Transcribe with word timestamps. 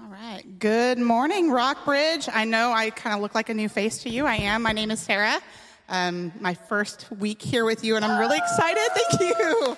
All 0.00 0.08
right. 0.10 0.44
Good 0.60 0.98
morning, 0.98 1.50
Rockbridge. 1.50 2.28
I 2.32 2.44
know 2.44 2.72
I 2.72 2.90
kind 2.90 3.16
of 3.16 3.20
look 3.20 3.34
like 3.34 3.48
a 3.48 3.54
new 3.54 3.68
face 3.68 3.98
to 4.04 4.10
you. 4.10 4.26
I 4.26 4.36
am. 4.36 4.62
My 4.62 4.70
name 4.70 4.92
is 4.92 5.00
Sarah. 5.00 5.40
Um, 5.88 6.30
my 6.38 6.54
first 6.54 7.10
week 7.10 7.42
here 7.42 7.64
with 7.64 7.82
you, 7.82 7.96
and 7.96 8.04
I'm 8.04 8.20
really 8.20 8.36
excited. 8.36 8.88
Thank 8.94 9.20
you. 9.20 9.76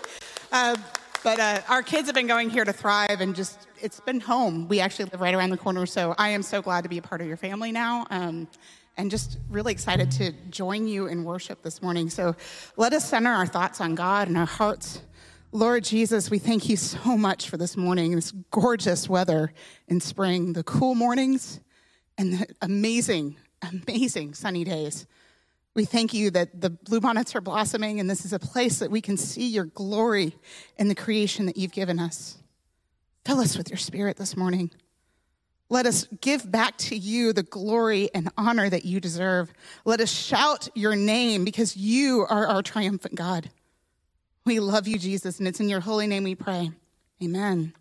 Uh, 0.52 0.76
but 1.22 1.40
uh, 1.40 1.60
our 1.68 1.82
kids 1.82 2.06
have 2.08 2.14
been 2.14 2.26
going 2.26 2.50
here 2.50 2.64
to 2.64 2.72
Thrive, 2.72 3.20
and 3.20 3.34
just 3.34 3.66
it's 3.80 4.00
been 4.00 4.20
home. 4.20 4.68
We 4.68 4.80
actually 4.80 5.06
live 5.06 5.20
right 5.20 5.34
around 5.34 5.50
the 5.50 5.56
corner, 5.56 5.86
so 5.86 6.14
I 6.18 6.30
am 6.30 6.42
so 6.42 6.60
glad 6.60 6.82
to 6.82 6.90
be 6.90 6.98
a 6.98 7.02
part 7.02 7.20
of 7.20 7.26
your 7.26 7.36
family 7.36 7.72
now. 7.72 8.06
Um, 8.10 8.48
and 8.96 9.10
just 9.10 9.38
really 9.48 9.72
excited 9.72 10.10
to 10.12 10.32
join 10.50 10.86
you 10.86 11.06
in 11.06 11.24
worship 11.24 11.62
this 11.62 11.80
morning. 11.80 12.10
So 12.10 12.36
let 12.76 12.92
us 12.92 13.08
center 13.08 13.30
our 13.30 13.46
thoughts 13.46 13.80
on 13.80 13.94
God 13.94 14.28
and 14.28 14.36
our 14.36 14.44
hearts 14.44 15.00
Lord 15.52 15.83
Jesus, 15.83 16.30
we 16.30 16.38
thank 16.38 16.69
you 16.69 16.76
so 16.76 17.16
much 17.16 17.50
for 17.50 17.57
this 17.57 17.76
morning, 17.76 18.14
this 18.14 18.30
gorgeous 18.52 19.09
weather 19.09 19.52
in 19.88 20.00
spring, 20.00 20.52
the 20.52 20.62
cool 20.62 20.95
mornings, 20.95 21.59
and 22.16 22.35
the 22.35 22.47
amazing, 22.62 23.37
amazing 23.61 24.35
sunny 24.35 24.62
days. 24.62 25.09
We 25.75 25.85
thank 25.85 26.14
you 26.14 26.30
that 26.30 26.61
the 26.61 26.71
bluebonnets 26.71 27.35
are 27.35 27.40
blossoming, 27.40 27.99
and 27.99 28.09
this 28.09 28.25
is 28.25 28.33
a 28.33 28.38
place 28.38 28.78
that 28.78 28.92
we 28.92 29.00
can 29.00 29.16
see 29.16 29.49
your 29.49 29.64
glory 29.64 30.37
in 30.76 30.87
the 30.87 30.95
creation 30.95 31.47
that 31.47 31.57
you've 31.57 31.73
given 31.73 31.99
us. 31.99 32.38
Fill 33.25 33.40
us 33.40 33.59
with 33.59 33.71
your 33.71 33.76
spirit 33.76 34.19
this 34.19 34.37
morning. 34.37 34.71
Let 35.69 35.85
us 35.85 36.07
give 36.21 36.49
back 36.49 36.78
to 36.78 36.97
you 36.97 37.33
the 37.33 37.42
glory 37.42 38.09
and 38.14 38.30
honor 38.37 38.71
that 38.71 38.85
you 38.85 39.00
deserve. 39.00 39.52
Let 39.85 40.00
us 40.00 40.12
shout 40.12 40.69
your 40.76 40.95
name 40.95 41.45
because 41.45 41.76
you 41.76 42.25
are 42.28 42.47
our 42.47 42.62
triumphant 42.62 43.16
God. 43.16 43.50
We 44.50 44.59
love 44.59 44.88
you, 44.88 44.99
Jesus, 44.99 45.38
and 45.38 45.47
it's 45.47 45.61
in 45.61 45.69
your 45.69 45.78
holy 45.78 46.09
name 46.09 46.25
we 46.25 46.35
pray. 46.35 46.73
Amen. 47.23 47.73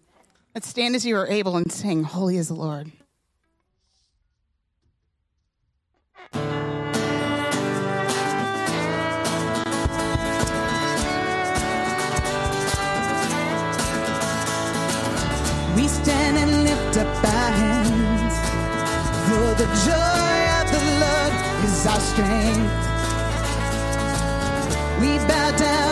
Let's 0.54 0.68
stand 0.68 0.96
as 0.96 1.04
you 1.04 1.18
are 1.18 1.26
able 1.26 1.58
and 1.58 1.72
sing, 1.72 2.04
Holy 2.04 2.38
is 2.38 2.50
the 2.50 2.54
Lord. 2.54 2.92
We 15.76 15.88
stand 15.88 16.38
and 16.38 16.66
lift 16.66 16.98
up 16.98 17.24
our 17.26 17.52
hands, 17.64 18.36
for 19.26 19.56
the 19.58 19.66
joy 19.90 20.38
of 20.60 20.70
the 20.70 20.84
Lord 21.02 21.34
is 21.66 21.88
our 21.88 22.00
strength. 22.00 22.70
We 25.02 25.18
bow 25.28 25.58
down 25.58 25.89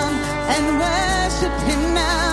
and 0.56 0.80
worship 0.80 1.56
him 1.68 1.94
now. 1.94 2.27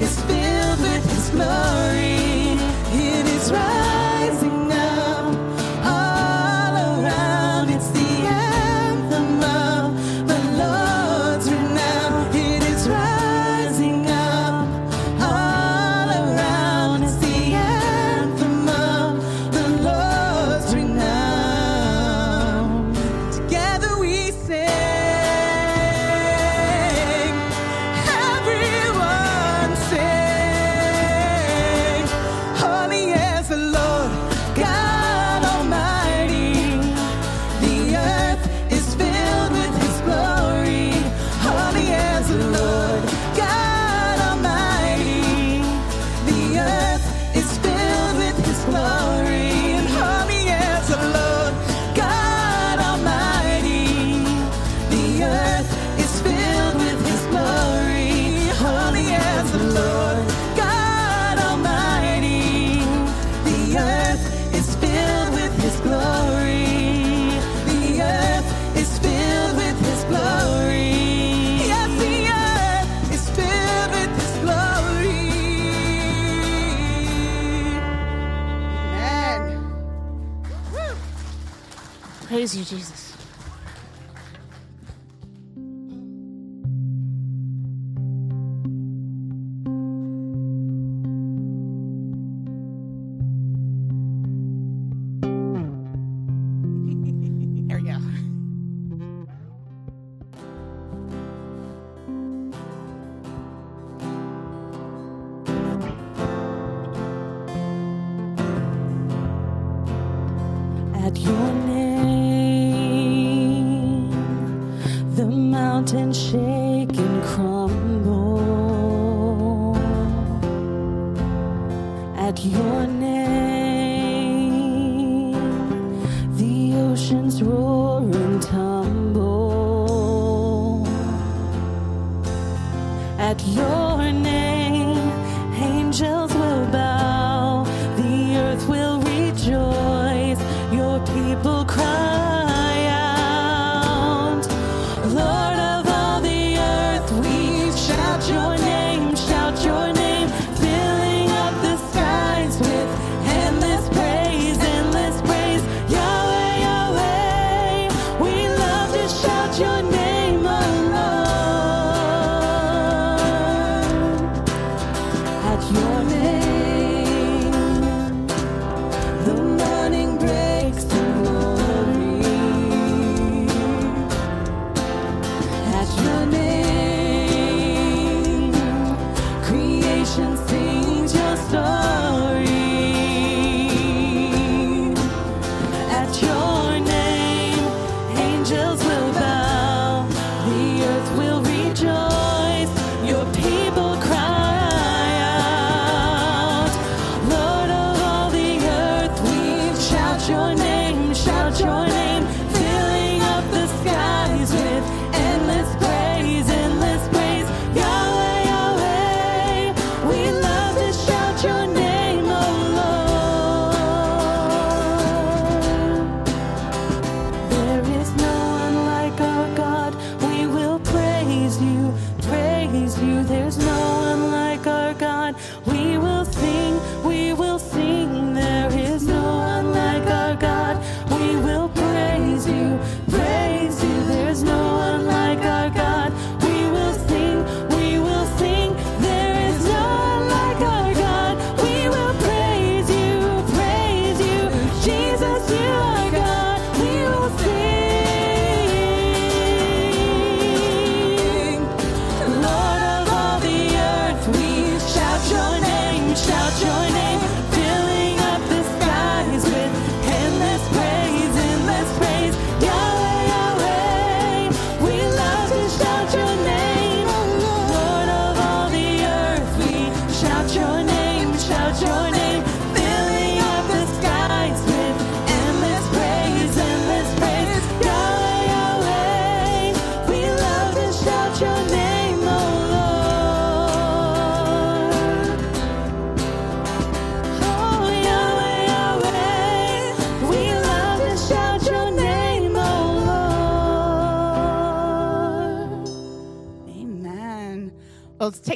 Earth 0.00 0.37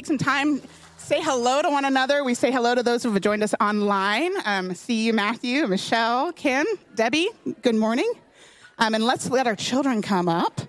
take 0.03 0.07
some 0.07 0.17
time. 0.17 0.61
Say 0.97 1.21
hello 1.21 1.61
to 1.61 1.69
one 1.69 1.85
another. 1.85 2.25
We 2.25 2.33
say 2.33 2.51
hello 2.51 2.75
to 2.75 2.83
those 2.83 3.03
who 3.03 3.11
have 3.13 3.21
joined 3.21 3.41
us 3.41 3.53
online. 3.61 4.31
Um, 4.43 4.75
see 4.75 5.05
you, 5.05 5.13
Matthew, 5.13 5.65
Michelle, 5.67 6.33
Ken, 6.33 6.65
Debbie. 6.93 7.29
Good 7.61 7.75
morning. 7.75 8.11
Um, 8.79 8.95
and 8.95 9.05
let's 9.05 9.29
let 9.29 9.47
our 9.47 9.55
children 9.55 10.01
come 10.01 10.27
up. 10.27 10.59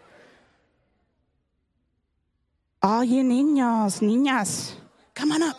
All 2.80 3.02
you 3.02 3.24
niños, 3.24 4.02
niñas, 4.02 4.74
come 5.14 5.32
on 5.32 5.42
up. 5.42 5.56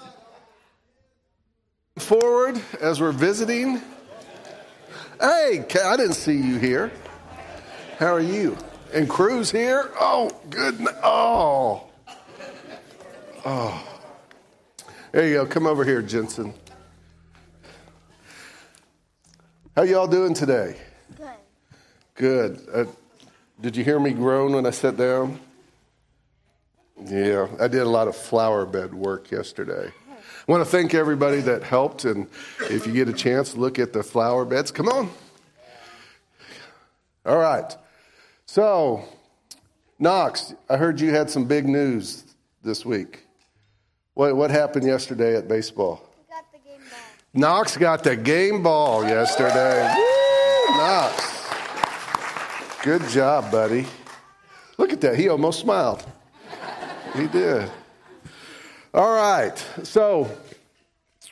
forward 1.98 2.62
as 2.80 3.02
we're 3.02 3.12
visiting. 3.12 3.82
Hey, 5.20 5.66
I 5.84 5.98
didn't 5.98 6.14
see 6.14 6.38
you 6.38 6.60
here. 6.60 6.92
How 7.98 8.14
are 8.14 8.22
you? 8.22 8.58
And 8.94 9.10
Cruz 9.10 9.52
here? 9.52 9.92
Oh, 10.00 10.30
good. 10.50 10.76
Oh. 11.04 11.90
Oh. 13.48 13.88
There 15.12 15.28
you 15.28 15.36
go. 15.36 15.46
Come 15.46 15.68
over 15.68 15.86
here, 15.86 16.02
Jensen. 16.02 16.52
How 19.76 19.84
y'all 19.84 20.08
doing 20.08 20.34
today? 20.34 20.78
Good. 21.16 21.30
Good. 22.16 22.68
Uh, 22.74 22.86
did 23.62 23.78
you 23.78 23.84
hear 23.84 24.00
me 24.00 24.14
groan 24.14 24.54
when 24.54 24.66
I 24.66 24.72
sat 24.72 24.98
down? 24.98 25.40
Yeah, 27.06 27.48
I 27.60 27.68
did 27.68 27.82
a 27.82 27.90
lot 27.90 28.08
of 28.08 28.16
flower 28.16 28.66
bed 28.66 28.96
work 28.96 29.30
yesterday. 29.30 29.92
I 30.10 30.52
want 30.52 30.62
to 30.62 30.70
thank 30.70 30.96
everybody 30.96 31.42
that 31.42 31.62
helped, 31.62 32.06
and 32.06 32.28
if 32.62 32.88
you 32.88 32.94
get 32.94 33.10
a 33.10 33.14
chance, 33.14 33.56
look 33.56 33.78
at 33.78 33.94
the 33.94 34.02
flower 34.02 34.44
beds. 34.44 34.72
Come 34.72 34.90
on. 34.90 35.12
All 37.28 37.38
right. 37.38 37.76
So, 38.48 39.06
Knox, 40.00 40.56
I 40.68 40.78
heard 40.78 41.00
you 41.00 41.12
had 41.12 41.30
some 41.30 41.46
big 41.46 41.68
news 41.68 42.24
this 42.64 42.84
week. 42.84 43.25
What, 44.16 44.34
what 44.38 44.50
happened 44.50 44.88
yesterday 44.88 45.36
at 45.36 45.48
baseball? 45.48 46.02
got 46.30 46.46
the 46.52 46.58
game 46.60 46.80
ball. 46.80 47.00
Knox 47.34 47.78
got 47.78 48.04
the 48.04 48.16
game 48.16 48.64
ball 48.64 49.04
yesterday. 49.04 49.94
Woo, 49.94 50.78
Knox. 50.78 51.46
Good 52.82 53.08
job, 53.10 53.52
buddy. 53.52 53.86
Look 54.78 54.94
at 54.94 55.02
that. 55.02 55.20
He 55.20 55.28
almost 55.28 55.60
smiled. 55.60 56.06
He 57.14 57.28
did. 57.28 57.70
All 58.94 59.14
right. 59.14 59.58
So, 59.84 60.32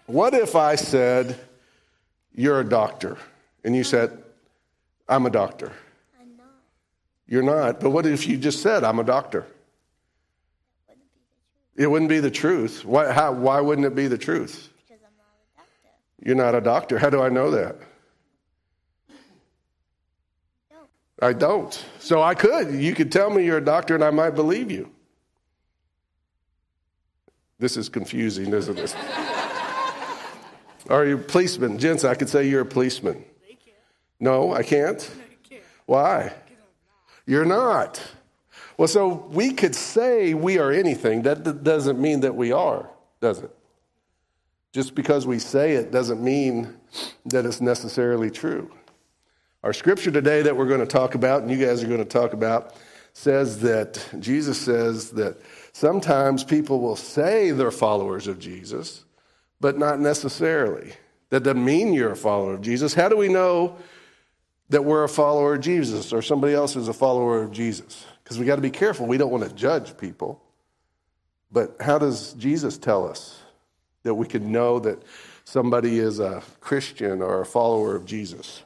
what 0.05 0.33
if 0.33 0.55
I 0.55 0.75
said, 0.75 1.39
You're 2.35 2.59
a 2.59 2.67
doctor? 2.67 3.17
And 3.63 3.73
you 3.73 3.85
said, 3.85 4.21
I'm 5.07 5.25
a 5.25 5.29
doctor. 5.29 5.71
I'm 6.19 6.35
not. 6.35 6.47
You're 7.27 7.43
not. 7.43 7.79
But 7.79 7.91
what 7.91 8.05
if 8.05 8.27
you 8.27 8.35
just 8.35 8.61
said, 8.61 8.83
I'm 8.83 8.99
a 8.99 9.05
doctor? 9.05 9.45
It 11.75 11.87
wouldn't 11.87 12.09
be 12.09 12.19
the 12.19 12.31
truth. 12.31 12.85
Why, 12.85 13.11
how, 13.11 13.31
why 13.31 13.59
wouldn't 13.59 13.87
it 13.87 13.95
be 13.95 14.07
the 14.07 14.17
truth? 14.17 14.69
Because 14.87 15.03
I'm 15.03 15.13
not 15.17 15.25
a 15.35 15.57
doctor. 15.57 15.89
You're 16.23 16.35
not 16.35 16.55
a 16.55 16.61
doctor. 16.61 16.99
How 16.99 17.09
do 17.09 17.21
I 17.21 17.29
know 17.29 17.51
that? 17.51 17.77
No. 20.71 20.77
I 21.21 21.33
don't. 21.33 21.83
So 21.99 22.21
I 22.21 22.35
could. 22.35 22.73
You 22.73 22.93
could 22.93 23.11
tell 23.11 23.29
me 23.29 23.45
you're 23.45 23.57
a 23.57 23.65
doctor 23.65 23.95
and 23.95 24.03
I 24.03 24.11
might 24.11 24.31
believe 24.31 24.69
you. 24.69 24.91
This 27.57 27.77
is 27.77 27.89
confusing, 27.89 28.53
isn't 28.53 28.77
it? 28.77 28.95
Are 30.89 31.05
you 31.05 31.15
a 31.15 31.19
policeman? 31.19 31.79
Gents, 31.79 32.03
I 32.03 32.13
could 32.13 32.29
say 32.29 32.47
you're 32.47 32.61
a 32.61 32.65
policeman. 32.65 33.23
No, 34.19 34.53
I 34.53 34.63
can't. 34.63 35.09
Why? 35.85 36.33
You're 37.25 37.45
not. 37.45 38.01
Well, 38.77 38.87
so 38.87 39.07
we 39.07 39.53
could 39.53 39.75
say 39.75 40.33
we 40.33 40.57
are 40.57 40.71
anything. 40.71 41.23
That 41.23 41.63
doesn't 41.63 41.99
mean 41.99 42.21
that 42.21 42.35
we 42.35 42.51
are, 42.51 42.89
does 43.21 43.39
it? 43.39 43.51
Just 44.71 44.95
because 44.95 45.27
we 45.27 45.37
say 45.37 45.73
it 45.73 45.91
doesn't 45.91 46.23
mean 46.23 46.75
that 47.25 47.45
it's 47.45 47.61
necessarily 47.61 48.31
true. 48.31 48.71
Our 49.63 49.73
scripture 49.73 50.11
today 50.11 50.41
that 50.41 50.57
we're 50.57 50.67
going 50.67 50.79
to 50.79 50.85
talk 50.85 51.15
about, 51.15 51.43
and 51.43 51.51
you 51.51 51.63
guys 51.63 51.83
are 51.83 51.87
going 51.87 51.99
to 51.99 52.05
talk 52.05 52.33
about, 52.33 52.75
says 53.13 53.59
that 53.59 54.03
Jesus 54.19 54.59
says 54.59 55.11
that 55.11 55.37
sometimes 55.71 56.43
people 56.43 56.81
will 56.81 56.95
say 56.95 57.51
they're 57.51 57.71
followers 57.71 58.27
of 58.27 58.39
Jesus, 58.39 59.05
but 59.61 59.77
not 59.77 59.99
necessarily. 59.99 60.93
That 61.29 61.43
doesn't 61.43 61.63
mean 61.63 61.93
you're 61.93 62.11
a 62.11 62.15
follower 62.15 62.55
of 62.55 62.61
Jesus. 62.61 62.93
How 62.93 63.07
do 63.07 63.15
we 63.15 63.27
know 63.27 63.77
that 64.69 64.83
we're 64.83 65.03
a 65.03 65.09
follower 65.09 65.55
of 65.55 65.61
Jesus 65.61 66.11
or 66.11 66.23
somebody 66.23 66.53
else 66.55 66.75
is 66.75 66.87
a 66.87 66.93
follower 66.93 67.43
of 67.43 67.51
Jesus? 67.51 68.05
Because 68.33 68.39
we 68.39 68.47
got 68.47 68.55
to 68.55 68.63
be 68.63 68.71
careful. 68.71 69.05
We 69.05 69.19
don't 69.19 69.29
want 69.29 69.43
to 69.43 69.53
judge 69.53 69.95
people. 69.95 70.41
But 71.51 71.75
how 71.79 71.99
does 71.99 72.33
Jesus 72.33 72.79
tell 72.79 73.07
us 73.07 73.39
that 74.01 74.15
we 74.15 74.25
can 74.25 74.51
know 74.51 74.79
that 74.79 75.03
somebody 75.43 75.99
is 75.99 76.19
a 76.19 76.41
Christian 76.59 77.21
or 77.21 77.41
a 77.41 77.45
follower 77.45 77.95
of 77.95 78.05
Jesus? 78.05 78.63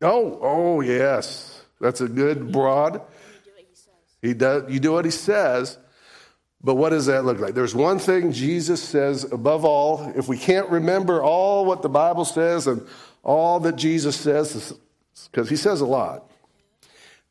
Oh, 0.00 0.38
oh 0.40 0.80
yes. 0.80 1.62
That's 1.78 2.00
a 2.00 2.08
good 2.08 2.50
broad. 2.50 3.02
He 4.22 4.32
does 4.32 4.72
you 4.72 4.80
do 4.80 4.92
what 4.92 5.04
he 5.04 5.10
says. 5.10 5.76
But 6.62 6.76
what 6.76 6.88
does 6.88 7.04
that 7.04 7.26
look 7.26 7.38
like? 7.38 7.52
There's 7.52 7.74
one 7.74 7.98
thing 7.98 8.32
Jesus 8.32 8.82
says 8.82 9.30
above 9.30 9.66
all, 9.66 10.10
if 10.16 10.26
we 10.26 10.38
can't 10.38 10.70
remember 10.70 11.22
all 11.22 11.66
what 11.66 11.82
the 11.82 11.90
Bible 11.90 12.24
says 12.24 12.66
and 12.66 12.86
all 13.22 13.60
that 13.60 13.76
Jesus 13.76 14.16
says 14.16 14.72
because 15.30 15.48
he 15.48 15.56
says 15.56 15.80
a 15.80 15.86
lot. 15.86 16.30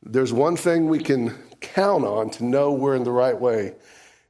There's 0.02 0.34
one 0.34 0.58
thing 0.58 0.90
we 0.90 1.00
can 1.00 1.36
count 1.62 2.04
on 2.06 2.30
to 2.32 2.44
know 2.44 2.74
we're 2.74 2.96
in 2.96 3.04
the 3.04 3.12
right 3.12 3.40
way. 3.40 3.76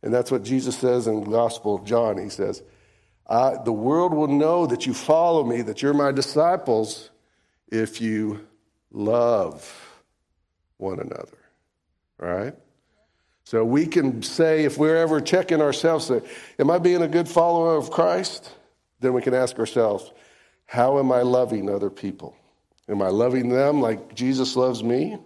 And 0.01 0.13
that's 0.13 0.31
what 0.31 0.43
Jesus 0.43 0.77
says 0.77 1.07
in 1.07 1.21
the 1.21 1.29
Gospel 1.29 1.75
of 1.75 1.85
John. 1.85 2.17
He 2.17 2.29
says, 2.29 2.61
The 3.27 3.71
world 3.71 4.13
will 4.13 4.27
know 4.27 4.65
that 4.67 4.85
you 4.85 4.93
follow 4.93 5.43
me, 5.43 5.61
that 5.61 5.81
you're 5.81 5.93
my 5.93 6.11
disciples, 6.11 7.09
if 7.71 8.01
you 8.01 8.45
love 8.91 9.99
one 10.77 10.99
another. 10.99 11.37
All 12.21 12.29
right? 12.29 12.53
So 13.45 13.65
we 13.65 13.85
can 13.85 14.21
say, 14.21 14.63
if 14.63 14.77
we're 14.77 14.97
ever 14.97 15.19
checking 15.19 15.61
ourselves, 15.61 16.05
say, 16.05 16.21
Am 16.59 16.69
I 16.69 16.77
being 16.77 17.01
a 17.01 17.07
good 17.07 17.27
follower 17.27 17.75
of 17.75 17.89
Christ? 17.89 18.51
Then 18.99 19.13
we 19.13 19.21
can 19.21 19.33
ask 19.33 19.57
ourselves, 19.57 20.11
How 20.65 20.99
am 20.99 21.11
I 21.11 21.21
loving 21.21 21.69
other 21.69 21.89
people? 21.89 22.35
Am 22.89 23.01
I 23.01 23.07
loving 23.07 23.49
them 23.49 23.81
like 23.81 24.13
Jesus 24.13 24.55
loves 24.55 24.83
me? 24.83 25.17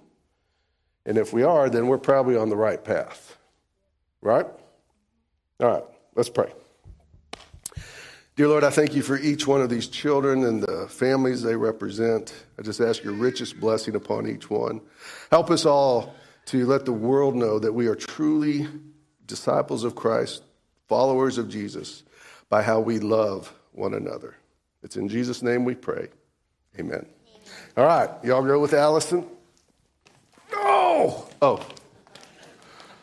And 1.06 1.18
if 1.18 1.34
we 1.34 1.44
are, 1.44 1.70
then 1.70 1.88
we're 1.88 1.98
probably 1.98 2.36
on 2.36 2.50
the 2.50 2.58
right 2.58 2.84
path. 2.84 3.38
Right? 4.22 4.46
All 5.60 5.68
right, 5.68 5.84
let's 6.16 6.30
pray. 6.30 6.52
Dear 8.36 8.50
Lord, 8.50 8.64
I 8.64 8.70
thank 8.70 8.94
you 8.94 9.02
for 9.02 9.18
each 9.18 9.48
one 9.48 9.62
of 9.62 9.70
these 9.70 9.88
children 9.88 10.44
and 10.44 10.62
the 10.62 10.88
families 10.88 11.42
they 11.42 11.56
represent. 11.56 12.32
I 12.60 12.62
just 12.62 12.80
ask 12.80 13.04
your 13.04 13.14
richest 13.14 13.60
blessing 13.60 13.96
upon 13.96 14.28
each 14.28 14.48
one. 14.48 14.82
Help 15.32 15.50
us 15.50 15.66
all 15.66 16.14
to 16.48 16.66
let 16.68 16.86
the 16.86 16.94
world 16.94 17.36
know 17.36 17.58
that 17.58 17.74
we 17.74 17.88
are 17.88 17.96
truly 17.96 18.68
disciples 19.26 19.84
of 19.84 19.96
Christ, 19.96 20.44
followers 20.88 21.40
of 21.40 21.50
Jesus, 21.50 22.04
by 22.48 22.62
how 22.62 22.80
we 22.80 23.00
love 23.00 23.52
one 23.72 23.96
another. 23.96 24.36
It's 24.84 24.98
in 24.98 25.10
Jesus' 25.10 25.42
name 25.42 25.66
we 25.66 25.74
pray. 25.74 26.10
Amen. 26.80 27.08
All 27.78 27.86
right, 27.86 28.10
y'all 28.24 28.44
go 28.44 28.60
with 28.60 28.74
Allison. 28.74 29.24
Oh, 30.54 31.30
oh, 31.42 31.64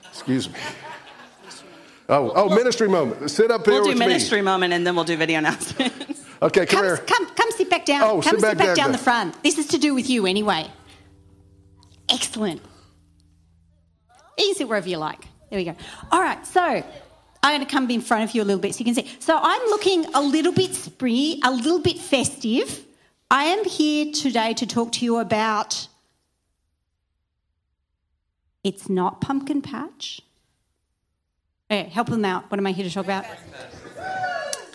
excuse 0.09 0.49
me. 0.49 0.57
Oh, 2.09 2.33
oh, 2.35 2.55
ministry 2.55 2.89
moment. 2.89 3.31
Sit 3.31 3.51
up 3.51 3.65
here 3.65 3.75
We'll 3.75 3.85
do 3.85 3.89
with 3.91 3.99
ministry 3.99 4.39
me. 4.41 4.45
moment 4.45 4.73
and 4.75 4.87
then 4.87 4.95
we'll 4.95 5.05
do 5.05 5.17
video 5.17 5.39
announcements. 5.39 6.23
Okay, 6.43 6.67
come 6.67 6.79
Come, 6.81 6.85
here. 6.85 6.97
come, 6.99 7.27
come 7.35 7.51
sit 7.53 7.71
back 7.71 7.87
down. 7.87 8.03
Oh, 8.03 8.21
come 8.21 8.23
sit 8.23 8.31
sit 8.33 8.43
back 8.43 8.59
back, 8.59 8.67
down, 8.67 8.77
down 8.77 8.87
go. 8.89 8.93
the 8.93 8.99
front. 8.99 9.43
This 9.43 9.57
is 9.57 9.69
to 9.69 9.79
do 9.79 9.95
with 9.95 10.11
you 10.11 10.27
anyway. 10.27 10.71
Excellent. 12.11 12.61
You 14.37 14.45
can 14.47 14.55
sit 14.57 14.69
wherever 14.69 14.87
you 14.87 14.99
like. 14.99 15.21
There 15.49 15.59
we 15.59 15.65
go. 15.65 15.75
All 16.11 16.21
right, 16.21 16.45
so 16.47 16.61
I'm 16.61 16.85
going 17.43 17.61
to 17.61 17.67
come 17.73 17.89
in 17.91 18.03
front 18.03 18.25
of 18.29 18.35
you 18.35 18.43
a 18.43 18.45
little 18.45 18.61
bit 18.61 18.75
so 18.75 18.81
you 18.81 18.85
can 18.85 18.95
see. 18.95 19.11
So 19.21 19.39
I'm 19.41 19.63
looking 19.71 20.05
a 20.13 20.21
little 20.21 20.53
bit 20.53 20.75
springy, 20.75 21.41
a 21.43 21.51
little 21.51 21.79
bit 21.81 21.97
festive. 21.99 22.85
I 23.31 23.45
am 23.45 23.65
here 23.65 24.13
today 24.13 24.55
to 24.55 24.67
talk 24.67 24.93
to 24.93 25.05
you 25.05 25.19
about. 25.19 25.89
It's 28.63 28.89
not 28.89 29.21
pumpkin 29.21 29.63
patch. 29.63 30.21
Help 31.71 32.09
them 32.09 32.25
out. 32.25 32.51
What 32.51 32.59
am 32.61 32.67
I 32.67 32.73
here 32.73 32.85
to 32.85 32.93
talk 32.93 33.05
about? 33.05 33.25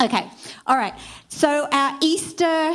Okay, 0.01 0.27
all 0.67 0.75
right. 0.75 0.93
So, 1.29 1.67
our 1.71 1.97
Easter 2.01 2.73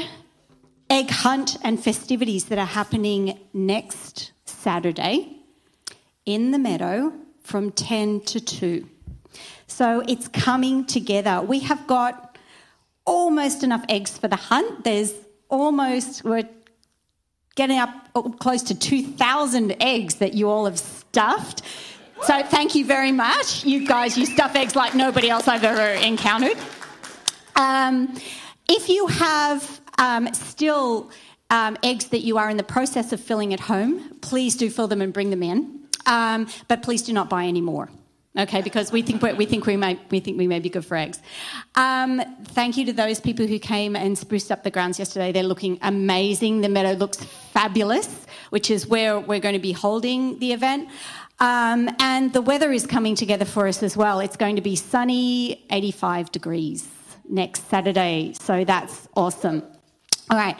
egg 0.89 1.11
hunt 1.11 1.59
and 1.63 1.83
festivities 1.83 2.47
that 2.47 2.59
are 2.59 2.67
happening 2.67 3.39
next 3.53 4.33
Saturday 4.47 5.37
in 6.25 6.53
the 6.53 6.59
meadow 6.59 7.13
from 7.43 7.71
10 7.71 8.21
to 8.21 8.41
2. 8.41 8.89
So, 9.67 10.03
it's 10.09 10.29
coming 10.29 10.87
together. 10.87 11.43
We 11.43 11.61
have 11.61 11.87
got 11.87 12.39
almost 13.05 13.63
enough 13.63 13.85
eggs 13.89 14.17
for 14.17 14.29
the 14.29 14.37
hunt. 14.37 14.85
There's 14.85 15.13
almost, 15.49 16.25
we're 16.25 16.49
getting 17.55 17.79
up 17.79 17.91
close 18.39 18.63
to 18.65 18.75
2,000 18.79 19.77
eggs 19.81 20.17
that 20.17 20.35
you 20.35 20.49
all 20.49 20.65
have 20.65 20.79
stuffed. 20.79 21.63
So, 22.23 22.43
thank 22.43 22.75
you 22.75 22.85
very 22.85 23.13
much. 23.13 23.65
You 23.65 23.87
guys, 23.87 24.17
you 24.17 24.27
stuff 24.27 24.55
eggs 24.55 24.77
like 24.77 24.95
nobody 24.95 25.29
else 25.29 25.49
I've 25.49 25.65
ever 25.65 26.01
encountered. 26.05 26.57
Um, 27.57 28.17
if 28.69 28.89
you 28.89 29.07
have 29.09 29.81
um, 29.99 30.33
still 30.33 31.11
um, 31.51 31.77
eggs 31.83 32.07
that 32.07 32.21
you 32.21 32.39
are 32.39 32.51
in 32.51 32.57
the 32.57 32.65
process 32.65 33.13
of 33.13 33.21
filling 33.21 33.53
at 33.53 33.61
home, 33.61 34.19
please 34.21 34.57
do 34.57 34.71
fill 34.71 34.89
them 34.89 35.03
and 35.03 35.13
bring 35.13 35.31
them 35.31 35.43
in. 35.43 35.81
Um, 36.07 36.49
but 36.69 36.83
please 36.83 37.03
do 37.03 37.13
not 37.13 37.29
buy 37.29 37.45
any 37.45 37.61
more. 37.61 37.91
Okay, 38.37 38.63
because 38.63 38.91
we 38.91 39.03
think 39.03 39.23
we 39.23 39.47
think 39.47 39.65
we 39.65 39.77
may 39.77 39.97
we 40.11 40.19
think 40.19 40.39
we 40.39 40.49
may 40.49 40.59
be 40.59 40.69
good 40.69 40.85
for 40.85 40.97
eggs. 40.97 41.21
Um, 41.77 42.21
thank 42.47 42.77
you 42.77 42.85
to 42.87 42.93
those 42.93 43.21
people 43.21 43.47
who 43.47 43.61
came 43.61 43.95
and 43.95 44.19
spruced 44.19 44.51
up 44.51 44.65
the 44.65 44.73
grounds 44.73 44.99
yesterday. 44.99 45.31
They're 45.31 45.45
looking 45.45 45.79
amazing. 45.83 46.61
The 46.61 46.69
meadow 46.69 46.99
looks 46.99 47.19
fabulous, 47.53 48.27
which 48.51 48.73
is 48.73 48.89
where 48.89 49.21
we're 49.21 49.39
going 49.39 49.55
to 49.55 49.61
be 49.61 49.71
holding 49.71 50.41
the 50.41 50.53
event. 50.53 50.89
Um, 51.39 51.89
and 52.01 52.33
the 52.33 52.43
weather 52.43 52.73
is 52.73 52.87
coming 52.87 53.15
together 53.15 53.45
for 53.45 53.69
us 53.69 53.85
as 53.85 53.97
well. 53.97 54.19
It's 54.19 54.37
going 54.37 54.57
to 54.57 54.63
be 54.63 54.75
sunny, 54.75 55.65
85 55.71 56.33
degrees 56.33 56.89
next 57.29 57.69
Saturday. 57.69 58.33
So 58.41 58.65
that's 58.65 59.09
awesome. 59.15 59.63
All 60.31 60.39
right. 60.39 60.57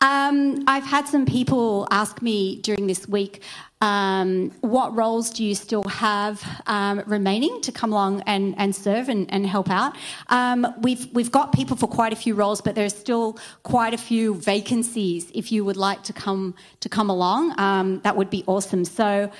Um, 0.00 0.62
I've 0.68 0.84
had 0.84 1.08
some 1.08 1.26
people 1.26 1.88
ask 1.90 2.22
me 2.22 2.60
during 2.60 2.86
this 2.86 3.08
week, 3.08 3.42
um, 3.80 4.50
what 4.60 4.94
roles 4.96 5.30
do 5.30 5.44
you 5.44 5.54
still 5.54 5.84
have 5.84 6.44
um, 6.66 7.02
remaining 7.06 7.60
to 7.60 7.70
come 7.70 7.92
along 7.92 8.22
and, 8.22 8.54
and 8.58 8.74
serve 8.74 9.08
and, 9.08 9.32
and 9.32 9.46
help 9.46 9.70
out? 9.70 9.94
Um, 10.28 10.66
we've, 10.80 11.06
we've 11.12 11.30
got 11.30 11.52
people 11.52 11.76
for 11.76 11.86
quite 11.86 12.12
a 12.12 12.16
few 12.16 12.34
roles, 12.34 12.60
but 12.60 12.74
there's 12.74 12.94
still 12.94 13.38
quite 13.62 13.94
a 13.94 13.98
few 13.98 14.34
vacancies. 14.34 15.30
If 15.32 15.52
you 15.52 15.64
would 15.64 15.76
like 15.76 16.02
to 16.04 16.12
come 16.12 16.56
to 16.80 16.88
come 16.88 17.08
along, 17.08 17.58
um, 17.58 18.00
that 18.00 18.16
would 18.16 18.30
be 18.30 18.42
awesome. 18.46 18.84
So, 18.84 19.30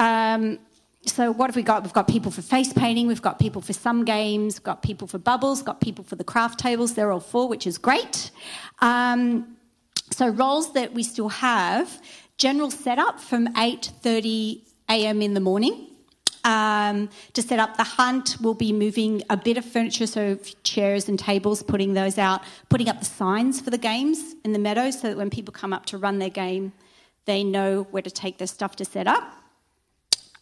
um, 0.00 0.58
so 1.04 1.30
what 1.30 1.48
have 1.48 1.56
we 1.56 1.62
got? 1.62 1.84
We've 1.84 1.92
got 1.92 2.08
people 2.08 2.32
for 2.32 2.42
face 2.42 2.72
painting, 2.72 3.06
we've 3.06 3.22
got 3.22 3.38
people 3.38 3.62
for 3.62 3.72
some 3.72 4.04
games, 4.04 4.58
got 4.58 4.82
people 4.82 5.06
for 5.06 5.18
bubbles, 5.18 5.62
got 5.62 5.80
people 5.80 6.02
for 6.02 6.16
the 6.16 6.24
craft 6.24 6.58
tables. 6.58 6.94
They're 6.94 7.12
all 7.12 7.20
full, 7.20 7.48
which 7.48 7.68
is 7.68 7.78
great. 7.78 8.32
Um, 8.80 9.56
so 10.10 10.28
roles 10.28 10.72
that 10.72 10.92
we 10.92 11.04
still 11.04 11.28
have: 11.28 12.00
general 12.38 12.70
setup 12.70 13.20
from 13.20 13.48
8:30 13.54 14.62
a.m. 14.88 15.22
in 15.22 15.34
the 15.34 15.40
morning. 15.40 15.90
Um, 16.44 17.08
to 17.32 17.42
set 17.42 17.58
up 17.58 17.76
the 17.76 17.82
hunt, 17.82 18.36
we'll 18.40 18.54
be 18.54 18.72
moving 18.72 19.22
a 19.28 19.36
bit 19.36 19.58
of 19.58 19.64
furniture, 19.64 20.06
so 20.06 20.36
chairs 20.62 21.08
and 21.08 21.18
tables, 21.18 21.60
putting 21.62 21.94
those 21.94 22.18
out, 22.18 22.42
putting 22.68 22.88
up 22.88 23.00
the 23.00 23.04
signs 23.04 23.60
for 23.60 23.70
the 23.70 23.78
games 23.78 24.36
in 24.44 24.52
the 24.52 24.58
meadow, 24.60 24.92
so 24.92 25.08
that 25.08 25.16
when 25.16 25.28
people 25.28 25.52
come 25.52 25.72
up 25.72 25.86
to 25.86 25.98
run 25.98 26.20
their 26.20 26.30
game, 26.30 26.72
they 27.24 27.42
know 27.42 27.82
where 27.90 28.02
to 28.02 28.10
take 28.10 28.38
their 28.38 28.46
stuff 28.46 28.76
to 28.76 28.84
set 28.84 29.08
up. 29.08 29.24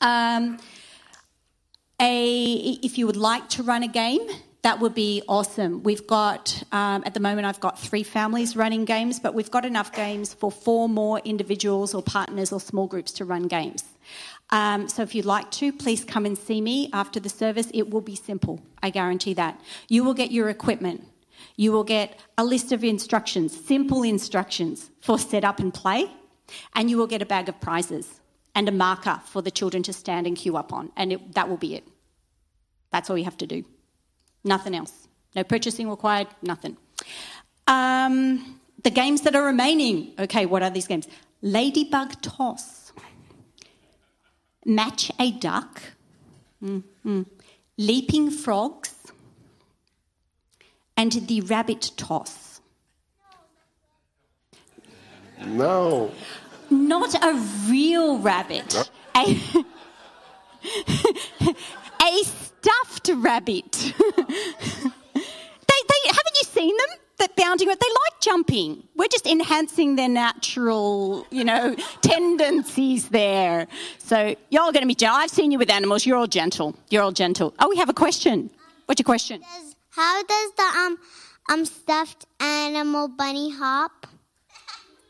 Um, 0.03 0.59
a, 1.99 2.79
if 2.83 2.99
you 2.99 3.07
would 3.07 3.17
like 3.17 3.49
to 3.51 3.63
run 3.63 3.83
a 3.83 3.89
game, 3.89 4.29
that 4.65 4.81
would 4.81 4.95
be 4.95 5.23
awesome. 5.29 5.83
We've 5.83 6.07
got, 6.07 6.63
um, 6.73 7.03
at 7.05 7.13
the 7.13 7.21
moment, 7.21 7.47
I've 7.47 7.61
got 7.61 7.79
three 7.79 8.03
families 8.03 8.57
running 8.57 8.87
games, 8.87 9.21
but 9.21 9.35
we've 9.35 9.51
got 9.51 9.67
enough 9.67 9.93
games 9.93 10.33
for 10.33 10.51
four 10.51 10.89
more 10.89 11.19
individuals 11.19 11.93
or 11.93 12.03
partners 12.03 12.51
or 12.51 12.59
small 12.59 12.87
groups 12.87 13.13
to 13.13 13.27
run 13.27 13.43
games. 13.43 13.85
Um, 14.49 14.89
so 14.89 15.03
if 15.03 15.15
you'd 15.15 15.27
like 15.27 15.51
to, 15.53 15.71
please 15.71 16.03
come 16.03 16.25
and 16.25 16.37
see 16.37 16.63
me 16.63 16.89
after 16.95 17.21
the 17.21 17.29
service. 17.29 17.69
It 17.75 17.91
will 17.91 18.01
be 18.01 18.17
simple, 18.17 18.63
I 18.83 18.89
guarantee 18.89 19.35
that. 19.35 19.61
You 19.91 20.03
will 20.03 20.15
get 20.15 20.33
your 20.33 20.49
equipment. 20.49 21.07
You 21.57 21.71
will 21.71 21.85
get 21.85 22.19
a 22.39 22.45
list 22.45 22.73
of 22.73 22.83
instructions, 22.83 23.55
simple 23.67 24.03
instructions 24.03 24.91
for 25.03 25.19
setup 25.19 25.59
and 25.59 25.75
play, 25.75 26.11
and 26.75 26.89
you 26.89 26.97
will 26.97 27.07
get 27.07 27.21
a 27.21 27.27
bag 27.27 27.51
of 27.51 27.61
prizes 27.61 28.23
and 28.55 28.67
a 28.67 28.73
marker 28.73 29.21
for 29.27 29.43
the 29.43 29.51
children 29.51 29.83
to 29.83 29.93
stand 29.93 30.27
and 30.27 30.39
queue 30.39 30.57
up 30.57 30.73
on, 30.73 30.91
and 30.97 31.13
it, 31.13 31.35
that 31.35 31.51
will 31.51 31.59
be 31.59 31.75
it. 31.75 31.87
That's 32.93 33.11
all 33.11 33.19
you 33.19 33.25
have 33.25 33.37
to 33.39 33.47
do. 33.47 33.65
Nothing 34.45 34.75
else. 34.77 35.09
No 35.35 35.43
purchasing 35.43 35.89
required, 35.89 36.29
nothing. 36.43 36.77
Um, 37.67 38.61
the 38.83 38.91
games 38.91 39.23
that 39.23 39.35
are 39.35 39.43
remaining. 39.45 40.13
Okay, 40.19 40.47
what 40.47 40.63
are 40.63 40.71
these 40.71 40.87
games? 40.87 41.09
ladybug 41.43 42.21
toss, 42.23 42.91
match 44.65 45.11
a 45.21 45.31
duck, 45.31 45.83
Mhm. 46.63 47.27
leaping 47.77 48.31
frogs, 48.31 48.95
and 50.97 51.13
the 51.13 51.43
rabbit 51.43 51.91
toss. 51.99 52.63
No. 55.45 56.13
Not 56.71 57.15
a 57.23 57.35
real 57.69 58.19
rabbit. 58.19 58.91
A, 59.15 59.39
a 62.05 62.25
stuffed 62.25 63.11
rabbit. 63.15 63.73
they, 63.73 63.93
they, 65.15 66.01
haven't 66.07 66.37
you 66.41 66.45
seen 66.45 66.77
them? 66.77 66.99
That 67.19 67.37
bounding, 67.37 67.69
they 67.69 67.75
like 67.75 68.21
jumping. 68.21 68.83
We're 68.97 69.09
just 69.09 69.27
enhancing 69.27 69.95
their 69.95 70.09
natural, 70.09 71.27
you 71.31 71.45
know, 71.45 71.77
tendencies 72.03 73.09
there. 73.09 73.69
So 73.99 74.35
you're 74.51 74.63
all 74.63 74.73
going 74.73 74.83
to 74.83 74.89
be 74.89 74.97
gentle. 74.97 75.19
I've 75.19 75.31
seen 75.31 75.53
you 75.53 75.59
with 75.59 75.71
animals. 75.71 76.05
You're 76.05 76.17
all 76.17 76.27
gentle. 76.27 76.75
You're 76.91 77.03
all 77.03 77.13
gentle. 77.13 77.55
Oh, 77.61 77.69
we 77.69 77.77
have 77.77 77.89
a 77.89 77.95
question. 77.95 78.51
What's 78.87 78.99
your 78.99 79.05
question? 79.05 79.41
Does, 79.41 79.77
how 79.91 80.23
does 80.25 80.53
the 80.57 80.79
um 80.79 80.99
um 81.51 81.65
stuffed 81.65 82.27
animal 82.41 83.07
bunny 83.07 83.53
hop? 83.53 84.09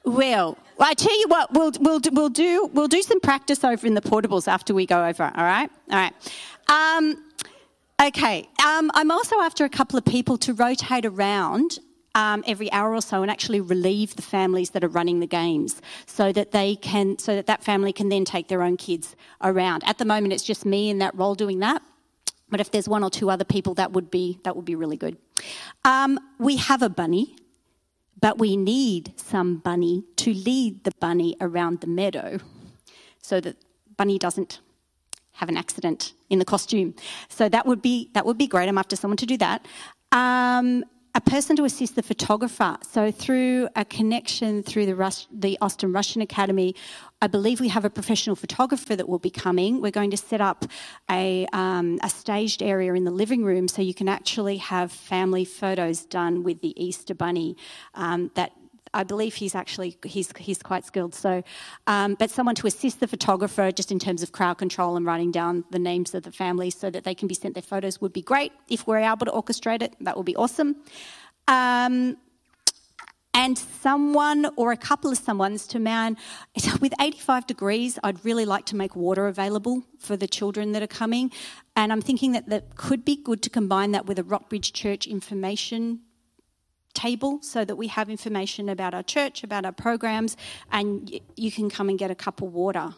Well, 0.05 0.59
well, 0.77 0.89
I 0.91 0.95
tell 0.95 1.19
you 1.19 1.29
what, 1.29 1.53
we'll, 1.53 1.73
we'll, 1.81 2.01
we'll, 2.13 2.29
do, 2.29 2.69
we'll 2.73 2.89
do 2.89 3.01
some 3.01 3.21
practice 3.21 3.65
over 3.65 3.87
in 3.87 3.95
the 3.95 4.03
portables 4.03 4.49
after 4.49 4.75
we 4.75 4.87
go 4.87 5.05
over, 5.05 5.25
all 5.25 5.45
right? 5.45 5.71
All 5.91 5.97
right. 5.97 6.13
Um, 6.69 7.23
okay, 8.01 8.49
um, 8.65 8.91
I'm 8.95 9.11
also 9.11 9.41
after 9.41 9.65
a 9.65 9.69
couple 9.69 9.99
of 9.99 10.05
people 10.05 10.39
to 10.39 10.55
rotate 10.55 11.05
around 11.05 11.79
um, 12.15 12.45
every 12.47 12.71
hour 12.73 12.95
or 12.95 13.03
so 13.03 13.23
and 13.23 13.31
actually 13.31 13.61
relieve 13.61 14.17
the 14.17 14.23
families 14.23 14.71
that 14.71 14.85
are 14.85 14.89
running 14.89 15.21
the 15.21 15.27
games 15.27 15.83
so 16.07 16.33
that 16.33 16.53
they 16.53 16.77
can, 16.77 17.19
so 17.19 17.35
that 17.35 17.47
that 17.47 17.65
family 17.65 17.93
can 17.93 18.09
then 18.09 18.25
take 18.25 18.49
their 18.49 18.63
own 18.63 18.77
kids 18.77 19.17
around. 19.43 19.83
At 19.85 19.99
the 19.99 20.05
moment, 20.05 20.33
it's 20.33 20.45
just 20.45 20.65
me 20.65 20.91
in 20.91 20.99
that 20.99 21.15
role 21.17 21.35
doing 21.35 21.59
that. 21.61 21.83
But 22.51 22.61
if 22.61 22.71
there's 22.71 22.89
one 22.89 23.03
or 23.03 23.11
two 23.11 23.31
other 23.31 23.45
people, 23.45 23.75
that 23.75 23.93
would 23.93 24.11
be, 24.11 24.39
that 24.45 24.55
would 24.55 24.65
be 24.65 24.77
really 24.77 24.97
good. 24.97 25.17
Um, 25.85 26.21
we 26.39 26.57
have 26.57 26.83
a 26.83 26.89
bunny 26.89 27.37
but 28.25 28.39
we 28.39 28.57
need 28.57 29.13
some 29.21 29.59
bunny 29.59 30.03
to 30.17 30.33
lead 30.33 30.85
the 30.85 30.93
bunny 30.99 31.37
around 31.43 31.83
the 31.83 31.87
meadow 31.87 32.39
so 33.21 33.39
that 33.39 33.55
bunny 33.99 34.19
doesn't 34.19 34.61
have 35.33 35.51
an 35.51 35.59
accident 35.59 36.15
in 36.35 36.39
the 36.39 36.45
costume. 36.45 36.95
So 37.29 37.49
that 37.49 37.65
would 37.67 37.81
be 37.81 38.11
that 38.15 38.27
would 38.27 38.39
be 38.45 38.47
great. 38.47 38.69
I'm 38.69 38.79
after 38.85 38.97
someone 38.97 39.17
to 39.25 39.27
do 39.27 39.39
that. 39.39 39.67
Um, 40.13 40.85
a 41.17 41.21
person 41.21 41.55
to 41.55 41.65
assist 41.65 41.95
the 41.95 42.03
photographer. 42.03 42.77
So 42.91 43.13
through 43.13 43.69
a 43.77 43.85
connection 43.85 44.65
through 44.65 44.87
the 44.87 44.97
Rus- 44.97 45.29
the 45.33 45.57
Austin 45.61 45.93
Russian 45.93 46.21
Academy, 46.23 46.75
I 47.23 47.29
believe 47.29 47.61
we 47.61 47.69
have 47.69 47.85
a 47.85 47.91
professional 47.91 48.35
photographer 48.35 48.97
that 48.97 49.09
will 49.09 49.21
be 49.21 49.31
coming. 49.31 49.81
We're 49.81 49.93
going 49.93 50.11
to 50.11 50.17
set 50.17 50.41
up 50.41 50.65
a 51.09 51.47
um, 51.53 51.99
a 52.03 52.11
staged 52.11 52.63
area 52.63 52.93
in 52.95 53.05
the 53.05 53.13
living 53.13 53.45
room 53.45 53.69
so 53.69 53.81
you 53.81 53.95
can 53.95 54.09
actually 54.09 54.57
have 54.57 54.91
family 54.91 55.45
photos 55.45 56.05
done 56.05 56.43
with 56.43 56.61
the 56.63 56.75
Easter 56.85 57.15
Bunny. 57.15 57.57
Um, 57.95 58.33
that 58.35 58.51
I 58.95 59.05
believe 59.05 59.35
he's 59.35 59.55
actually 59.55 59.99
he's 60.05 60.33
he's 60.39 60.63
quite 60.63 60.87
skilled. 60.87 61.15
So, 61.15 61.43
um, 61.87 62.15
but 62.15 62.31
someone 62.31 62.55
to 62.57 62.67
assist 62.67 63.01
the 63.01 63.09
photographer 63.09 63.71
just 63.71 63.93
in 63.93 63.99
terms 63.99 64.23
of 64.23 64.33
crowd 64.33 64.59
control 64.59 64.97
and 64.97 65.05
writing 65.05 65.31
down 65.31 65.65
the 65.71 65.79
names 65.79 66.15
of 66.15 66.23
the 66.23 66.33
families 66.33 66.77
so 66.79 66.91
that 66.91 67.05
they 67.05 67.15
can 67.15 67.29
be 67.29 67.35
sent 67.35 67.55
their 67.55 67.63
photos 67.63 68.01
would 68.01 68.13
be 68.13 68.23
great. 68.23 68.53
If 68.69 68.87
we're 68.87 68.99
able 68.99 69.27
to 69.27 69.33
orchestrate 69.33 69.83
it, 69.83 69.95
that 70.01 70.17
would 70.17 70.27
be 70.27 70.37
awesome. 70.37 70.77
Um, 71.49 72.17
and 73.35 73.59
someone 73.59 74.49
or 74.57 74.71
a 74.71 74.77
couple 74.77 75.11
of 75.11 75.19
someones 75.19 75.69
to 75.69 75.79
man 75.81 76.17
with 76.81 76.95
85 77.01 77.47
degrees 77.47 77.99
i'd 78.05 78.25
really 78.25 78.45
like 78.47 78.65
to 78.67 78.77
make 78.77 78.95
water 78.95 79.27
available 79.27 79.83
for 79.99 80.17
the 80.17 80.29
children 80.29 80.73
that 80.73 80.83
are 80.83 80.87
coming 80.87 81.31
and 81.77 81.93
i'm 81.93 82.01
thinking 82.01 82.33
that 82.33 82.49
that 82.49 82.77
could 82.77 83.05
be 83.05 83.17
good 83.17 83.43
to 83.43 83.51
combine 83.51 83.91
that 83.91 84.07
with 84.07 84.19
a 84.19 84.23
rockbridge 84.23 84.73
church 84.73 85.07
information 85.07 86.01
table 86.95 87.39
so 87.43 87.65
that 87.65 87.77
we 87.77 87.89
have 87.89 88.09
information 88.09 88.69
about 88.69 88.95
our 88.95 89.03
church, 89.03 89.45
about 89.45 89.65
our 89.65 89.73
programs, 89.73 90.37
and 90.73 91.09
y- 91.13 91.21
you 91.37 91.51
can 91.51 91.69
come 91.69 91.89
and 91.89 91.99
get 91.99 92.11
a 92.11 92.15
cup 92.15 92.41
of 92.41 92.53
water. 92.53 92.95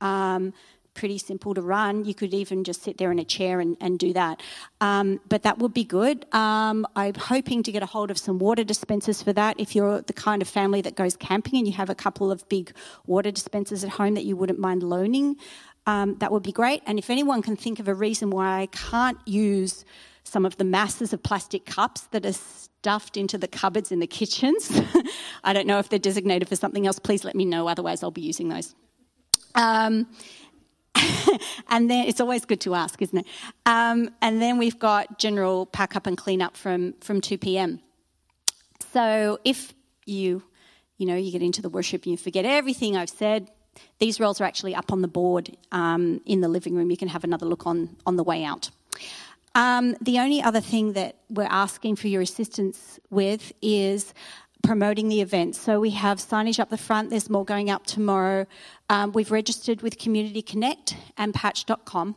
Um, 0.00 0.52
pretty 0.94 1.18
simple 1.18 1.54
to 1.54 1.60
run. 1.60 2.04
You 2.04 2.14
could 2.14 2.32
even 2.32 2.64
just 2.64 2.82
sit 2.82 2.98
there 2.98 3.10
in 3.10 3.18
a 3.18 3.24
chair 3.24 3.60
and, 3.60 3.76
and 3.80 3.98
do 3.98 4.12
that. 4.12 4.40
Um, 4.80 5.20
but 5.28 5.42
that 5.42 5.58
would 5.58 5.74
be 5.74 5.84
good. 5.84 6.24
Um, 6.32 6.86
I'm 6.96 7.14
hoping 7.14 7.62
to 7.64 7.72
get 7.72 7.82
a 7.82 7.86
hold 7.86 8.10
of 8.10 8.18
some 8.18 8.38
water 8.38 8.64
dispensers 8.64 9.20
for 9.20 9.32
that. 9.32 9.58
If 9.58 9.74
you're 9.74 10.02
the 10.02 10.12
kind 10.12 10.40
of 10.40 10.48
family 10.48 10.80
that 10.82 10.94
goes 10.94 11.16
camping 11.16 11.58
and 11.58 11.66
you 11.66 11.72
have 11.74 11.90
a 11.90 11.94
couple 11.94 12.30
of 12.30 12.48
big 12.48 12.72
water 13.06 13.30
dispensers 13.30 13.84
at 13.84 13.90
home 13.90 14.14
that 14.14 14.24
you 14.24 14.36
wouldn't 14.36 14.58
mind 14.58 14.82
loaning, 14.82 15.36
um, 15.86 16.16
that 16.18 16.32
would 16.32 16.42
be 16.42 16.52
great. 16.52 16.82
And 16.86 16.98
if 16.98 17.10
anyone 17.10 17.42
can 17.42 17.56
think 17.56 17.78
of 17.80 17.88
a 17.88 17.94
reason 17.94 18.30
why 18.30 18.60
I 18.60 18.66
can't 18.66 19.18
use 19.26 19.84
some 20.22 20.46
of 20.46 20.56
the 20.56 20.64
masses 20.64 21.12
of 21.12 21.22
plastic 21.22 21.66
cups 21.66 22.02
that 22.12 22.24
are 22.24 22.32
stuffed 22.84 23.16
into 23.16 23.38
the 23.38 23.48
cupboards 23.48 23.90
in 23.90 23.98
the 23.98 24.06
kitchens. 24.06 24.70
I 25.44 25.54
don't 25.54 25.66
know 25.66 25.78
if 25.78 25.88
they're 25.88 25.98
designated 25.98 26.50
for 26.50 26.54
something 26.54 26.86
else. 26.86 26.98
Please 26.98 27.24
let 27.24 27.34
me 27.34 27.46
know, 27.46 27.66
otherwise, 27.66 28.02
I'll 28.02 28.10
be 28.10 28.20
using 28.20 28.50
those. 28.50 28.74
Um, 29.54 30.06
and 31.70 31.90
then 31.90 32.06
it's 32.06 32.20
always 32.20 32.44
good 32.44 32.60
to 32.60 32.74
ask, 32.74 33.00
isn't 33.00 33.20
it? 33.20 33.26
Um, 33.64 34.10
and 34.20 34.42
then 34.42 34.58
we've 34.58 34.78
got 34.78 35.18
general 35.18 35.64
pack 35.64 35.96
up 35.96 36.06
and 36.06 36.18
clean 36.18 36.42
up 36.42 36.58
from, 36.58 36.92
from 37.00 37.22
2 37.22 37.38
p.m. 37.38 37.80
So 38.92 39.38
if 39.46 39.72
you, 40.04 40.42
you 40.98 41.06
know, 41.06 41.16
you 41.16 41.32
get 41.32 41.40
into 41.40 41.62
the 41.62 41.70
worship 41.70 42.02
and 42.02 42.10
you 42.10 42.18
forget 42.18 42.44
everything 42.44 42.98
I've 42.98 43.08
said, 43.08 43.48
these 43.98 44.20
roles 44.20 44.42
are 44.42 44.44
actually 44.44 44.74
up 44.74 44.92
on 44.92 45.00
the 45.00 45.08
board 45.08 45.56
um, 45.72 46.20
in 46.26 46.42
the 46.42 46.48
living 46.48 46.74
room. 46.74 46.90
You 46.90 46.98
can 46.98 47.08
have 47.08 47.24
another 47.24 47.46
look 47.46 47.66
on, 47.66 47.96
on 48.04 48.16
the 48.16 48.24
way 48.24 48.44
out. 48.44 48.68
Um, 49.54 49.96
the 50.00 50.18
only 50.18 50.42
other 50.42 50.60
thing 50.60 50.94
that 50.94 51.16
we're 51.30 51.44
asking 51.44 51.96
for 51.96 52.08
your 52.08 52.22
assistance 52.22 52.98
with 53.10 53.52
is 53.62 54.12
promoting 54.64 55.08
the 55.08 55.20
event. 55.20 55.54
So 55.54 55.78
we 55.78 55.90
have 55.90 56.18
signage 56.18 56.58
up 56.58 56.70
the 56.70 56.78
front, 56.78 57.10
there's 57.10 57.30
more 57.30 57.44
going 57.44 57.70
up 57.70 57.86
tomorrow. 57.86 58.46
Um, 58.88 59.12
we've 59.12 59.30
registered 59.30 59.82
with 59.82 59.98
Community 59.98 60.42
Connect 60.42 60.96
and 61.16 61.34
patch.com. 61.34 62.16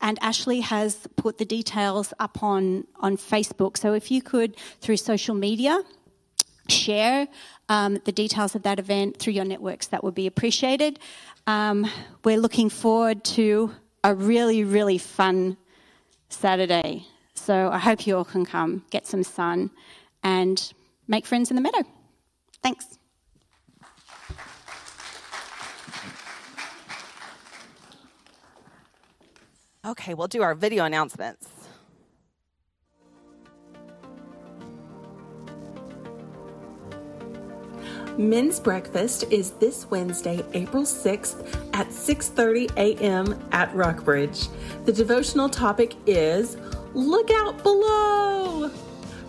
And 0.00 0.18
Ashley 0.20 0.60
has 0.60 1.06
put 1.16 1.38
the 1.38 1.44
details 1.44 2.12
up 2.18 2.42
on, 2.42 2.86
on 2.96 3.16
Facebook. 3.16 3.76
So 3.76 3.92
if 3.92 4.10
you 4.10 4.22
could, 4.22 4.56
through 4.80 4.96
social 4.96 5.34
media, 5.34 5.82
share 6.68 7.28
um, 7.68 8.00
the 8.04 8.12
details 8.12 8.54
of 8.54 8.62
that 8.62 8.78
event 8.78 9.18
through 9.18 9.34
your 9.34 9.44
networks, 9.44 9.88
that 9.88 10.02
would 10.02 10.14
be 10.14 10.26
appreciated. 10.26 10.98
Um, 11.46 11.88
we're 12.24 12.38
looking 12.38 12.70
forward 12.70 13.24
to 13.24 13.72
a 14.02 14.14
really, 14.14 14.64
really 14.64 14.98
fun 14.98 15.56
Saturday. 16.30 17.06
So 17.34 17.70
I 17.70 17.78
hope 17.78 18.06
you 18.06 18.16
all 18.16 18.24
can 18.24 18.46
come, 18.46 18.84
get 18.90 19.06
some 19.06 19.22
sun, 19.22 19.70
and 20.22 20.72
make 21.06 21.26
friends 21.26 21.50
in 21.50 21.56
the 21.56 21.62
meadow. 21.62 21.82
Thanks. 22.62 22.98
Okay, 29.84 30.14
we'll 30.14 30.28
do 30.28 30.42
our 30.42 30.54
video 30.54 30.84
announcements. 30.84 31.48
Men's 38.20 38.60
breakfast 38.60 39.24
is 39.30 39.52
this 39.52 39.90
Wednesday, 39.90 40.44
April 40.52 40.82
6th 40.82 41.56
at 41.72 41.88
6:30 41.88 42.70
a.m. 42.76 43.48
at 43.50 43.74
Rockbridge. 43.74 44.48
The 44.84 44.92
devotional 44.92 45.48
topic 45.48 45.94
is 46.04 46.58
Look 46.92 47.30
out 47.30 47.62
below. 47.62 48.70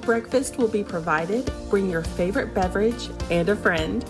Breakfast 0.01 0.57
will 0.57 0.67
be 0.67 0.83
provided. 0.83 1.49
Bring 1.69 1.89
your 1.89 2.03
favorite 2.03 2.53
beverage 2.53 3.07
and 3.29 3.47
a 3.47 3.55
friend. 3.55 4.03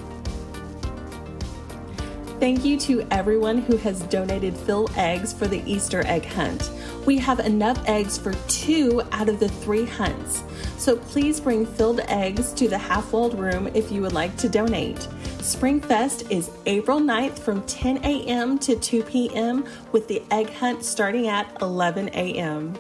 Thank 2.40 2.66
you 2.66 2.76
to 2.80 3.06
everyone 3.12 3.60
who 3.60 3.78
has 3.78 4.02
donated 4.06 4.58
Phil 4.58 4.90
eggs 4.96 5.32
for 5.32 5.46
the 5.46 5.62
Easter 5.72 6.04
egg 6.08 6.26
hunt. 6.26 6.72
We 7.06 7.20
have 7.20 7.40
enough 7.40 7.88
eggs 7.88 8.18
for 8.18 8.34
two 8.48 9.04
out 9.12 9.30
of 9.30 9.40
the 9.40 9.50
three 9.50 9.86
hunts. 9.86 10.42
So 10.82 10.98
please 10.98 11.40
bring 11.40 11.68
filled 11.68 12.00
eggs 12.08 12.54
to 12.54 12.68
the 12.68 12.80
half 12.80 13.14
walled 13.14 13.38
room 13.38 13.70
if 13.76 13.92
you 13.92 14.02
would 14.02 14.14
like 14.14 14.36
to 14.38 14.50
donate. 14.50 14.98
Springfest 15.38 16.32
is 16.32 16.50
April 16.66 17.00
9th 17.00 17.38
from 17.38 17.62
10 17.68 18.04
a.m. 18.04 18.58
to 18.58 18.76
2 18.76 19.04
p.m. 19.04 19.64
with 19.92 20.08
the 20.08 20.24
egg 20.32 20.52
hunt 20.52 20.84
starting 20.84 21.28
at 21.28 21.56
11 21.62 22.10
a.m. 22.16 22.74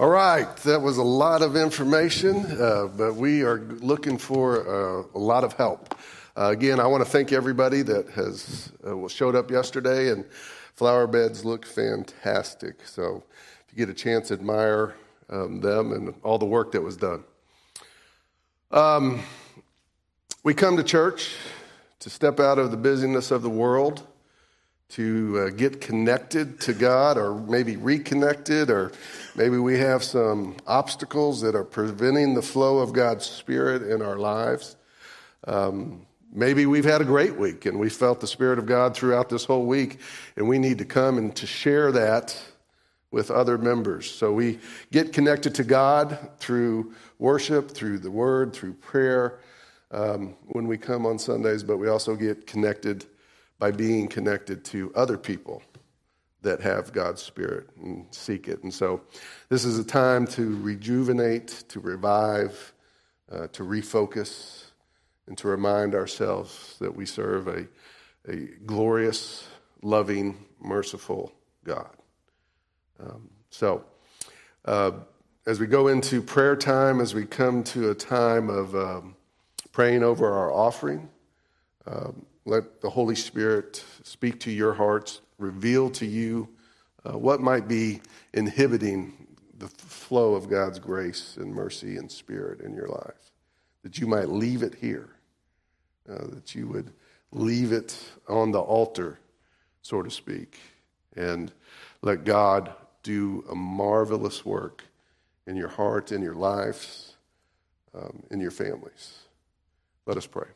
All 0.00 0.08
right, 0.08 0.56
that 0.64 0.82
was 0.82 0.98
a 0.98 1.02
lot 1.04 1.42
of 1.42 1.54
information, 1.54 2.44
uh, 2.60 2.88
but 2.96 3.14
we 3.14 3.44
are 3.44 3.60
looking 3.60 4.18
for 4.18 4.66
uh, 4.66 5.04
a 5.14 5.18
lot 5.20 5.44
of 5.44 5.52
help. 5.52 5.94
Uh, 6.34 6.48
again, 6.50 6.80
I 6.80 6.86
want 6.86 7.04
to 7.04 7.10
thank 7.10 7.30
everybody 7.30 7.82
that 7.82 8.08
has 8.10 8.72
uh, 8.86 9.06
showed 9.08 9.36
up 9.36 9.50
yesterday 9.50 10.10
and 10.10 10.24
flower 10.74 11.06
beds 11.06 11.44
look 11.44 11.66
fantastic. 11.66 12.86
So 12.86 13.22
if 13.66 13.72
you 13.72 13.76
get 13.76 13.90
a 13.90 13.94
chance, 13.94 14.30
admire 14.30 14.94
um, 15.28 15.60
them 15.60 15.92
and 15.92 16.14
all 16.22 16.38
the 16.38 16.46
work 16.46 16.72
that 16.72 16.80
was 16.80 16.96
done. 16.96 17.24
Um, 18.70 19.20
we 20.42 20.54
come 20.54 20.78
to 20.78 20.82
church 20.82 21.34
to 21.98 22.08
step 22.08 22.40
out 22.40 22.58
of 22.58 22.70
the 22.70 22.78
busyness 22.78 23.30
of 23.30 23.42
the 23.42 23.50
world, 23.50 24.02
to 24.88 25.38
uh, 25.38 25.50
get 25.50 25.82
connected 25.82 26.58
to 26.60 26.72
God, 26.72 27.18
or 27.18 27.34
maybe 27.34 27.76
reconnected, 27.76 28.70
or 28.70 28.92
maybe 29.36 29.58
we 29.58 29.78
have 29.78 30.02
some 30.02 30.56
obstacles 30.66 31.42
that 31.42 31.54
are 31.54 31.64
preventing 31.64 32.32
the 32.32 32.42
flow 32.42 32.78
of 32.78 32.94
God's 32.94 33.26
Spirit 33.26 33.82
in 33.82 34.00
our 34.00 34.16
lives. 34.16 34.76
Um, 35.46 36.06
maybe 36.32 36.66
we've 36.66 36.84
had 36.84 37.00
a 37.00 37.04
great 37.04 37.36
week 37.36 37.66
and 37.66 37.78
we 37.78 37.88
felt 37.88 38.20
the 38.20 38.26
Spirit 38.26 38.58
of 38.58 38.66
God 38.66 38.96
throughout 38.96 39.28
this 39.28 39.44
whole 39.44 39.66
week, 39.66 40.00
and 40.36 40.48
we 40.48 40.58
need 40.58 40.78
to 40.78 40.84
come 40.84 41.18
and 41.18 41.34
to 41.36 41.46
share 41.46 41.92
that 41.92 42.36
with 43.10 43.30
other 43.30 43.58
members. 43.58 44.10
So 44.10 44.32
we 44.32 44.58
get 44.90 45.12
connected 45.12 45.54
to 45.56 45.64
God 45.64 46.18
through 46.38 46.94
worship, 47.18 47.70
through 47.70 47.98
the 47.98 48.10
Word, 48.10 48.52
through 48.54 48.72
prayer 48.74 49.38
um, 49.90 50.34
when 50.46 50.66
we 50.66 50.78
come 50.78 51.04
on 51.04 51.18
Sundays, 51.18 51.62
but 51.62 51.76
we 51.76 51.88
also 51.88 52.16
get 52.16 52.46
connected 52.46 53.04
by 53.58 53.70
being 53.70 54.08
connected 54.08 54.64
to 54.64 54.90
other 54.94 55.18
people 55.18 55.62
that 56.40 56.60
have 56.60 56.92
God's 56.92 57.22
Spirit 57.22 57.68
and 57.80 58.06
seek 58.10 58.48
it. 58.48 58.62
And 58.64 58.72
so 58.72 59.02
this 59.48 59.64
is 59.64 59.78
a 59.78 59.84
time 59.84 60.26
to 60.28 60.56
rejuvenate, 60.62 61.64
to 61.68 61.78
revive, 61.78 62.72
uh, 63.30 63.46
to 63.48 63.62
refocus, 63.62 64.64
and 65.32 65.38
to 65.38 65.48
remind 65.48 65.94
ourselves 65.94 66.76
that 66.78 66.94
we 66.94 67.06
serve 67.06 67.48
a, 67.48 67.66
a 68.28 68.36
glorious, 68.66 69.48
loving, 69.80 70.36
merciful 70.60 71.32
God. 71.64 71.88
Um, 73.00 73.30
so, 73.48 73.82
uh, 74.66 74.90
as 75.46 75.58
we 75.58 75.66
go 75.66 75.88
into 75.88 76.20
prayer 76.20 76.54
time, 76.54 77.00
as 77.00 77.14
we 77.14 77.24
come 77.24 77.64
to 77.64 77.88
a 77.88 77.94
time 77.94 78.50
of 78.50 78.74
um, 78.76 79.16
praying 79.72 80.02
over 80.02 80.30
our 80.30 80.52
offering, 80.52 81.08
um, 81.86 82.26
let 82.44 82.82
the 82.82 82.90
Holy 82.90 83.16
Spirit 83.16 83.82
speak 84.02 84.38
to 84.40 84.50
your 84.50 84.74
hearts, 84.74 85.22
reveal 85.38 85.88
to 85.92 86.04
you 86.04 86.46
uh, 87.06 87.16
what 87.16 87.40
might 87.40 87.66
be 87.66 88.02
inhibiting 88.34 89.28
the 89.56 89.68
flow 89.68 90.34
of 90.34 90.50
God's 90.50 90.78
grace 90.78 91.38
and 91.38 91.54
mercy 91.54 91.96
and 91.96 92.12
spirit 92.12 92.60
in 92.60 92.74
your 92.74 92.88
life. 92.88 93.32
That 93.82 93.96
you 93.96 94.06
might 94.06 94.28
leave 94.28 94.62
it 94.62 94.74
here, 94.74 95.16
uh, 96.08 96.26
that 96.28 96.54
you 96.54 96.66
would 96.68 96.92
leave 97.32 97.72
it 97.72 97.98
on 98.28 98.50
the 98.50 98.60
altar, 98.60 99.18
so 99.82 100.02
to 100.02 100.10
speak, 100.10 100.58
and 101.16 101.52
let 102.02 102.24
God 102.24 102.72
do 103.02 103.44
a 103.50 103.54
marvelous 103.54 104.44
work 104.44 104.84
in 105.46 105.56
your 105.56 105.68
heart, 105.68 106.12
in 106.12 106.22
your 106.22 106.34
lives, 106.34 107.16
um, 107.94 108.22
in 108.30 108.40
your 108.40 108.50
families. 108.50 109.18
Let 110.06 110.16
us 110.16 110.26
pray. 110.26 110.48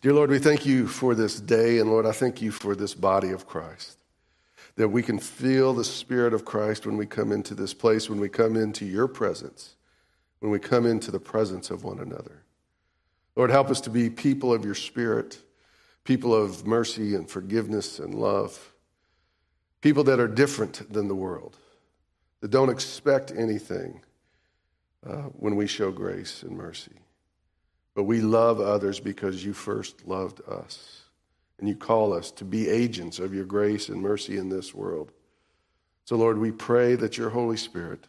Dear 0.00 0.14
Lord, 0.14 0.30
we 0.30 0.38
thank 0.38 0.64
you 0.64 0.86
for 0.86 1.14
this 1.14 1.38
day, 1.38 1.78
and 1.78 1.90
Lord, 1.90 2.06
I 2.06 2.12
thank 2.12 2.40
you 2.40 2.50
for 2.50 2.74
this 2.74 2.94
body 2.94 3.30
of 3.30 3.46
Christ. 3.46 3.98
That 4.76 4.88
we 4.88 5.02
can 5.02 5.18
feel 5.18 5.74
the 5.74 5.84
Spirit 5.84 6.32
of 6.32 6.44
Christ 6.44 6.86
when 6.86 6.96
we 6.96 7.04
come 7.04 7.32
into 7.32 7.54
this 7.54 7.74
place, 7.74 8.08
when 8.08 8.20
we 8.20 8.28
come 8.28 8.56
into 8.56 8.86
your 8.86 9.08
presence, 9.08 9.74
when 10.38 10.50
we 10.50 10.58
come 10.58 10.86
into 10.86 11.10
the 11.10 11.20
presence 11.20 11.70
of 11.70 11.84
one 11.84 11.98
another. 11.98 12.44
Lord, 13.36 13.50
help 13.50 13.70
us 13.70 13.80
to 13.82 13.90
be 13.90 14.10
people 14.10 14.52
of 14.52 14.64
your 14.64 14.74
Spirit, 14.74 15.40
people 16.04 16.34
of 16.34 16.66
mercy 16.66 17.14
and 17.14 17.28
forgiveness 17.28 17.98
and 17.98 18.14
love, 18.14 18.72
people 19.80 20.04
that 20.04 20.20
are 20.20 20.28
different 20.28 20.92
than 20.92 21.08
the 21.08 21.14
world, 21.14 21.56
that 22.40 22.50
don't 22.50 22.70
expect 22.70 23.32
anything 23.36 24.02
uh, 25.06 25.28
when 25.38 25.56
we 25.56 25.66
show 25.66 25.90
grace 25.90 26.42
and 26.42 26.56
mercy. 26.56 26.92
But 27.94 28.04
we 28.04 28.20
love 28.20 28.60
others 28.60 29.00
because 29.00 29.44
you 29.44 29.52
first 29.52 30.06
loved 30.06 30.40
us. 30.48 31.02
And 31.58 31.68
you 31.68 31.76
call 31.76 32.14
us 32.14 32.30
to 32.32 32.44
be 32.44 32.68
agents 32.68 33.18
of 33.18 33.34
your 33.34 33.44
grace 33.44 33.90
and 33.90 34.00
mercy 34.00 34.38
in 34.38 34.48
this 34.48 34.74
world. 34.74 35.12
So, 36.06 36.16
Lord, 36.16 36.38
we 36.38 36.50
pray 36.50 36.94
that 36.94 37.18
your 37.18 37.30
Holy 37.30 37.58
Spirit 37.58 38.06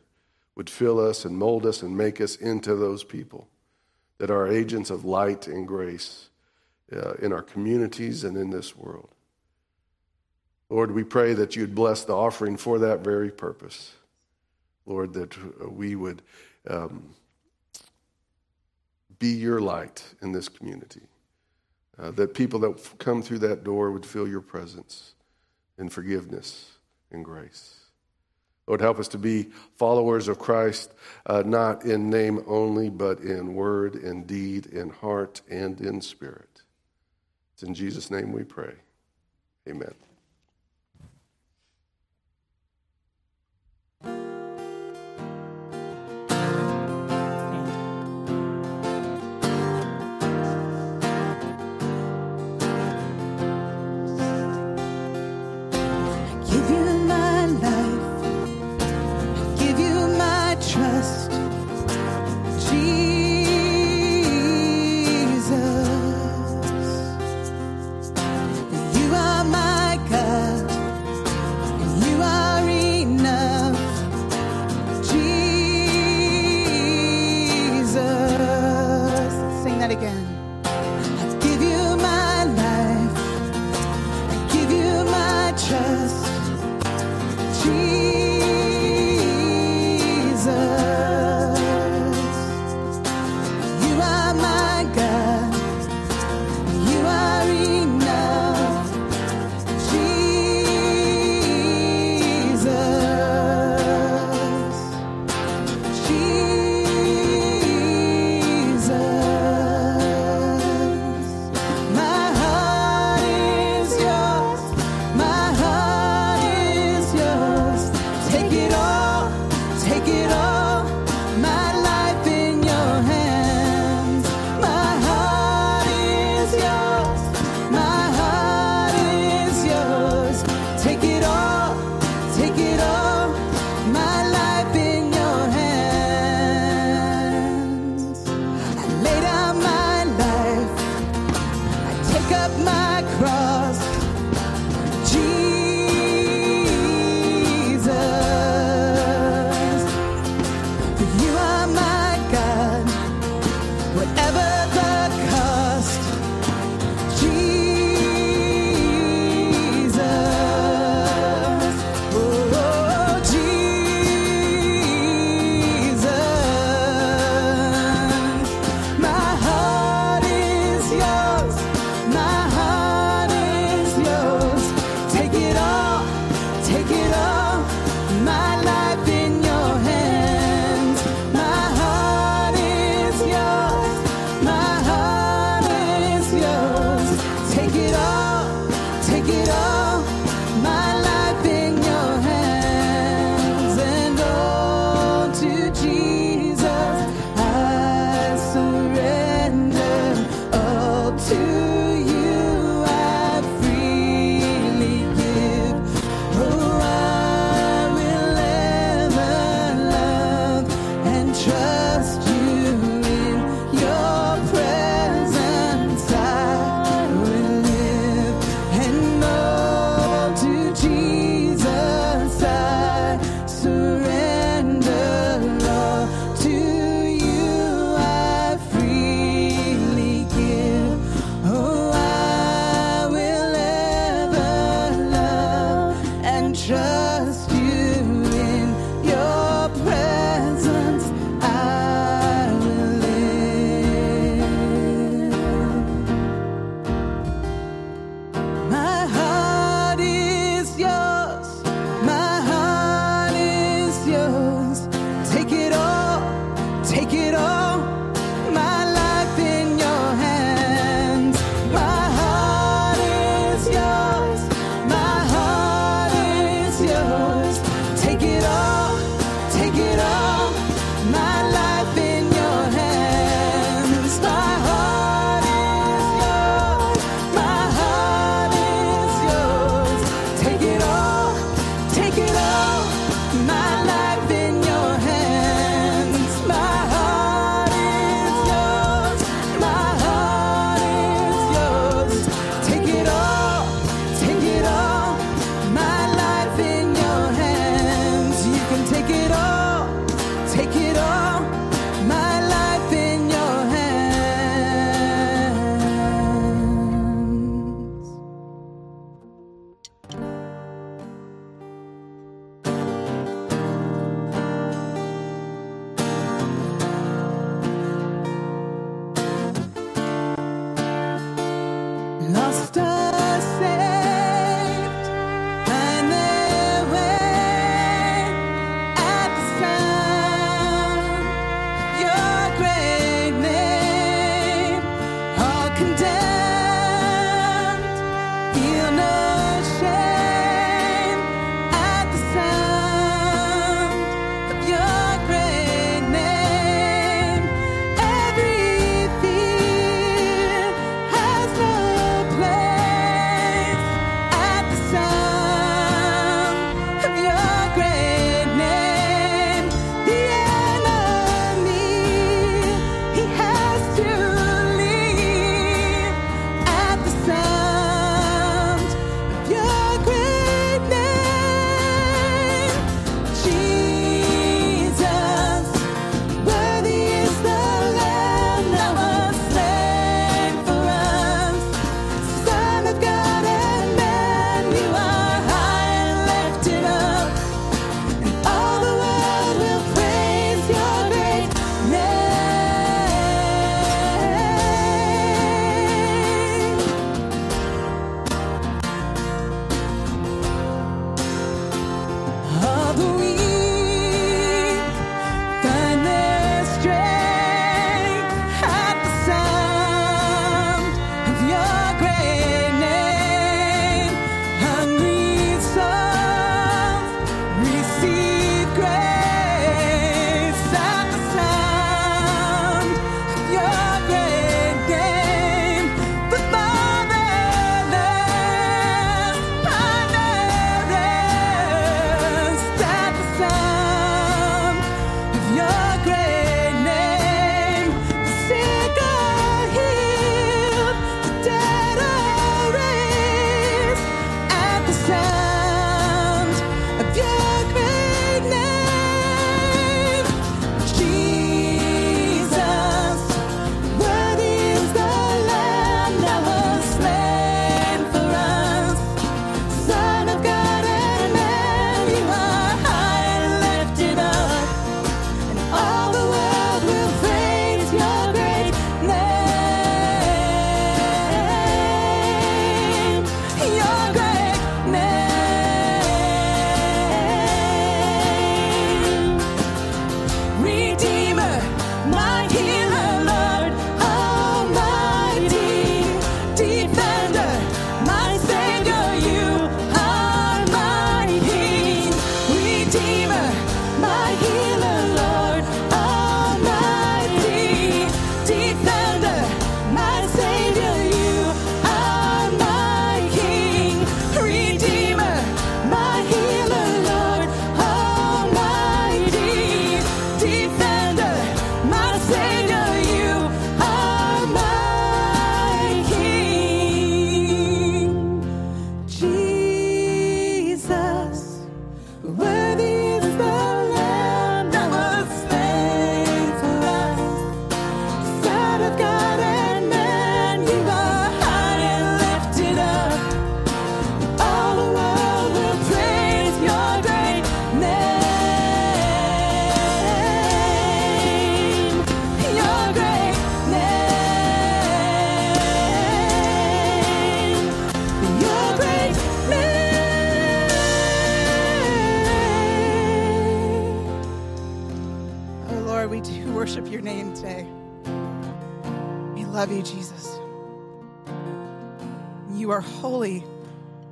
would 0.56 0.70
fill 0.70 1.00
us 1.00 1.26
and 1.26 1.38
mold 1.38 1.66
us 1.66 1.82
and 1.82 1.96
make 1.96 2.22
us 2.22 2.38
into 2.38 2.76
those 2.76 3.04
people 3.04 3.48
that 4.22 4.30
are 4.30 4.48
agents 4.48 4.92
of 4.92 5.04
light 5.04 5.48
and 5.48 5.68
grace 5.68 6.30
uh, 6.96 7.14
in 7.24 7.34
our 7.34 7.42
communities 7.42 8.24
and 8.24 8.38
in 8.38 8.52
this 8.52 8.78
world. 8.78 9.10
Lord, 10.70 10.92
we 10.92 11.04
pray 11.04 11.34
that 11.34 11.56
you'd 11.56 11.74
bless 11.74 12.04
the 12.04 12.16
offering 12.16 12.56
for 12.56 12.78
that 12.78 13.00
very 13.00 13.32
purpose. 13.32 13.94
Lord, 14.86 15.14
that 15.14 15.36
we 15.72 15.96
would 15.96 16.22
um, 16.70 17.16
be 19.18 19.30
your 19.30 19.60
light 19.60 20.04
in 20.22 20.34
this 20.34 20.48
community. 20.48 21.02
Uh, 21.98 22.12
that 22.12 22.36
people 22.36 22.60
that 22.60 23.00
come 23.00 23.24
through 23.24 23.40
that 23.40 23.64
door 23.64 23.90
would 23.90 24.06
feel 24.06 24.28
your 24.28 24.42
presence 24.42 25.16
and 25.80 25.92
forgiveness 25.92 26.74
and 27.10 27.26
grace. 27.26 27.81
Lord, 28.68 28.82
help 28.82 29.00
us 29.00 29.08
to 29.10 29.18
be 29.18 29.50
followers 29.78 30.28
of 30.28 30.40
Christ, 30.40 30.94
uh, 31.26 31.44
not 31.46 31.84
in 31.84 32.10
name 32.10 32.44
only, 32.48 32.90
but 32.90 33.20
in 33.20 33.54
word, 33.54 33.96
in 33.96 34.24
deed, 34.24 34.68
in 34.68 34.90
heart, 34.90 35.42
and 35.50 35.80
in 35.82 36.02
spirit. 36.02 36.62
It's 37.54 37.64
in 37.64 37.74
Jesus' 37.74 38.12
name 38.12 38.32
we 38.32 38.44
pray. 38.44 38.74
Amen. 39.68 39.94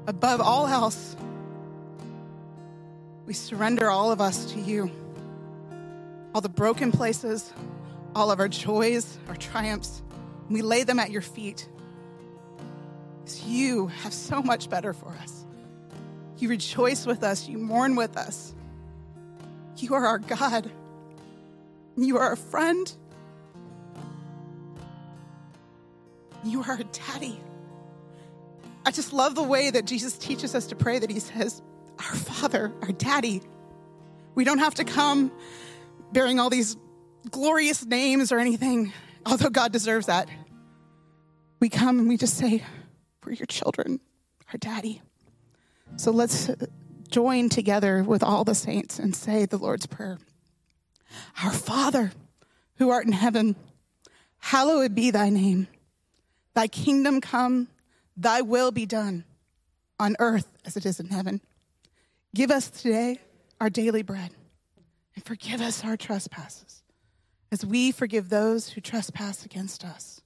Above 0.09 0.41
all 0.41 0.67
else. 0.67 1.15
We 3.27 3.33
surrender 3.33 3.91
all 3.91 4.11
of 4.11 4.19
us 4.19 4.51
to 4.53 4.59
you. 4.59 4.89
All 6.33 6.41
the 6.41 6.49
broken 6.49 6.91
places, 6.91 7.53
all 8.15 8.31
of 8.31 8.39
our 8.39 8.47
joys, 8.47 9.19
our 9.27 9.35
triumphs, 9.35 10.01
we 10.49 10.63
lay 10.63 10.83
them 10.83 10.97
at 10.97 11.11
your 11.11 11.21
feet. 11.21 11.69
Because 13.23 13.43
you 13.43 13.87
have 13.87 14.11
so 14.11 14.41
much 14.41 14.67
better 14.67 14.93
for 14.93 15.09
us. 15.21 15.45
You 16.39 16.49
rejoice 16.49 17.05
with 17.05 17.23
us, 17.23 17.47
you 17.47 17.59
mourn 17.59 17.95
with 17.95 18.17
us. 18.17 18.55
You 19.77 19.93
are 19.93 20.05
our 20.07 20.19
God. 20.19 20.71
You 21.95 22.17
are 22.17 22.31
a 22.31 22.37
friend. 22.37 22.91
You 26.43 26.63
are 26.63 26.75
a 26.79 26.83
daddy. 26.83 27.39
I 28.85 28.91
just 28.91 29.13
love 29.13 29.35
the 29.35 29.43
way 29.43 29.69
that 29.69 29.85
Jesus 29.85 30.17
teaches 30.17 30.55
us 30.55 30.67
to 30.67 30.75
pray 30.75 30.99
that 30.99 31.09
he 31.09 31.19
says, 31.19 31.61
Our 31.99 32.15
Father, 32.15 32.73
our 32.81 32.91
daddy. 32.91 33.41
We 34.35 34.43
don't 34.43 34.59
have 34.59 34.75
to 34.75 34.83
come 34.83 35.31
bearing 36.11 36.39
all 36.39 36.49
these 36.49 36.77
glorious 37.29 37.85
names 37.85 38.31
or 38.31 38.39
anything, 38.39 38.93
although 39.25 39.49
God 39.49 39.71
deserves 39.71 40.07
that. 40.07 40.29
We 41.59 41.69
come 41.69 41.99
and 41.99 42.07
we 42.07 42.17
just 42.17 42.37
say, 42.37 42.63
We're 43.25 43.33
your 43.33 43.47
children, 43.47 43.99
our 44.51 44.57
daddy. 44.57 45.01
So 45.97 46.11
let's 46.11 46.49
join 47.09 47.49
together 47.49 48.03
with 48.03 48.23
all 48.23 48.43
the 48.43 48.55
saints 48.55 48.99
and 48.99 49.15
say 49.15 49.45
the 49.45 49.57
Lord's 49.57 49.87
Prayer. 49.87 50.19
Our 51.43 51.51
Father, 51.51 52.11
who 52.77 52.89
art 52.89 53.05
in 53.05 53.11
heaven, 53.11 53.55
hallowed 54.37 54.95
be 54.95 55.11
thy 55.11 55.29
name. 55.29 55.67
Thy 56.53 56.67
kingdom 56.67 57.19
come, 57.21 57.67
thy 58.19 58.41
will 58.41 58.71
be 58.71 58.85
done 58.85 59.23
on 59.99 60.15
earth 60.19 60.47
as 60.65 60.75
it 60.75 60.85
is 60.85 60.99
in 60.99 61.07
heaven. 61.07 61.41
Give 62.35 62.51
us 62.51 62.69
today 62.69 63.19
our 63.59 63.69
daily 63.69 64.03
bread 64.03 64.31
and 65.15 65.25
forgive 65.25 65.61
us 65.61 65.83
our 65.83 65.97
trespasses 65.97 66.83
as 67.51 67.65
we 67.65 67.91
forgive 67.91 68.29
those 68.29 68.69
who 68.69 68.81
trespass 68.81 69.45
against 69.45 69.83
us. 69.83 70.21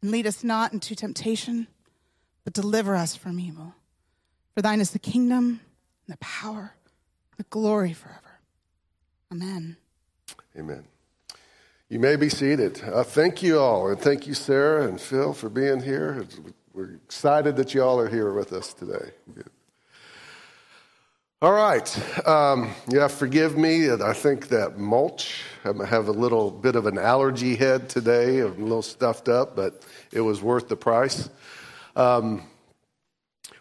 And 0.00 0.10
lead 0.10 0.26
us 0.26 0.44
not 0.44 0.72
into 0.72 0.94
temptation, 0.94 1.66
but 2.44 2.52
deliver 2.52 2.94
us 2.94 3.16
from 3.16 3.40
evil. 3.40 3.74
For 4.54 4.62
thine 4.62 4.80
is 4.80 4.92
the 4.92 4.98
kingdom, 4.98 5.60
and 6.06 6.14
the 6.14 6.18
power, 6.18 6.74
and 7.30 7.38
the 7.38 7.48
glory 7.50 7.92
forever. 7.92 8.40
Amen. 9.32 9.76
Amen. 10.56 10.84
You 11.88 11.98
may 11.98 12.16
be 12.16 12.28
seated. 12.28 12.82
Uh, 12.82 13.02
thank 13.02 13.42
you 13.42 13.58
all, 13.58 13.88
and 13.88 14.00
thank 14.00 14.26
you, 14.26 14.34
Sarah 14.34 14.86
and 14.86 15.00
Phil, 15.00 15.32
for 15.32 15.48
being 15.48 15.80
here. 15.80 16.20
It's- 16.22 16.52
We're 16.74 16.94
excited 16.94 17.56
that 17.56 17.72
you 17.74 17.82
all 17.82 17.98
are 17.98 18.08
here 18.08 18.32
with 18.32 18.52
us 18.52 18.74
today. 18.74 19.10
All 21.40 21.52
right. 21.52 22.26
Um, 22.28 22.74
yeah, 22.88 23.08
forgive 23.08 23.56
me. 23.56 23.90
I 23.90 24.12
think 24.12 24.48
that 24.48 24.78
mulch, 24.78 25.42
I 25.64 25.86
have 25.86 26.08
a 26.08 26.12
little 26.12 26.50
bit 26.50 26.76
of 26.76 26.86
an 26.86 26.98
allergy 26.98 27.56
head 27.56 27.88
today, 27.88 28.40
I'm 28.40 28.60
a 28.60 28.64
little 28.64 28.82
stuffed 28.82 29.28
up, 29.28 29.56
but 29.56 29.82
it 30.12 30.20
was 30.20 30.42
worth 30.42 30.68
the 30.68 30.76
price. 30.76 31.30
Um, 31.96 32.42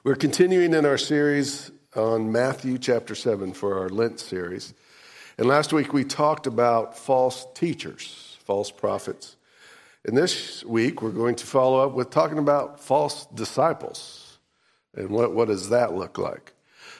we're 0.04 0.16
continuing 0.16 0.74
in 0.74 0.86
our 0.86 0.98
series 0.98 1.72
on 1.96 2.32
Matthew 2.32 2.78
chapter 2.78 3.16
7 3.16 3.54
for 3.54 3.80
our 3.80 3.90
Lent 3.90 4.20
series. 4.20 4.74
And 5.38 5.48
last 5.48 5.72
week 5.72 5.94
we 5.94 6.04
talked 6.04 6.48
about 6.48 6.98
false 6.98 7.46
teachers, 7.54 8.38
false 8.44 8.72
prophets. 8.72 9.38
And 10.08 10.18
this 10.18 10.64
week 10.64 11.02
we're 11.02 11.12
going 11.12 11.36
to 11.36 11.46
follow 11.46 11.86
up 11.86 11.94
with 11.94 12.12
talking 12.12 12.38
about 12.38 12.80
false 12.80 13.26
disciples. 13.26 14.40
And 14.96 15.10
what, 15.10 15.34
what 15.34 15.50
does 15.50 15.68
that 15.70 15.96
look 15.96 16.18
like? 16.18 16.54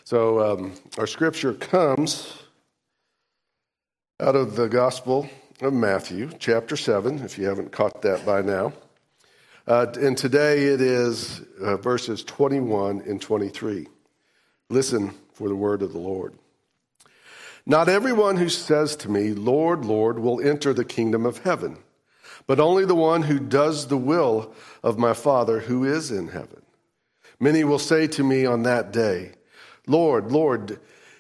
So 0.04 0.42
um, 0.42 0.74
our 0.98 1.08
scripture 1.08 1.54
comes 1.54 2.38
out 4.20 4.36
of 4.36 4.58
the 4.58 4.68
Gospel 4.68 5.30
of 5.62 5.72
Matthew, 5.72 6.32
chapter 6.38 6.76
7, 6.76 7.20
if 7.20 7.38
you 7.38 7.46
haven't 7.46 7.72
caught 7.72 8.02
that 8.02 8.26
by 8.26 8.42
now. 8.42 8.74
Uh, 9.66 9.86
and 10.02 10.18
today 10.18 10.66
it 10.66 10.82
is 10.82 11.42
uh, 11.62 11.78
verses 11.78 12.26
21 12.26 13.04
and 13.08 13.22
23. 13.22 13.88
Listen 14.70 15.14
for 15.32 15.48
the 15.48 15.56
word 15.56 15.82
of 15.82 15.94
the 15.94 16.00
Lord. 16.00 16.34
Not 17.66 17.88
everyone 17.88 18.36
who 18.36 18.50
says 18.50 18.98
to 18.98 19.10
me, 19.10 19.32
Lord, 19.32 19.86
Lord, 19.86 20.20
will 20.20 20.42
enter 20.42 20.74
the 20.74 20.86
kingdom 20.86 21.26
of 21.26 21.40
heaven, 21.40 21.78
but 22.48 22.60
only 22.60 22.86
the 22.86 22.96
one 22.96 23.24
who 23.24 23.40
does 23.40 23.88
the 23.88 23.98
will 23.98 24.54
of 24.82 24.98
my 24.98 25.14
Father 25.14 25.60
who 25.60 25.84
is 25.84 26.10
in 26.12 26.30
heaven. 26.30 26.62
Many 27.40 27.64
will 27.64 27.80
say 27.80 28.08
to 28.08 28.24
me 28.24 28.46
on 28.46 28.64
that 28.64 28.92
day, 28.92 29.34
Lord, 29.86 30.32
Lord, 30.32 30.80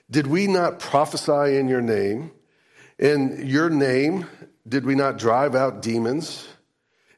did 0.09 0.25
we 0.25 0.47
not 0.47 0.79
prophesy 0.79 1.57
in 1.57 1.67
your 1.67 1.81
name? 1.81 2.31
In 2.97 3.45
your 3.45 3.69
name, 3.69 4.25
did 4.67 4.85
we 4.85 4.95
not 4.95 5.17
drive 5.17 5.53
out 5.53 5.81
demons 5.81 6.47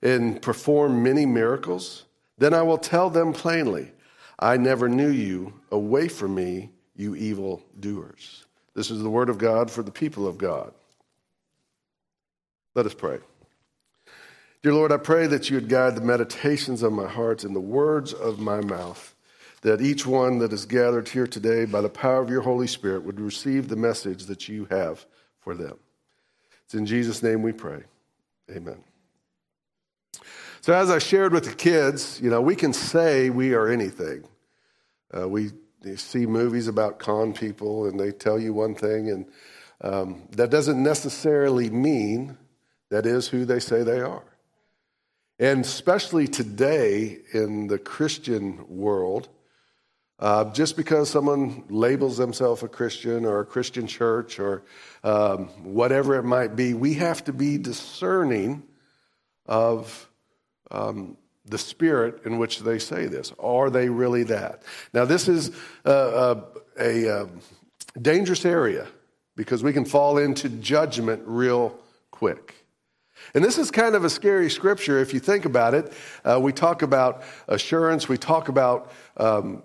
and 0.01 0.41
perform 0.41 1.03
many 1.03 1.25
miracles? 1.25 2.05
Then 2.37 2.53
I 2.53 2.63
will 2.63 2.77
tell 2.77 3.09
them 3.09 3.31
plainly, 3.31 3.91
I 4.39 4.57
never 4.57 4.89
knew 4.89 5.09
you. 5.09 5.53
Away 5.71 6.07
from 6.07 6.35
me, 6.35 6.71
you 6.95 7.15
evil 7.15 7.63
doers. 7.79 8.45
This 8.73 8.89
is 8.89 9.01
the 9.01 9.09
word 9.09 9.29
of 9.29 9.37
God 9.37 9.69
for 9.69 9.83
the 9.83 9.91
people 9.91 10.27
of 10.27 10.37
God. 10.37 10.73
Let 12.75 12.85
us 12.85 12.93
pray. 12.93 13.19
Dear 14.61 14.73
Lord, 14.73 14.91
I 14.91 14.97
pray 14.97 15.25
that 15.27 15.49
you 15.49 15.55
would 15.55 15.69
guide 15.69 15.95
the 15.95 16.01
meditations 16.01 16.83
of 16.83 16.91
my 16.91 17.07
heart 17.07 17.45
and 17.45 17.55
the 17.55 17.61
words 17.61 18.11
of 18.11 18.39
my 18.39 18.59
mouth, 18.59 19.15
that 19.61 19.79
each 19.79 20.05
one 20.05 20.39
that 20.39 20.51
is 20.51 20.65
gathered 20.65 21.07
here 21.07 21.27
today 21.27 21.63
by 21.63 21.79
the 21.79 21.87
power 21.87 22.21
of 22.21 22.29
your 22.29 22.41
Holy 22.41 22.67
Spirit 22.67 23.05
would 23.05 23.21
receive 23.21 23.69
the 23.69 23.77
message 23.77 24.25
that 24.25 24.49
you 24.49 24.65
have 24.65 25.05
for 25.39 25.55
them. 25.55 25.77
It's 26.65 26.73
in 26.73 26.85
Jesus' 26.85 27.23
name 27.23 27.41
we 27.41 27.53
pray. 27.53 27.83
Amen. 28.51 28.83
So, 30.59 30.73
as 30.73 30.89
I 30.89 30.99
shared 30.99 31.31
with 31.31 31.45
the 31.45 31.55
kids, 31.55 32.19
you 32.21 32.29
know, 32.29 32.41
we 32.41 32.57
can 32.57 32.73
say 32.73 33.29
we 33.29 33.53
are 33.53 33.69
anything. 33.69 34.25
Uh, 35.13 35.29
we 35.29 35.51
see 35.95 36.25
movies 36.25 36.67
about 36.67 36.99
con 36.99 37.31
people 37.31 37.85
and 37.85 37.97
they 37.97 38.11
tell 38.11 38.37
you 38.37 38.53
one 38.53 38.75
thing, 38.75 39.09
and 39.09 39.25
um, 39.79 40.27
that 40.31 40.49
doesn't 40.49 40.83
necessarily 40.83 41.69
mean 41.69 42.37
that 42.89 43.05
is 43.05 43.29
who 43.29 43.45
they 43.45 43.61
say 43.61 43.83
they 43.83 44.01
are. 44.01 44.28
And 45.39 45.63
especially 45.63 46.27
today 46.27 47.19
in 47.33 47.67
the 47.67 47.79
Christian 47.79 48.65
world, 48.67 49.29
uh, 50.19 50.51
just 50.51 50.75
because 50.75 51.09
someone 51.09 51.63
labels 51.69 52.17
themselves 52.17 52.61
a 52.61 52.67
Christian 52.67 53.25
or 53.25 53.39
a 53.39 53.45
Christian 53.45 53.87
church 53.87 54.37
or 54.37 54.63
um, 55.01 55.45
whatever 55.63 56.15
it 56.15 56.23
might 56.23 56.57
be, 56.57 56.73
we 56.73 56.95
have 56.95 57.23
to 57.23 57.31
be 57.31 57.57
discerning 57.57 58.63
of 59.45 60.09
um, 60.71 61.15
the 61.45 61.57
spirit 61.57 62.25
in 62.25 62.37
which 62.37 62.59
they 62.59 62.77
say 62.77 63.05
this. 63.05 63.31
Are 63.39 63.69
they 63.69 63.87
really 63.87 64.23
that? 64.23 64.63
Now, 64.93 65.05
this 65.05 65.29
is 65.29 65.51
uh, 65.85 65.89
uh, 65.89 66.41
a, 66.77 67.21
um, 67.21 67.39
dangerous 67.99 68.45
area 68.45 68.87
because 69.37 69.63
we 69.63 69.71
can 69.71 69.85
fall 69.85 70.17
into 70.17 70.49
judgment 70.49 71.23
real 71.25 71.79
quick. 72.11 72.58
And 73.33 73.43
this 73.43 73.57
is 73.57 73.71
kind 73.71 73.95
of 73.95 74.03
a 74.03 74.09
scary 74.09 74.49
scripture 74.49 74.99
if 74.99 75.13
you 75.13 75.19
think 75.19 75.45
about 75.45 75.73
it. 75.73 75.93
Uh, 76.23 76.39
we 76.41 76.51
talk 76.51 76.81
about 76.81 77.23
assurance, 77.47 78.09
we 78.09 78.17
talk 78.17 78.49
about 78.49 78.91
um, 79.17 79.63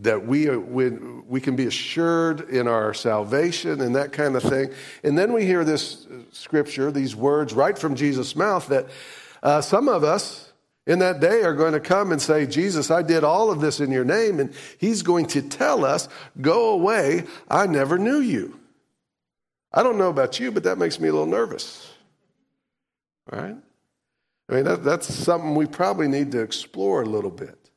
that 0.00 0.26
we, 0.26 0.48
are, 0.48 0.60
we, 0.60 0.90
we 0.90 1.40
can 1.40 1.56
be 1.56 1.66
assured 1.66 2.48
in 2.50 2.68
our 2.68 2.94
salvation 2.94 3.80
and 3.80 3.96
that 3.96 4.12
kind 4.12 4.36
of 4.36 4.42
thing. 4.42 4.70
And 5.02 5.18
then 5.18 5.32
we 5.32 5.44
hear 5.44 5.64
this 5.64 6.06
scripture, 6.30 6.92
these 6.92 7.16
words 7.16 7.52
right 7.52 7.76
from 7.76 7.96
Jesus' 7.96 8.36
mouth 8.36 8.68
that 8.68 8.86
uh, 9.42 9.60
some 9.60 9.88
of 9.88 10.04
us 10.04 10.52
in 10.86 11.00
that 11.00 11.20
day 11.20 11.42
are 11.42 11.54
going 11.54 11.72
to 11.72 11.80
come 11.80 12.12
and 12.12 12.22
say, 12.22 12.46
Jesus, 12.46 12.90
I 12.90 13.02
did 13.02 13.24
all 13.24 13.50
of 13.50 13.60
this 13.60 13.80
in 13.80 13.90
your 13.90 14.04
name. 14.04 14.40
And 14.40 14.54
he's 14.78 15.02
going 15.02 15.26
to 15.26 15.42
tell 15.42 15.84
us, 15.84 16.08
Go 16.40 16.70
away, 16.70 17.24
I 17.50 17.66
never 17.66 17.98
knew 17.98 18.20
you. 18.20 18.58
I 19.72 19.82
don't 19.82 19.98
know 19.98 20.08
about 20.08 20.40
you, 20.40 20.50
but 20.50 20.62
that 20.62 20.78
makes 20.78 20.98
me 20.98 21.08
a 21.08 21.12
little 21.12 21.26
nervous. 21.26 21.92
Right? 23.30 23.56
I 24.48 24.54
mean, 24.54 24.64
that, 24.64 24.82
that's 24.82 25.12
something 25.12 25.54
we 25.54 25.66
probably 25.66 26.08
need 26.08 26.32
to 26.32 26.40
explore 26.40 27.02
a 27.02 27.06
little 27.06 27.30
bit. 27.30 27.70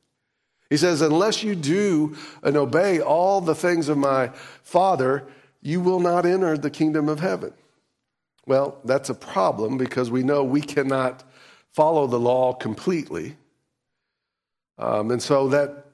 He 0.70 0.76
says, 0.78 1.02
Unless 1.02 1.42
you 1.42 1.54
do 1.54 2.16
and 2.42 2.56
obey 2.56 3.00
all 3.00 3.40
the 3.40 3.54
things 3.54 3.88
of 3.88 3.98
my 3.98 4.28
Father, 4.62 5.26
you 5.60 5.80
will 5.80 6.00
not 6.00 6.24
enter 6.24 6.56
the 6.56 6.70
kingdom 6.70 7.08
of 7.08 7.20
heaven. 7.20 7.52
Well, 8.46 8.78
that's 8.84 9.10
a 9.10 9.14
problem 9.14 9.76
because 9.76 10.10
we 10.10 10.22
know 10.22 10.42
we 10.42 10.62
cannot 10.62 11.24
follow 11.72 12.06
the 12.06 12.18
law 12.18 12.52
completely. 12.52 13.36
Um, 14.78 15.10
and 15.10 15.22
so 15.22 15.48
that 15.48 15.86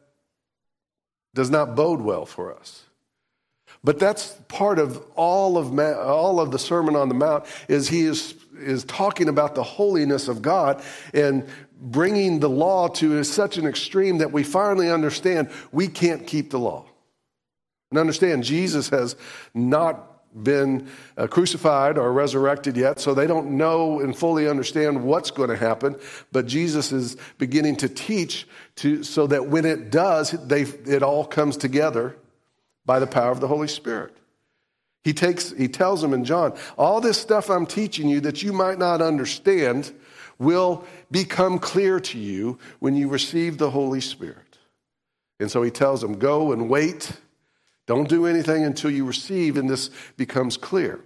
does 1.35 1.51
not 1.51 1.75
bode 1.75 2.01
well 2.01 2.25
for 2.25 2.55
us. 2.55 2.85
But 3.85 3.99
that's 3.99 4.33
part 4.49 4.79
of 4.79 5.03
all 5.15 5.57
of, 5.57 5.73
Ma- 5.73 5.95
all 5.95 6.41
of 6.41 6.51
the 6.51 6.59
Sermon 6.59 6.97
on 6.97 7.09
the 7.09 7.15
Mount 7.15 7.45
is 7.69 7.89
he 7.89 8.03
is, 8.03 8.35
is 8.59 8.85
talking 8.85 9.29
about 9.29 9.55
the 9.55 9.63
holiness 9.63 10.29
of 10.29 10.43
God 10.43 10.83
and 11.15 11.47
bringing 11.81 12.41
the 12.41 12.51
law 12.51 12.89
to 12.89 13.23
such 13.25 13.57
an 13.57 13.67
extreme 13.67 14.19
that 14.19 14.33
we 14.33 14.43
finally 14.43 14.91
understand 14.91 15.51
we 15.71 15.87
can't 15.87 16.27
keep 16.27 16.51
the 16.51 16.59
law. 16.59 16.87
And 17.91 17.99
understand, 17.99 18.45
Jesus 18.45 18.89
has 18.91 19.17
not 19.55 20.05
been 20.43 20.89
uh, 21.17 21.27
crucified 21.27 21.97
or 21.97 22.13
resurrected 22.13 22.77
yet, 22.77 23.01
so 23.01 23.15
they 23.15 23.27
don't 23.27 23.57
know 23.57 24.01
and 24.01 24.17
fully 24.17 24.49
understand 24.49 25.03
what's 25.03 25.31
going 25.31 25.49
to 25.49 25.57
happen. 25.57 25.97
But 26.33 26.47
Jesus 26.47 26.93
is 26.93 27.17
beginning 27.39 27.77
to 27.77 27.89
teach 27.89 28.47
to, 28.77 29.03
so 29.03 29.27
that 29.29 29.47
when 29.47 29.65
it 29.65 29.91
does, 29.91 30.33
they, 30.33 30.63
it 30.63 31.03
all 31.03 31.25
comes 31.25 31.57
together 31.57 32.17
by 32.89 32.99
the 32.99 33.07
power 33.07 33.31
of 33.31 33.39
the 33.39 33.47
Holy 33.47 33.69
Spirit. 33.69 34.17
He 35.05 35.13
takes, 35.13 35.53
he 35.53 35.69
tells 35.69 36.03
them 36.03 36.13
in 36.13 36.25
John, 36.25 36.59
all 36.77 37.01
this 37.01 37.21
stuff 37.21 37.49
I'm 37.49 37.67
teaching 37.67 38.09
you 38.09 38.21
that 38.23 38.43
you 38.43 38.53
might 38.53 38.81
not 38.81 39.01
understand 39.01 39.93
will 40.41 40.85
become 41.11 41.61
clear 41.61 42.01
to 42.01 42.19
you 42.19 42.59
when 42.81 42.97
you 42.97 43.09
receive 43.09 43.59
the 43.59 43.71
Holy 43.71 44.01
Spirit. 44.01 44.59
And 45.39 45.49
so 45.49 45.63
he 45.63 45.71
tells 45.71 46.01
them, 46.01 46.19
go 46.19 46.51
and 46.51 46.69
wait 46.69 47.13
don't 47.89 48.07
do 48.07 48.27
anything 48.27 48.65
until 48.65 48.91
you 48.91 49.07
receive, 49.07 49.57
and 49.57 49.69
this 49.69 49.91
becomes 50.19 50.59
clear. 50.59 51.01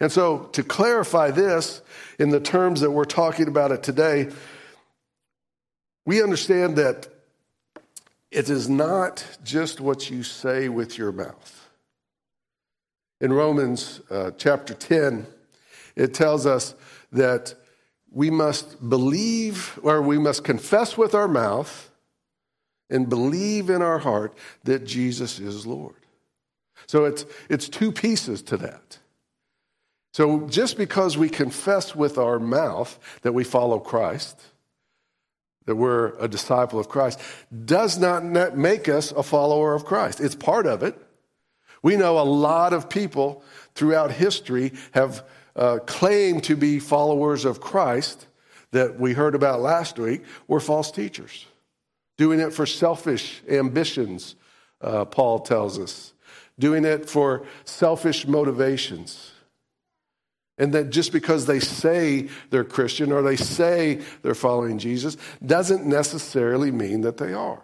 And 0.00 0.12
so, 0.12 0.50
to 0.52 0.62
clarify 0.62 1.30
this 1.30 1.80
in 2.18 2.28
the 2.28 2.40
terms 2.40 2.82
that 2.82 2.90
we're 2.90 3.06
talking 3.06 3.48
about 3.48 3.72
it 3.72 3.82
today, 3.82 4.28
we 6.04 6.22
understand 6.22 6.76
that 6.76 7.08
it 8.30 8.50
is 8.50 8.68
not 8.68 9.24
just 9.44 9.80
what 9.80 10.10
you 10.10 10.22
say 10.22 10.68
with 10.68 10.98
your 10.98 11.12
mouth. 11.12 11.68
In 13.20 13.32
Romans 13.32 14.00
uh, 14.10 14.32
chapter 14.36 14.74
10, 14.74 15.26
it 15.94 16.12
tells 16.12 16.44
us 16.44 16.74
that 17.12 17.54
we 18.10 18.30
must 18.30 18.88
believe 18.88 19.78
or 19.82 20.02
we 20.02 20.18
must 20.18 20.44
confess 20.44 20.98
with 20.98 21.14
our 21.14 21.28
mouth 21.28 21.90
and 22.90 23.08
believe 23.08 23.70
in 23.70 23.82
our 23.82 23.98
heart 23.98 24.36
that 24.64 24.84
Jesus 24.84 25.38
is 25.38 25.66
Lord. 25.66 25.96
So 26.86 27.04
it's, 27.04 27.24
it's 27.48 27.68
two 27.68 27.90
pieces 27.90 28.42
to 28.42 28.56
that. 28.58 28.98
So 30.12 30.46
just 30.48 30.76
because 30.76 31.18
we 31.18 31.28
confess 31.28 31.94
with 31.94 32.16
our 32.16 32.38
mouth 32.38 32.98
that 33.22 33.32
we 33.32 33.44
follow 33.44 33.78
Christ, 33.78 34.40
that 35.66 35.76
we're 35.76 36.14
a 36.18 36.28
disciple 36.28 36.80
of 36.80 36.88
Christ, 36.88 37.20
does 37.64 37.98
not 37.98 38.24
make 38.56 38.88
us 38.88 39.12
a 39.12 39.22
follower 39.22 39.74
of 39.74 39.84
Christ. 39.84 40.20
It's 40.20 40.34
part 40.34 40.66
of 40.66 40.82
it. 40.82 40.96
We 41.82 41.96
know 41.96 42.18
a 42.18 42.24
lot 42.24 42.72
of 42.72 42.88
people 42.88 43.44
throughout 43.74 44.10
history 44.10 44.72
have 44.92 45.24
uh, 45.54 45.78
claimed 45.86 46.44
to 46.44 46.56
be 46.56 46.78
followers 46.78 47.44
of 47.44 47.60
Christ 47.60 48.26
that 48.72 48.98
we 48.98 49.12
heard 49.12 49.34
about 49.34 49.60
last 49.60 49.98
week 49.98 50.24
were 50.48 50.60
false 50.60 50.90
teachers, 50.90 51.46
doing 52.16 52.40
it 52.40 52.52
for 52.52 52.66
selfish 52.66 53.42
ambitions, 53.48 54.34
uh, 54.80 55.04
Paul 55.04 55.40
tells 55.40 55.78
us 55.78 56.12
doing 56.58 56.84
it 56.84 57.08
for 57.08 57.46
selfish 57.64 58.26
motivations. 58.26 59.32
And 60.58 60.72
that 60.72 60.90
just 60.90 61.12
because 61.12 61.46
they 61.46 61.60
say 61.60 62.28
they're 62.50 62.64
Christian 62.64 63.12
or 63.12 63.22
they 63.22 63.36
say 63.36 64.00
they're 64.22 64.34
following 64.34 64.78
Jesus 64.78 65.16
doesn't 65.44 65.84
necessarily 65.86 66.70
mean 66.70 67.02
that 67.02 67.18
they 67.18 67.34
are. 67.34 67.62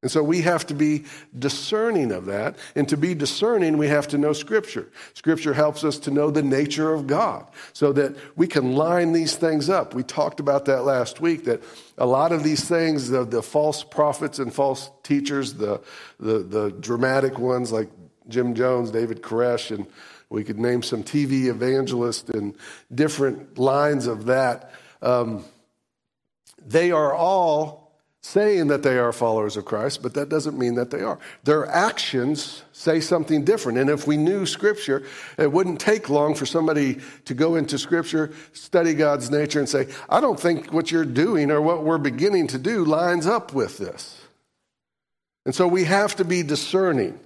And 0.00 0.10
so 0.10 0.22
we 0.22 0.42
have 0.42 0.64
to 0.68 0.74
be 0.74 1.06
discerning 1.36 2.12
of 2.12 2.26
that. 2.26 2.56
And 2.76 2.88
to 2.88 2.96
be 2.96 3.14
discerning, 3.14 3.78
we 3.78 3.88
have 3.88 4.06
to 4.08 4.18
know 4.18 4.32
Scripture. 4.32 4.88
Scripture 5.14 5.52
helps 5.52 5.82
us 5.82 5.98
to 6.00 6.12
know 6.12 6.30
the 6.30 6.42
nature 6.42 6.94
of 6.94 7.08
God 7.08 7.48
so 7.72 7.92
that 7.94 8.14
we 8.36 8.46
can 8.46 8.76
line 8.76 9.12
these 9.12 9.34
things 9.34 9.68
up. 9.68 9.94
We 9.94 10.04
talked 10.04 10.38
about 10.38 10.66
that 10.66 10.84
last 10.84 11.20
week 11.20 11.44
that 11.46 11.64
a 11.96 12.06
lot 12.06 12.30
of 12.30 12.44
these 12.44 12.64
things, 12.64 13.10
the, 13.10 13.24
the 13.24 13.42
false 13.42 13.82
prophets 13.82 14.38
and 14.38 14.54
false 14.54 14.88
teachers, 15.02 15.54
the, 15.54 15.80
the, 16.20 16.38
the 16.40 16.70
dramatic 16.70 17.40
ones 17.40 17.72
like 17.72 17.88
Jim 18.28 18.54
Jones, 18.54 18.92
David 18.92 19.20
Koresh, 19.20 19.74
and 19.74 19.84
we 20.30 20.44
could 20.44 20.58
name 20.58 20.82
some 20.82 21.02
TV 21.02 21.46
evangelists 21.46 22.28
and 22.30 22.54
different 22.94 23.58
lines 23.58 24.06
of 24.06 24.26
that. 24.26 24.72
Um, 25.00 25.44
they 26.66 26.90
are 26.90 27.14
all 27.14 27.88
saying 28.20 28.66
that 28.66 28.82
they 28.82 28.98
are 28.98 29.12
followers 29.12 29.56
of 29.56 29.64
Christ, 29.64 30.02
but 30.02 30.12
that 30.14 30.28
doesn't 30.28 30.58
mean 30.58 30.74
that 30.74 30.90
they 30.90 31.00
are. 31.00 31.18
Their 31.44 31.66
actions 31.66 32.62
say 32.72 33.00
something 33.00 33.44
different. 33.44 33.78
And 33.78 33.88
if 33.88 34.06
we 34.06 34.18
knew 34.18 34.44
Scripture, 34.44 35.04
it 35.38 35.50
wouldn't 35.50 35.80
take 35.80 36.10
long 36.10 36.34
for 36.34 36.44
somebody 36.44 36.98
to 37.24 37.32
go 37.32 37.54
into 37.54 37.78
Scripture, 37.78 38.32
study 38.52 38.92
God's 38.92 39.30
nature, 39.30 39.60
and 39.60 39.68
say, 39.68 39.88
I 40.10 40.20
don't 40.20 40.38
think 40.38 40.72
what 40.72 40.90
you're 40.90 41.06
doing 41.06 41.50
or 41.50 41.62
what 41.62 41.84
we're 41.84 41.96
beginning 41.96 42.48
to 42.48 42.58
do 42.58 42.84
lines 42.84 43.26
up 43.26 43.54
with 43.54 43.78
this. 43.78 44.20
And 45.46 45.54
so 45.54 45.66
we 45.66 45.84
have 45.84 46.16
to 46.16 46.24
be 46.24 46.42
discerning. 46.42 47.18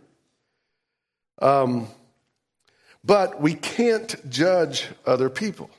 Um, 1.41 1.89
but 3.05 3.41
we 3.41 3.55
can't 3.55 4.31
judge 4.31 4.89
other 5.07 5.29
people. 5.29 5.71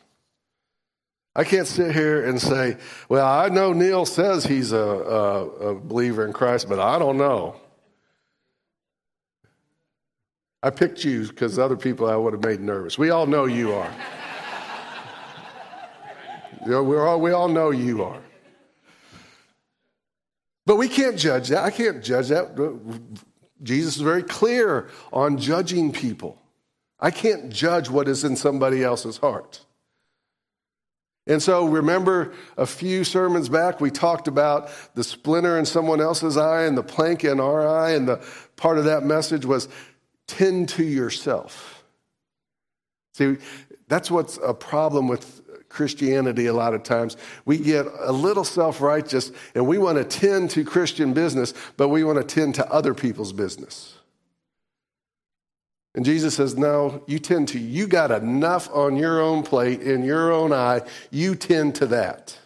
I 1.36 1.44
can't 1.44 1.68
sit 1.68 1.96
here 1.96 2.26
and 2.26 2.40
say, 2.40 2.78
well, 3.10 3.26
I 3.26 3.50
know 3.50 3.74
Neil 3.74 4.06
says 4.06 4.46
he's 4.46 4.72
a, 4.72 4.78
a, 4.78 5.48
a, 5.48 5.76
believer 5.76 6.28
in 6.28 6.34
Christ, 6.34 6.70
but 6.70 6.80
I 6.80 7.00
don't 7.00 7.18
know. 7.18 7.56
I 10.62 10.70
picked 10.70 11.04
you 11.04 11.28
because 11.28 11.58
other 11.58 11.76
people 11.76 12.08
I 12.08 12.16
would 12.16 12.34
have 12.34 12.44
made 12.44 12.62
nervous. 12.62 13.00
We 13.00 13.10
all 13.10 13.26
know 13.26 13.46
you 13.46 13.74
are. 13.74 13.92
you 16.66 16.72
know, 16.72 16.84
we're 16.84 17.06
all, 17.06 17.20
we 17.20 17.32
all 17.32 17.48
know 17.48 17.72
you 17.72 18.04
are. 18.04 18.22
But 20.66 20.76
we 20.76 20.88
can't 20.88 21.18
judge 21.18 21.50
that. 21.50 21.64
I 21.64 21.72
can't 21.72 22.04
judge 22.04 22.30
that. 22.30 22.56
Jesus 23.64 23.96
is 23.96 24.02
very 24.02 24.24
clear 24.24 24.90
on 25.12 25.38
judging 25.38 25.92
people. 25.92 26.42
I 27.04 27.12
can't 27.12 27.50
judge 27.50 27.90
what 27.90 28.08
is 28.08 28.24
in 28.24 28.38
somebody 28.38 28.82
else's 28.82 29.18
heart. 29.18 29.60
And 31.28 31.44
so, 31.44 31.66
remember 31.66 32.34
a 32.58 32.66
few 32.66 33.04
sermons 33.04 33.50
back, 33.50 33.82
we 33.82 33.92
talked 33.92 34.30
about 34.30 34.70
the 34.96 35.04
splinter 35.04 35.60
in 35.60 35.66
someone 35.66 36.00
else's 36.00 36.38
eye 36.38 36.64
and 36.64 36.78
the 36.78 36.84
plank 36.84 37.26
in 37.26 37.42
our 37.42 37.68
eye. 37.68 37.92
And 37.92 38.08
the 38.08 38.26
part 38.56 38.78
of 38.78 38.86
that 38.86 39.04
message 39.04 39.46
was 39.46 39.68
tend 40.28 40.70
to 40.70 40.84
yourself. 40.84 41.84
See, 43.16 43.38
that's 43.90 44.10
what's 44.10 44.40
a 44.44 44.54
problem 44.54 45.10
with 45.10 45.42
Christianity 45.68 46.46
a 46.46 46.54
lot 46.54 46.74
of 46.74 46.84
times. 46.84 47.18
We 47.46 47.58
get 47.58 47.86
a 48.00 48.14
little 48.14 48.46
self 48.46 48.80
righteous 48.80 49.32
and 49.56 49.68
we 49.68 49.78
want 49.78 49.98
to 49.98 50.06
tend 50.06 50.52
to 50.52 50.64
Christian 50.64 51.14
business, 51.14 51.54
but 51.76 51.90
we 51.90 52.06
want 52.06 52.18
to 52.18 52.24
tend 52.24 52.56
to 52.56 52.72
other 52.72 52.94
people's 52.94 53.34
business. 53.34 53.96
And 55.96 56.04
Jesus 56.04 56.36
says, 56.36 56.58
No, 56.58 57.04
you 57.08 57.20
tend 57.20 57.50
to. 57.50 57.60
You 57.60 57.88
got 57.88 58.12
enough 58.12 58.70
on 58.74 58.96
your 58.96 59.22
own 59.22 59.44
plate, 59.44 59.82
in 59.82 60.04
your 60.04 60.32
own 60.32 60.52
eye. 60.52 60.82
You 61.12 61.36
tend 61.36 61.76
to 61.76 61.88
that. 61.88 62.38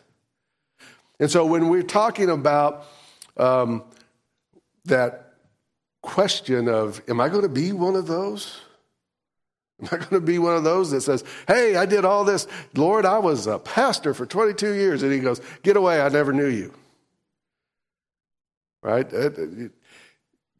And 1.20 1.32
so 1.32 1.46
when 1.46 1.70
we're 1.70 1.84
talking 1.84 2.30
about 2.30 2.86
um, 3.38 3.84
that 4.86 5.34
question 6.02 6.68
of, 6.68 7.02
am 7.08 7.20
I 7.20 7.30
going 7.30 7.42
to 7.42 7.50
be 7.50 7.72
one 7.72 7.96
of 7.96 8.08
those? 8.08 8.62
Am 9.80 9.90
I 9.92 9.98
going 9.98 10.10
to 10.10 10.22
be 10.22 10.40
one 10.40 10.56
of 10.56 10.64
those 10.64 10.90
that 10.90 11.02
says, 11.02 11.24
hey, 11.48 11.76
I 11.76 11.86
did 11.86 12.04
all 12.04 12.26
this. 12.26 12.48
Lord, 12.74 13.06
I 13.06 13.20
was 13.20 13.46
a 13.46 13.60
pastor 13.60 14.16
for 14.16 14.26
22 14.26 14.74
years. 14.74 15.04
And 15.04 15.14
he 15.14 15.20
goes, 15.20 15.40
get 15.62 15.78
away, 15.78 16.02
I 16.02 16.10
never 16.10 16.34
knew 16.34 16.48
you. 16.48 16.74
Right? 18.82 19.08
That, 19.08 19.72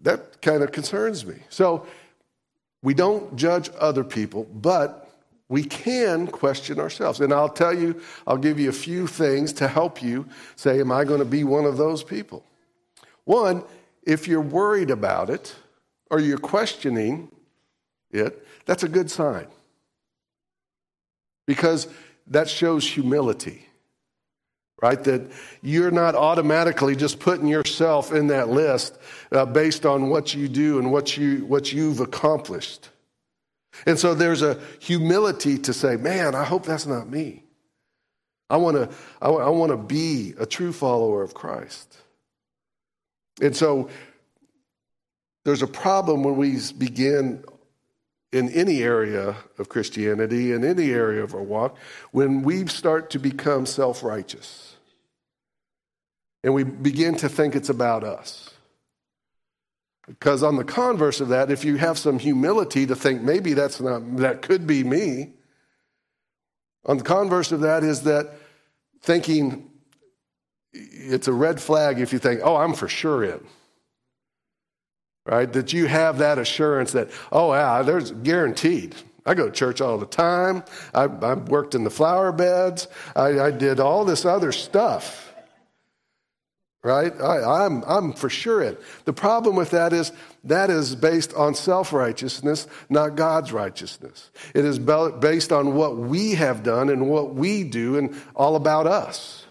that 0.02 0.40
kind 0.44 0.62
of 0.62 0.72
concerns 0.72 1.26
me. 1.26 1.38
So 1.50 1.88
we 2.82 2.94
don't 2.94 3.36
judge 3.36 3.70
other 3.80 4.04
people, 4.04 4.46
but 4.46 5.10
we 5.50 5.64
can 5.64 6.28
question 6.28 6.80
ourselves. 6.80 7.22
And 7.22 7.34
I'll 7.34 7.50
tell 7.50 7.74
you, 7.74 8.02
I'll 8.26 8.38
give 8.38 8.60
you 8.60 8.70
a 8.70 8.74
few 8.74 9.08
things 9.08 9.54
to 9.54 9.68
help 9.68 10.02
you 10.02 10.28
say, 10.56 10.80
Am 10.80 10.92
I 10.92 11.04
going 11.04 11.20
to 11.20 11.26
be 11.26 11.44
one 11.44 11.66
of 11.66 11.78
those 11.78 12.04
people? 12.04 12.44
One, 13.24 13.64
if 14.04 14.28
you're 14.28 14.42
worried 14.42 14.90
about 14.90 15.30
it 15.30 15.56
or 16.10 16.20
you're 16.20 16.38
questioning 16.38 17.30
it, 18.12 18.46
that's 18.66 18.84
a 18.84 18.90
good 18.90 19.10
sign. 19.12 19.48
Because 21.46 21.88
that 22.28 22.50
shows 22.50 22.86
humility, 22.86 23.68
right? 24.82 25.04
That 25.04 25.32
you're 25.62 25.92
not 25.92 26.16
automatically 26.16 26.96
just 26.96 27.20
putting 27.20 27.48
yourself 27.48 28.12
in 28.12 28.28
that 28.28 28.50
list 28.50 28.98
uh, 29.32 29.46
based 29.46 29.86
on 29.86 30.10
what 30.10 30.34
you 30.34 30.48
do 30.48 30.80
and 30.80 30.92
what, 30.92 31.18
you, 31.18 31.46
what 31.46 31.74
you've 31.74 32.00
accomplished. 32.00 32.90
And 33.86 33.98
so 33.98 34.14
there's 34.14 34.42
a 34.42 34.60
humility 34.80 35.58
to 35.60 35.74
say, 35.74 35.98
man, 35.98 36.36
I 36.36 36.44
hope 36.44 36.66
that's 36.66 36.86
not 36.86 37.10
me. 37.10 37.44
I 38.50 38.58
want 38.58 38.78
to 38.78 38.90
I, 39.22 39.30
I 39.30 39.50
want 39.50 39.72
to 39.72 39.78
be 39.78 40.34
a 40.40 40.46
true 40.46 40.72
follower 40.72 41.22
of 41.22 41.34
Christ. 41.34 41.98
And 43.42 43.56
so 43.56 43.90
there's 45.44 45.62
a 45.62 45.68
problem 45.68 46.24
when 46.24 46.38
we 46.38 46.60
begin 46.78 47.44
in 48.32 48.50
any 48.50 48.84
area 48.84 49.36
of 49.58 49.70
Christianity, 49.70 50.52
in 50.52 50.64
any 50.64 50.92
area 50.92 51.24
of 51.24 51.34
our 51.34 51.42
walk, 51.42 51.78
when 52.12 52.44
we 52.44 52.68
start 52.68 53.10
to 53.12 53.20
become 53.20 53.66
self 53.66 54.04
righteous 54.04 54.76
and 56.44 56.54
we 56.54 56.64
begin 56.64 57.16
to 57.16 57.30
think 57.30 57.56
it's 57.56 57.70
about 57.70 58.04
us. 58.04 58.52
Because 60.08 60.44
on 60.44 60.56
the 60.56 60.64
converse 60.64 61.20
of 61.20 61.30
that, 61.30 61.52
if 61.52 61.66
you 61.66 61.76
have 61.76 61.98
some 61.98 62.20
humility 62.20 62.86
to 62.86 62.96
think 62.96 63.22
maybe 63.22 63.54
that's 63.54 63.82
not, 63.82 64.18
that 64.18 64.42
could 64.42 64.66
be 64.66 64.84
me, 64.84 65.34
on 66.86 66.98
the 66.98 67.04
converse 67.04 67.52
of 67.52 67.62
that 67.62 67.84
is 67.84 68.04
that 68.04 68.32
thinking 69.02 69.70
it's 70.72 71.28
a 71.28 71.34
red 71.34 71.60
flag 71.60 72.00
if 72.00 72.14
you 72.14 72.20
think, 72.20 72.40
oh, 72.44 72.56
I'm 72.56 72.74
for 72.74 72.88
sure 72.88 73.24
in. 73.24 73.46
Right? 75.28 75.52
That 75.52 75.74
you 75.74 75.88
have 75.88 76.20
that 76.20 76.40
assurance 76.40 76.94
that, 76.94 77.10
oh, 77.32 77.54
yeah, 77.54 77.82
there's 77.82 78.12
guaranteed. 78.12 78.96
I 79.26 79.34
go 79.34 79.46
to 79.48 79.52
church 79.52 79.82
all 79.82 79.98
the 79.98 80.06
time. 80.06 80.64
I, 80.94 81.04
I 81.04 81.34
worked 81.34 81.76
in 81.76 81.84
the 81.84 81.90
flower 81.90 82.32
beds. 82.32 82.88
I, 83.16 83.40
I 83.40 83.52
did 83.52 83.82
all 83.82 84.06
this 84.06 84.24
other 84.24 84.54
stuff 84.54 85.28
right? 86.88 87.14
I, 87.20 87.66
I'm, 87.66 87.84
I'm 87.86 88.14
for 88.14 88.30
sure 88.30 88.62
it. 88.62 88.82
The 89.04 89.12
problem 89.12 89.58
with 89.58 89.72
that 89.72 89.92
is 89.92 90.14
that 90.46 90.70
is 90.70 90.96
based 90.96 91.34
on 91.34 91.54
self 91.54 91.92
righteousness, 91.92 92.66
not 92.90 93.16
God's 93.16 93.52
righteousness. 93.52 94.32
It 94.56 94.64
is 94.64 94.80
based 94.80 95.52
on 95.52 95.76
what 95.76 95.98
we 95.98 96.36
have 96.36 96.64
done 96.64 96.90
and 96.90 97.10
what 97.10 97.36
we 97.36 97.66
do 97.66 97.98
and 97.98 98.16
all 98.36 98.56
about 98.56 98.88
us. 98.88 99.46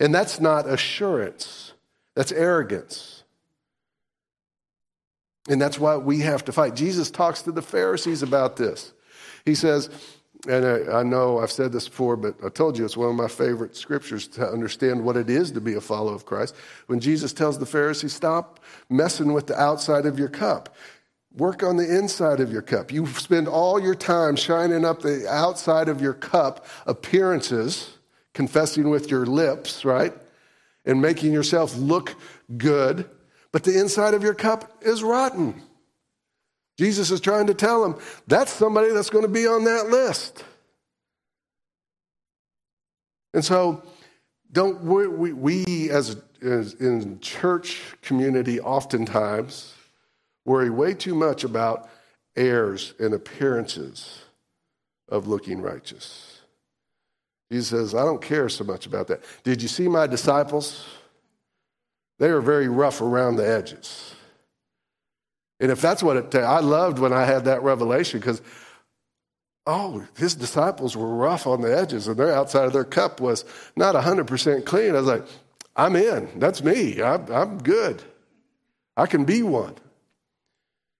And 0.00 0.14
that's 0.14 0.40
not 0.40 0.66
assurance, 0.66 1.74
that's 2.14 2.32
arrogance. 2.32 3.13
And 5.48 5.60
that's 5.60 5.78
why 5.78 5.96
we 5.96 6.20
have 6.20 6.44
to 6.46 6.52
fight. 6.52 6.74
Jesus 6.74 7.10
talks 7.10 7.42
to 7.42 7.52
the 7.52 7.62
Pharisees 7.62 8.22
about 8.22 8.56
this. 8.56 8.92
He 9.44 9.54
says, 9.54 9.90
and 10.48 10.64
I, 10.66 11.00
I, 11.00 11.02
know 11.02 11.38
I've 11.38 11.52
said 11.52 11.72
this 11.72 11.88
before, 11.88 12.16
but 12.16 12.34
I 12.44 12.48
told 12.48 12.76
you 12.76 12.84
it's 12.84 12.96
one 12.96 13.08
of 13.08 13.14
my 13.14 13.28
favorite 13.28 13.76
scriptures 13.76 14.28
to 14.28 14.46
understand 14.46 15.04
what 15.04 15.16
it 15.16 15.30
is 15.30 15.50
to 15.52 15.60
be 15.60 15.74
a 15.74 15.80
follower 15.80 16.14
of 16.14 16.26
Christ. 16.26 16.54
When 16.86 17.00
Jesus 17.00 17.32
tells 17.32 17.58
the 17.58 17.66
Pharisees, 17.66 18.12
stop 18.12 18.60
messing 18.90 19.32
with 19.32 19.46
the 19.46 19.58
outside 19.58 20.06
of 20.06 20.18
your 20.18 20.28
cup. 20.28 20.74
Work 21.36 21.62
on 21.62 21.76
the 21.76 21.98
inside 21.98 22.40
of 22.40 22.52
your 22.52 22.62
cup. 22.62 22.92
You 22.92 23.06
spend 23.06 23.48
all 23.48 23.80
your 23.80 23.94
time 23.94 24.36
shining 24.36 24.84
up 24.84 25.02
the 25.02 25.26
outside 25.28 25.88
of 25.88 26.00
your 26.00 26.14
cup 26.14 26.66
appearances, 26.86 27.96
confessing 28.34 28.90
with 28.90 29.10
your 29.10 29.26
lips, 29.26 29.84
right? 29.84 30.12
And 30.84 31.00
making 31.00 31.32
yourself 31.32 31.76
look 31.76 32.14
good. 32.56 33.08
But 33.54 33.62
the 33.62 33.78
inside 33.78 34.14
of 34.14 34.24
your 34.24 34.34
cup 34.34 34.82
is 34.82 35.04
rotten. 35.04 35.62
Jesus 36.76 37.12
is 37.12 37.20
trying 37.20 37.46
to 37.46 37.54
tell 37.54 37.84
him 37.84 37.94
that's 38.26 38.52
somebody 38.52 38.92
that's 38.92 39.10
going 39.10 39.22
to 39.22 39.30
be 39.30 39.46
on 39.46 39.62
that 39.62 39.90
list. 39.90 40.42
And 43.32 43.44
so, 43.44 43.80
don't 44.50 44.82
we, 44.82 45.32
we 45.32 45.88
as, 45.90 46.16
as 46.42 46.74
in 46.74 47.20
church 47.20 47.80
community 48.02 48.60
oftentimes 48.60 49.72
worry 50.44 50.68
way 50.68 50.92
too 50.92 51.14
much 51.14 51.44
about 51.44 51.88
airs 52.34 52.94
and 52.98 53.14
appearances 53.14 54.22
of 55.08 55.28
looking 55.28 55.62
righteous. 55.62 56.40
Jesus 57.52 57.68
says, 57.68 57.94
I 57.94 58.04
don't 58.04 58.20
care 58.20 58.48
so 58.48 58.64
much 58.64 58.86
about 58.86 59.06
that. 59.06 59.22
Did 59.44 59.62
you 59.62 59.68
see 59.68 59.86
my 59.86 60.08
disciples? 60.08 60.84
They 62.18 62.30
were 62.30 62.40
very 62.40 62.68
rough 62.68 63.00
around 63.00 63.36
the 63.36 63.48
edges. 63.48 64.14
And 65.60 65.70
if 65.70 65.80
that's 65.80 66.02
what 66.02 66.16
it 66.16 66.30
takes, 66.30 66.44
I 66.44 66.60
loved 66.60 66.98
when 66.98 67.12
I 67.12 67.24
had 67.24 67.44
that 67.44 67.62
revelation 67.62 68.20
because, 68.20 68.42
oh, 69.66 70.06
his 70.16 70.34
disciples 70.34 70.96
were 70.96 71.14
rough 71.14 71.46
on 71.46 71.60
the 71.60 71.76
edges 71.76 72.08
and 72.08 72.16
their 72.16 72.34
outside 72.34 72.64
of 72.64 72.72
their 72.72 72.84
cup 72.84 73.20
was 73.20 73.44
not 73.76 73.94
100% 73.94 74.64
clean. 74.64 74.90
I 74.90 74.98
was 74.98 75.06
like, 75.06 75.24
I'm 75.76 75.96
in. 75.96 76.28
That's 76.38 76.62
me. 76.62 77.02
I'm, 77.02 77.30
I'm 77.32 77.58
good. 77.58 78.02
I 78.96 79.06
can 79.06 79.24
be 79.24 79.42
one. 79.42 79.74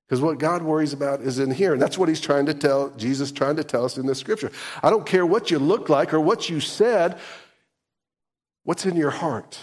Because 0.07 0.21
what 0.21 0.39
God 0.39 0.63
worries 0.63 0.93
about 0.93 1.23
is 1.23 1.39
in 1.39 1.51
here. 1.51 1.73
And 1.73 1.81
that's 1.81 1.97
what 1.97 2.09
he's 2.09 2.21
trying 2.21 2.47
to 2.47 2.55
tell, 2.55 2.91
Jesus 2.91 3.33
trying 3.33 3.57
to 3.57 3.65
tell 3.65 3.85
us 3.85 3.97
in 3.97 4.07
this 4.07 4.19
scripture. 4.19 4.53
I 4.83 4.91
don't 4.91 5.07
care 5.07 5.25
what 5.25 5.51
you 5.51 5.59
look 5.59 5.89
like 5.89 6.13
or 6.13 6.21
what 6.21 6.51
you 6.51 6.61
said, 6.61 7.19
what's 8.65 8.85
in 8.85 8.97
your 8.97 9.11
heart. 9.11 9.59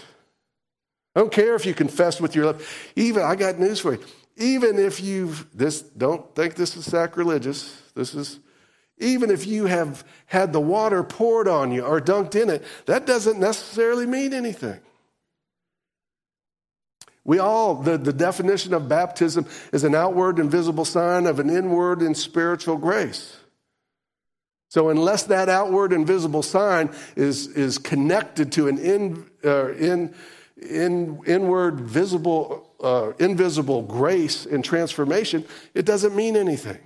I 1.15 1.19
don't 1.19 1.31
care 1.31 1.55
if 1.55 1.65
you 1.65 1.73
confess 1.73 2.21
with 2.21 2.35
your 2.35 2.45
lips. 2.45 2.65
Even, 2.95 3.23
I 3.23 3.35
got 3.35 3.59
news 3.59 3.79
for 3.79 3.93
you. 3.93 4.03
Even 4.37 4.79
if 4.79 5.01
you've 5.01 5.45
this 5.55 5.81
don't 5.81 6.33
think 6.35 6.55
this 6.55 6.75
is 6.77 6.85
sacrilegious. 6.85 7.81
This 7.95 8.15
is 8.15 8.39
even 8.97 9.29
if 9.29 9.45
you 9.45 9.65
have 9.65 10.05
had 10.27 10.53
the 10.53 10.61
water 10.61 11.03
poured 11.03 11.47
on 11.47 11.71
you 11.71 11.83
or 11.83 11.99
dunked 11.99 12.41
in 12.41 12.49
it 12.49 12.63
that 12.85 13.05
doesn't 13.05 13.39
necessarily 13.39 14.05
mean 14.05 14.33
anything. 14.33 14.79
We 17.23 17.39
all 17.39 17.75
the, 17.75 17.97
the 17.97 18.13
definition 18.13 18.73
of 18.73 18.87
baptism 18.87 19.45
is 19.73 19.83
an 19.83 19.95
outward 19.95 20.39
and 20.39 20.49
visible 20.49 20.85
sign 20.85 21.27
of 21.27 21.39
an 21.39 21.49
inward 21.49 22.01
and 22.01 22.15
spiritual 22.15 22.77
grace. 22.77 23.37
So 24.69 24.89
unless 24.89 25.23
that 25.23 25.49
outward 25.49 25.91
and 25.91 26.07
visible 26.07 26.41
sign 26.41 26.91
is, 27.17 27.47
is 27.47 27.77
connected 27.77 28.53
to 28.53 28.69
an 28.69 28.77
in, 28.77 29.29
uh, 29.43 29.73
in, 29.73 30.15
in, 30.61 31.21
inward 31.25 31.79
visible 31.79 32.67
uh, 32.81 33.13
invisible 33.19 33.81
grace 33.83 34.45
and 34.45 34.63
transformation, 34.65 35.45
it 35.73 35.85
doesn't 35.85 36.15
mean 36.15 36.35
anything. 36.35 36.79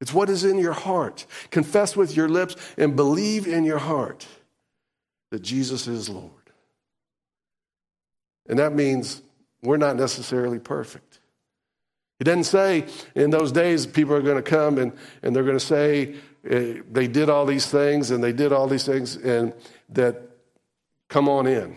It's 0.00 0.12
what 0.12 0.28
is 0.28 0.44
in 0.44 0.58
your 0.58 0.74
heart. 0.74 1.24
Confess 1.50 1.96
with 1.96 2.14
your 2.14 2.28
lips 2.28 2.56
and 2.76 2.94
believe 2.94 3.46
in 3.46 3.64
your 3.64 3.78
heart 3.78 4.26
that 5.30 5.42
Jesus 5.42 5.86
is 5.86 6.08
Lord. 6.08 6.30
And 8.48 8.58
that 8.58 8.74
means 8.74 9.22
we're 9.62 9.78
not 9.78 9.96
necessarily 9.96 10.58
perfect. 10.58 11.18
He 12.18 12.24
doesn't 12.24 12.44
say 12.44 12.86
in 13.14 13.30
those 13.30 13.52
days 13.52 13.86
people 13.86 14.14
are 14.14 14.22
going 14.22 14.42
to 14.42 14.42
come 14.42 14.78
and, 14.78 14.92
and 15.22 15.34
they're 15.34 15.44
going 15.44 15.58
to 15.58 15.64
say 15.64 16.14
uh, 16.50 16.82
they 16.90 17.08
did 17.08 17.28
all 17.28 17.46
these 17.46 17.66
things 17.66 18.10
and 18.10 18.22
they 18.22 18.32
did 18.32 18.52
all 18.52 18.68
these 18.68 18.84
things 18.86 19.16
and 19.16 19.52
that 19.90 20.22
come 21.08 21.28
on 21.28 21.46
in. 21.46 21.76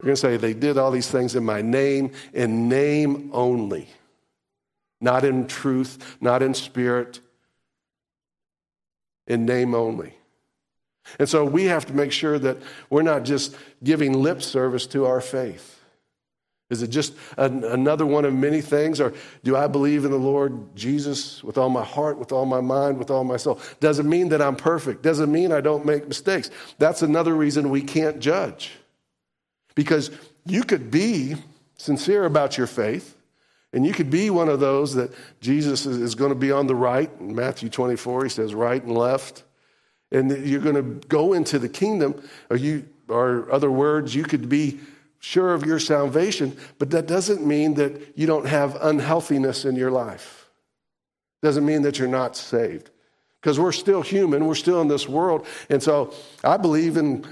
You're 0.00 0.06
going 0.06 0.16
to 0.16 0.16
say, 0.16 0.36
they 0.36 0.54
did 0.54 0.76
all 0.76 0.90
these 0.90 1.10
things 1.10 1.34
in 1.34 1.44
my 1.44 1.62
name, 1.62 2.12
in 2.32 2.68
name 2.68 3.30
only, 3.32 3.88
not 5.00 5.24
in 5.24 5.46
truth, 5.46 6.16
not 6.20 6.42
in 6.42 6.52
spirit, 6.52 7.20
in 9.26 9.46
name 9.46 9.74
only. 9.74 10.14
And 11.18 11.28
so 11.28 11.44
we 11.44 11.64
have 11.64 11.86
to 11.86 11.92
make 11.92 12.12
sure 12.12 12.38
that 12.38 12.58
we're 12.90 13.02
not 13.02 13.24
just 13.24 13.56
giving 13.82 14.12
lip 14.12 14.42
service 14.42 14.86
to 14.88 15.06
our 15.06 15.20
faith. 15.20 15.73
Is 16.70 16.82
it 16.82 16.88
just 16.88 17.14
an, 17.36 17.62
another 17.64 18.06
one 18.06 18.24
of 18.24 18.32
many 18.32 18.60
things? 18.60 19.00
Or 19.00 19.12
do 19.42 19.56
I 19.56 19.66
believe 19.66 20.04
in 20.04 20.10
the 20.10 20.16
Lord 20.16 20.74
Jesus 20.74 21.44
with 21.44 21.58
all 21.58 21.68
my 21.68 21.84
heart, 21.84 22.18
with 22.18 22.32
all 22.32 22.46
my 22.46 22.60
mind, 22.60 22.98
with 22.98 23.10
all 23.10 23.24
my 23.24 23.36
soul? 23.36 23.60
Doesn't 23.80 24.08
mean 24.08 24.30
that 24.30 24.40
I'm 24.40 24.56
perfect. 24.56 25.02
Doesn't 25.02 25.30
mean 25.30 25.52
I 25.52 25.60
don't 25.60 25.84
make 25.84 26.08
mistakes. 26.08 26.50
That's 26.78 27.02
another 27.02 27.34
reason 27.34 27.68
we 27.68 27.82
can't 27.82 28.18
judge. 28.18 28.72
Because 29.74 30.10
you 30.46 30.64
could 30.64 30.90
be 30.90 31.36
sincere 31.76 32.24
about 32.24 32.56
your 32.56 32.66
faith, 32.66 33.16
and 33.72 33.84
you 33.84 33.92
could 33.92 34.08
be 34.08 34.30
one 34.30 34.48
of 34.48 34.60
those 34.60 34.94
that 34.94 35.12
Jesus 35.40 35.84
is, 35.84 36.14
going 36.14 36.30
to 36.30 36.36
be 36.36 36.52
on 36.52 36.68
the 36.68 36.76
right. 36.76 37.10
In 37.18 37.34
Matthew 37.34 37.68
24, 37.68 38.22
he 38.22 38.30
says 38.30 38.54
right 38.54 38.82
and 38.82 38.96
left. 38.96 39.42
And 40.12 40.46
you're 40.46 40.60
going 40.60 40.76
to 40.76 41.06
go 41.08 41.32
into 41.32 41.58
the 41.58 41.68
kingdom, 41.68 42.22
or 42.48 42.56
you, 42.56 42.88
or 43.08 43.50
other 43.50 43.70
words, 43.70 44.14
you 44.14 44.22
could 44.22 44.48
be 44.48 44.78
sure 45.24 45.54
of 45.54 45.64
your 45.64 45.78
salvation, 45.78 46.54
but 46.78 46.90
that 46.90 47.06
doesn't 47.06 47.44
mean 47.46 47.74
that 47.74 48.12
you 48.14 48.26
don't 48.26 48.46
have 48.46 48.76
unhealthiness 48.82 49.64
in 49.64 49.74
your 49.74 49.90
life. 49.90 50.50
Doesn't 51.40 51.64
mean 51.64 51.80
that 51.82 51.98
you're 51.98 52.08
not 52.08 52.36
saved. 52.36 52.90
Because 53.40 53.58
we're 53.58 53.72
still 53.72 54.02
human, 54.02 54.46
we're 54.46 54.54
still 54.54 54.82
in 54.82 54.88
this 54.88 55.08
world. 55.08 55.46
And 55.70 55.82
so 55.82 56.12
I 56.42 56.58
believe 56.58 56.98
in 56.98 57.24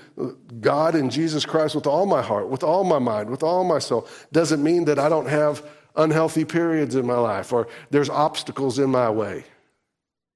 God 0.61 0.95
and 0.95 1.11
Jesus 1.11 1.45
Christ 1.45 1.75
with 1.75 1.87
all 1.87 2.07
my 2.07 2.23
heart, 2.23 2.49
with 2.49 2.63
all 2.63 2.85
my 2.85 2.99
mind, 2.99 3.29
with 3.29 3.43
all 3.43 3.63
my 3.63 3.79
soul. 3.79 4.09
Doesn't 4.33 4.63
mean 4.63 4.87
that 4.87 4.99
I 4.99 5.11
don't 5.11 5.29
have 5.29 5.63
unhealthy 5.95 6.47
periods 6.47 6.95
in 6.95 7.07
my 7.07 7.19
life 7.19 7.53
or 7.53 7.69
there's 7.91 8.09
obstacles 8.09 8.79
in 8.79 8.89
my 8.89 9.11
way. 9.11 9.45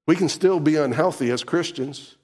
We 0.06 0.14
can 0.14 0.28
still 0.28 0.60
be 0.60 0.76
unhealthy 0.76 1.30
as 1.30 1.42
Christians. 1.42 2.16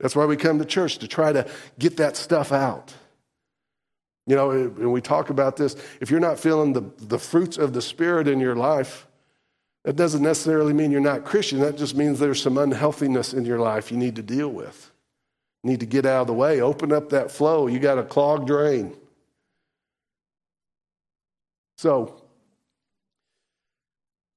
That's 0.00 0.16
why 0.16 0.26
we 0.26 0.36
come 0.36 0.58
to 0.58 0.64
church 0.64 0.98
to 0.98 1.08
try 1.08 1.32
to 1.32 1.48
get 1.78 1.96
that 1.98 2.16
stuff 2.16 2.50
out. 2.50 2.92
You 4.26 4.36
know, 4.36 4.48
when 4.48 4.92
we 4.92 5.00
talk 5.00 5.30
about 5.30 5.56
this, 5.56 5.76
if 6.00 6.10
you're 6.10 6.20
not 6.20 6.38
feeling 6.38 6.72
the, 6.72 6.90
the 6.98 7.18
fruits 7.18 7.58
of 7.58 7.74
the 7.74 7.82
Spirit 7.82 8.26
in 8.26 8.40
your 8.40 8.56
life, 8.56 9.06
that 9.84 9.96
doesn't 9.96 10.22
necessarily 10.22 10.72
mean 10.72 10.90
you're 10.90 11.00
not 11.00 11.24
Christian. 11.24 11.60
That 11.60 11.76
just 11.76 11.94
means 11.94 12.18
there's 12.18 12.40
some 12.40 12.56
unhealthiness 12.56 13.34
in 13.34 13.44
your 13.44 13.58
life 13.58 13.92
you 13.92 13.98
need 13.98 14.16
to 14.16 14.22
deal 14.22 14.48
with. 14.48 14.90
You 15.62 15.70
need 15.70 15.80
to 15.80 15.86
get 15.86 16.06
out 16.06 16.22
of 16.22 16.26
the 16.28 16.34
way, 16.34 16.62
open 16.62 16.90
up 16.90 17.10
that 17.10 17.30
flow. 17.30 17.66
You 17.66 17.78
got 17.78 17.98
a 17.98 18.02
clogged 18.02 18.46
drain. 18.46 18.96
So, 21.76 22.22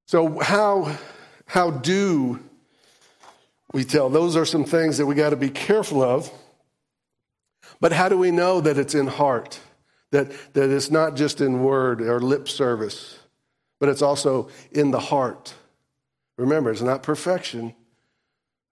so 0.06 0.38
how, 0.40 0.98
how 1.46 1.70
do 1.70 2.40
we 3.72 3.84
tell? 3.84 4.10
Those 4.10 4.36
are 4.36 4.44
some 4.44 4.64
things 4.64 4.98
that 4.98 5.06
we 5.06 5.14
got 5.14 5.30
to 5.30 5.36
be 5.36 5.48
careful 5.48 6.02
of. 6.02 6.30
But 7.80 7.92
how 7.92 8.10
do 8.10 8.18
we 8.18 8.30
know 8.30 8.60
that 8.60 8.76
it's 8.76 8.94
in 8.94 9.06
heart? 9.06 9.60
That, 10.10 10.32
that 10.54 10.70
it's 10.70 10.90
not 10.90 11.16
just 11.16 11.40
in 11.40 11.62
word 11.62 12.00
or 12.00 12.20
lip 12.20 12.48
service, 12.48 13.18
but 13.78 13.88
it's 13.88 14.02
also 14.02 14.48
in 14.72 14.90
the 14.90 15.00
heart. 15.00 15.54
Remember, 16.38 16.70
it's 16.70 16.80
not 16.80 17.02
perfection. 17.02 17.74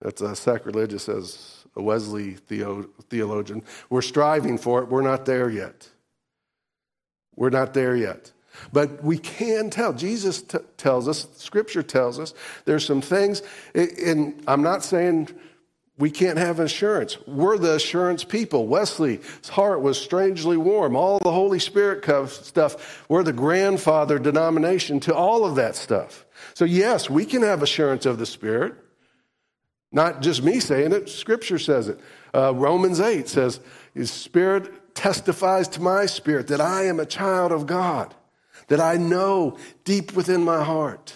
That's 0.01 0.21
a 0.21 0.35
sacrilegious 0.37 1.09
as 1.09 1.65
a 1.75 1.83
Wesley 1.83 2.35
theo- 2.35 2.89
theologian. 3.11 3.63
We're 3.91 4.03
striving 4.03 4.57
for 4.57 4.83
it. 4.83 4.89
We're 4.89 5.03
not 5.03 5.27
there 5.27 5.51
yet. 5.51 5.89
We're 7.35 7.51
not 7.51 7.75
there 7.75 7.97
yet. 7.97 8.33
But 8.73 9.05
we 9.05 9.19
can 9.19 9.69
tell. 9.69 9.93
Jesus 9.93 10.41
t- 10.43 10.59
tells 10.79 11.09
us, 11.09 11.29
Scripture 11.37 11.83
tells 11.83 12.19
us, 12.19 12.33
there's 12.65 12.87
some 12.87 13.03
things, 13.03 13.43
and 13.75 14.43
I'm 14.47 14.63
not 14.63 14.83
saying 14.83 15.29
we 15.99 16.11
can't 16.11 16.39
have 16.39 16.61
assurance. 16.61 17.17
We're 17.27 17.57
the 17.57 17.77
assurance 17.77 18.23
people. 18.23 18.67
Wesley's 18.67 19.49
heart 19.49 19.81
was 19.81 20.01
strangely 20.01 20.57
warm. 20.57 20.95
All 20.95 21.19
the 21.19 21.33
Holy 21.33 21.59
Spirit 21.59 22.05
stuff, 22.31 23.05
we're 23.09 23.23
the 23.23 23.33
grandfather 23.33 24.19
denomination 24.19 25.01
to 25.01 25.15
all 25.15 25.45
of 25.45 25.55
that 25.57 25.75
stuff. 25.75 26.27
So, 26.55 26.67
yes, 26.67 27.09
we 27.09 27.25
can 27.25 27.43
have 27.43 27.63
assurance 27.63 28.05
of 28.05 28.19
the 28.19 28.27
Spirit. 28.27 28.75
Not 29.91 30.21
just 30.21 30.43
me 30.43 30.61
saying 30.61 30.93
it, 30.93 31.09
Scripture 31.09 31.59
says 31.59 31.89
it. 31.89 31.99
Uh, 32.35 32.53
Romans 32.55 33.01
8 33.01 33.27
says, 33.29 33.61
His 33.95 34.11
Spirit 34.11 34.95
testifies 34.95 35.69
to 35.69 35.81
my 35.81 36.07
spirit 36.07 36.49
that 36.49 36.61
I 36.61 36.85
am 36.87 37.01
a 37.01 37.07
child 37.07 37.53
of 37.53 37.67
God 37.67 38.15
that 38.69 38.81
I 38.81 38.97
know 38.97 39.59
deep 39.85 40.13
within 40.15 40.43
my 40.43 40.65
heart. 40.65 41.15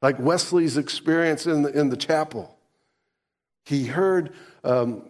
Like 0.00 0.18
Wesley's 0.18 0.76
experience 0.76 1.46
in 1.46 1.62
the, 1.62 1.78
in 1.78 1.90
the 1.90 1.96
chapel. 1.96 2.51
He 3.64 3.86
heard 3.86 4.32
um, 4.64 5.08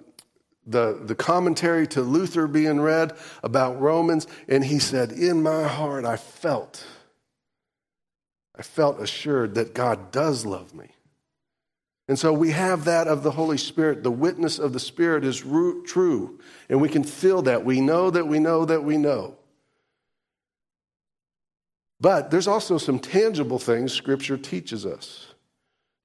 the, 0.67 1.01
the 1.05 1.15
commentary 1.15 1.87
to 1.89 2.03
Luther 2.03 2.47
being 2.47 2.81
read 2.81 3.17
about 3.43 3.81
Romans, 3.81 4.27
and 4.49 4.65
he 4.65 4.79
said, 4.79 5.13
In 5.13 5.43
my 5.43 5.65
heart, 5.65 6.05
I 6.05 6.17
felt, 6.17 6.87
I 8.57 8.63
felt 8.63 9.01
assured 9.01 9.55
that 9.55 9.75
God 9.75 10.13
does 10.13 10.47
love 10.47 10.75
me. 10.75 10.89
And 12.09 12.19
so 12.19 12.33
we 12.33 12.51
have 12.51 12.85
that 12.85 13.09
of 13.09 13.23
the 13.23 13.31
Holy 13.31 13.57
Spirit. 13.57 14.03
The 14.03 14.11
witness 14.11 14.59
of 14.59 14.73
the 14.73 14.81
Spirit 14.81 15.25
is 15.25 15.39
true, 15.39 16.39
and 16.69 16.81
we 16.81 16.89
can 16.89 17.05
feel 17.05 17.43
that. 17.43 17.65
We 17.65 17.81
know 17.81 18.11
that 18.11 18.27
we 18.27 18.39
know 18.39 18.65
that 18.65 18.85
we 18.85 18.99
know. 18.99 19.37
But 22.01 22.33
there's 22.33 22.49
also 22.49 22.79
some 22.79 22.99
tangible 22.99 23.61
things 23.61 23.93
Scripture 23.93 24.37
teaches 24.37 24.85
us, 24.85 25.29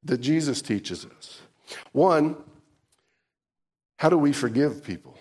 that 0.03 0.19
Jesus 0.19 0.61
teaches 0.61 1.05
us. 1.05 1.41
One, 1.91 2.35
how 3.97 4.09
do 4.09 4.17
we 4.17 4.33
forgive 4.33 4.83
people? 4.83 5.17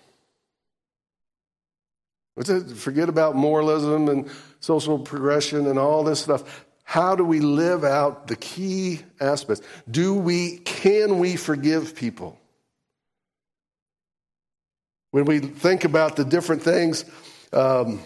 Forget 2.75 3.09
about 3.09 3.35
moralism 3.35 4.09
and 4.09 4.29
social 4.59 4.99
progression 4.99 5.65
and 5.67 5.79
all 5.79 6.03
this 6.03 6.19
stuff. 6.19 6.65
How 6.83 7.15
do 7.15 7.25
we 7.25 7.39
live 7.39 7.83
out 7.83 8.27
the 8.27 8.35
key 8.35 9.01
aspects? 9.19 9.65
Do 9.89 10.13
we, 10.13 10.59
can 10.59 11.19
we 11.19 11.35
forgive 11.35 11.95
people? 11.95 12.39
When 15.11 15.25
we 15.25 15.39
think 15.39 15.83
about 15.83 16.15
the 16.15 16.23
different 16.23 16.61
things 16.61 17.05
um, 17.51 18.01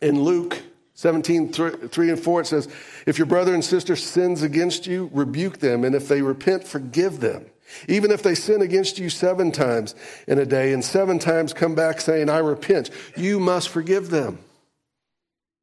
in 0.00 0.20
Luke, 0.20 0.62
17, 0.96 1.52
3 1.52 2.10
and 2.10 2.18
4, 2.18 2.40
it 2.40 2.46
says, 2.46 2.68
If 3.06 3.18
your 3.18 3.26
brother 3.26 3.52
and 3.52 3.62
sister 3.62 3.96
sins 3.96 4.42
against 4.42 4.86
you, 4.86 5.10
rebuke 5.12 5.58
them, 5.58 5.84
and 5.84 5.94
if 5.94 6.08
they 6.08 6.22
repent, 6.22 6.66
forgive 6.66 7.20
them. 7.20 7.46
Even 7.86 8.10
if 8.10 8.22
they 8.22 8.34
sin 8.34 8.62
against 8.62 8.98
you 8.98 9.10
seven 9.10 9.52
times 9.52 9.94
in 10.26 10.38
a 10.38 10.46
day, 10.46 10.72
and 10.72 10.82
seven 10.82 11.18
times 11.18 11.52
come 11.52 11.74
back 11.74 12.00
saying, 12.00 12.30
I 12.30 12.38
repent, 12.38 12.90
you 13.14 13.38
must 13.38 13.68
forgive 13.68 14.08
them. 14.08 14.38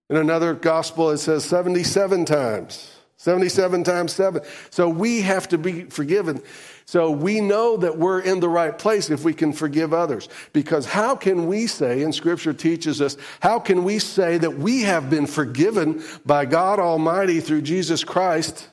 In 0.09 0.17
another 0.17 0.53
gospel, 0.53 1.09
it 1.09 1.17
says 1.17 1.43
77 1.45 2.25
times. 2.25 2.91
77 3.17 3.83
times 3.85 4.13
7. 4.13 4.41
So 4.69 4.87
we 4.87 5.21
have 5.21 5.47
to 5.47 5.57
be 5.57 5.85
forgiven. 5.85 6.43
So 6.85 7.11
we 7.11 7.39
know 7.39 7.77
that 7.77 7.97
we're 7.97 8.19
in 8.19 8.39
the 8.39 8.49
right 8.49 8.77
place 8.77 9.09
if 9.09 9.23
we 9.23 9.33
can 9.33 9.53
forgive 9.53 9.93
others. 9.93 10.27
Because 10.51 10.85
how 10.85 11.15
can 11.15 11.47
we 11.47 11.67
say, 11.67 12.03
and 12.03 12.13
Scripture 12.13 12.53
teaches 12.53 13.01
us, 13.01 13.15
how 13.39 13.59
can 13.59 13.83
we 13.83 13.99
say 13.99 14.37
that 14.37 14.57
we 14.57 14.81
have 14.81 15.09
been 15.09 15.25
forgiven 15.25 16.03
by 16.25 16.45
God 16.45 16.79
Almighty 16.79 17.39
through 17.39 17.61
Jesus 17.61 18.03
Christ 18.03 18.69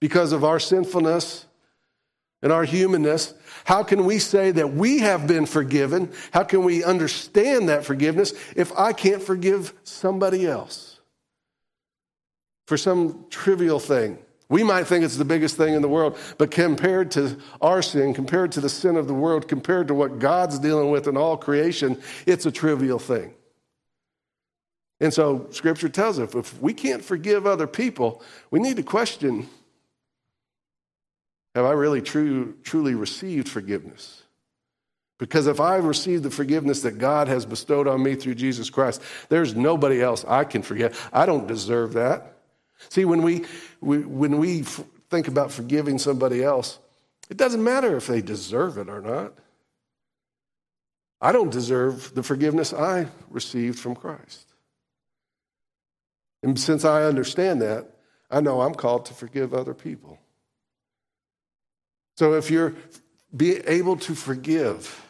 because 0.00 0.32
of 0.32 0.44
our 0.44 0.58
sinfulness 0.58 1.46
and 2.42 2.50
our 2.50 2.64
humanness? 2.64 3.34
How 3.64 3.82
can 3.82 4.06
we 4.06 4.18
say 4.18 4.50
that 4.52 4.72
we 4.72 5.00
have 5.00 5.26
been 5.26 5.44
forgiven? 5.44 6.10
How 6.32 6.44
can 6.44 6.64
we 6.64 6.82
understand 6.82 7.68
that 7.68 7.84
forgiveness 7.84 8.32
if 8.56 8.72
I 8.76 8.94
can't 8.94 9.22
forgive 9.22 9.74
somebody 9.84 10.46
else 10.46 10.98
for 12.66 12.78
some 12.78 13.26
trivial 13.28 13.78
thing? 13.78 14.18
We 14.50 14.64
might 14.64 14.88
think 14.88 15.04
it's 15.04 15.16
the 15.16 15.24
biggest 15.24 15.56
thing 15.56 15.74
in 15.74 15.80
the 15.80 15.88
world, 15.88 16.18
but 16.36 16.50
compared 16.50 17.12
to 17.12 17.38
our 17.62 17.80
sin, 17.82 18.12
compared 18.12 18.50
to 18.52 18.60
the 18.60 18.68
sin 18.68 18.96
of 18.96 19.06
the 19.06 19.14
world, 19.14 19.46
compared 19.46 19.88
to 19.88 19.94
what 19.94 20.18
God's 20.18 20.58
dealing 20.58 20.90
with 20.90 21.06
in 21.06 21.16
all 21.16 21.36
creation, 21.36 22.02
it's 22.26 22.44
a 22.44 22.50
trivial 22.50 22.98
thing. 22.98 23.32
And 24.98 25.14
so 25.14 25.46
scripture 25.52 25.88
tells 25.88 26.18
us 26.18 26.34
if 26.34 26.60
we 26.60 26.74
can't 26.74 27.02
forgive 27.02 27.46
other 27.46 27.68
people, 27.68 28.22
we 28.50 28.58
need 28.58 28.76
to 28.76 28.82
question 28.82 29.48
have 31.54 31.64
I 31.64 31.72
really 31.72 32.00
true, 32.00 32.54
truly 32.62 32.94
received 32.94 33.48
forgiveness? 33.48 34.22
Because 35.18 35.46
if 35.46 35.60
I've 35.60 35.84
received 35.84 36.22
the 36.22 36.30
forgiveness 36.30 36.82
that 36.82 36.98
God 36.98 37.28
has 37.28 37.44
bestowed 37.44 37.88
on 37.88 38.02
me 38.02 38.14
through 38.14 38.36
Jesus 38.36 38.70
Christ, 38.70 39.02
there's 39.28 39.54
nobody 39.54 40.00
else 40.00 40.24
I 40.26 40.44
can 40.44 40.62
forget. 40.62 40.94
I 41.12 41.26
don't 41.26 41.46
deserve 41.46 41.94
that. 41.94 42.39
See, 42.88 43.04
when 43.04 43.22
we, 43.22 43.44
we 43.80 43.98
when 43.98 44.38
we 44.38 44.62
f- 44.62 44.82
think 45.10 45.28
about 45.28 45.52
forgiving 45.52 45.98
somebody 45.98 46.42
else, 46.42 46.78
it 47.28 47.36
doesn't 47.36 47.62
matter 47.62 47.96
if 47.96 48.06
they 48.06 48.22
deserve 48.22 48.78
it 48.78 48.88
or 48.88 49.00
not. 49.00 49.34
I 51.20 51.32
don't 51.32 51.50
deserve 51.50 52.14
the 52.14 52.22
forgiveness 52.22 52.72
I 52.72 53.08
received 53.28 53.78
from 53.78 53.94
Christ. 53.94 54.46
And 56.42 56.58
since 56.58 56.84
I 56.84 57.02
understand 57.02 57.60
that, 57.60 57.90
I 58.30 58.40
know 58.40 58.62
I'm 58.62 58.74
called 58.74 59.04
to 59.06 59.14
forgive 59.14 59.52
other 59.52 59.74
people. 59.74 60.18
So 62.16 62.34
if 62.34 62.50
you're 62.50 62.74
be 63.36 63.58
able 63.58 63.96
to 63.98 64.14
forgive, 64.14 65.04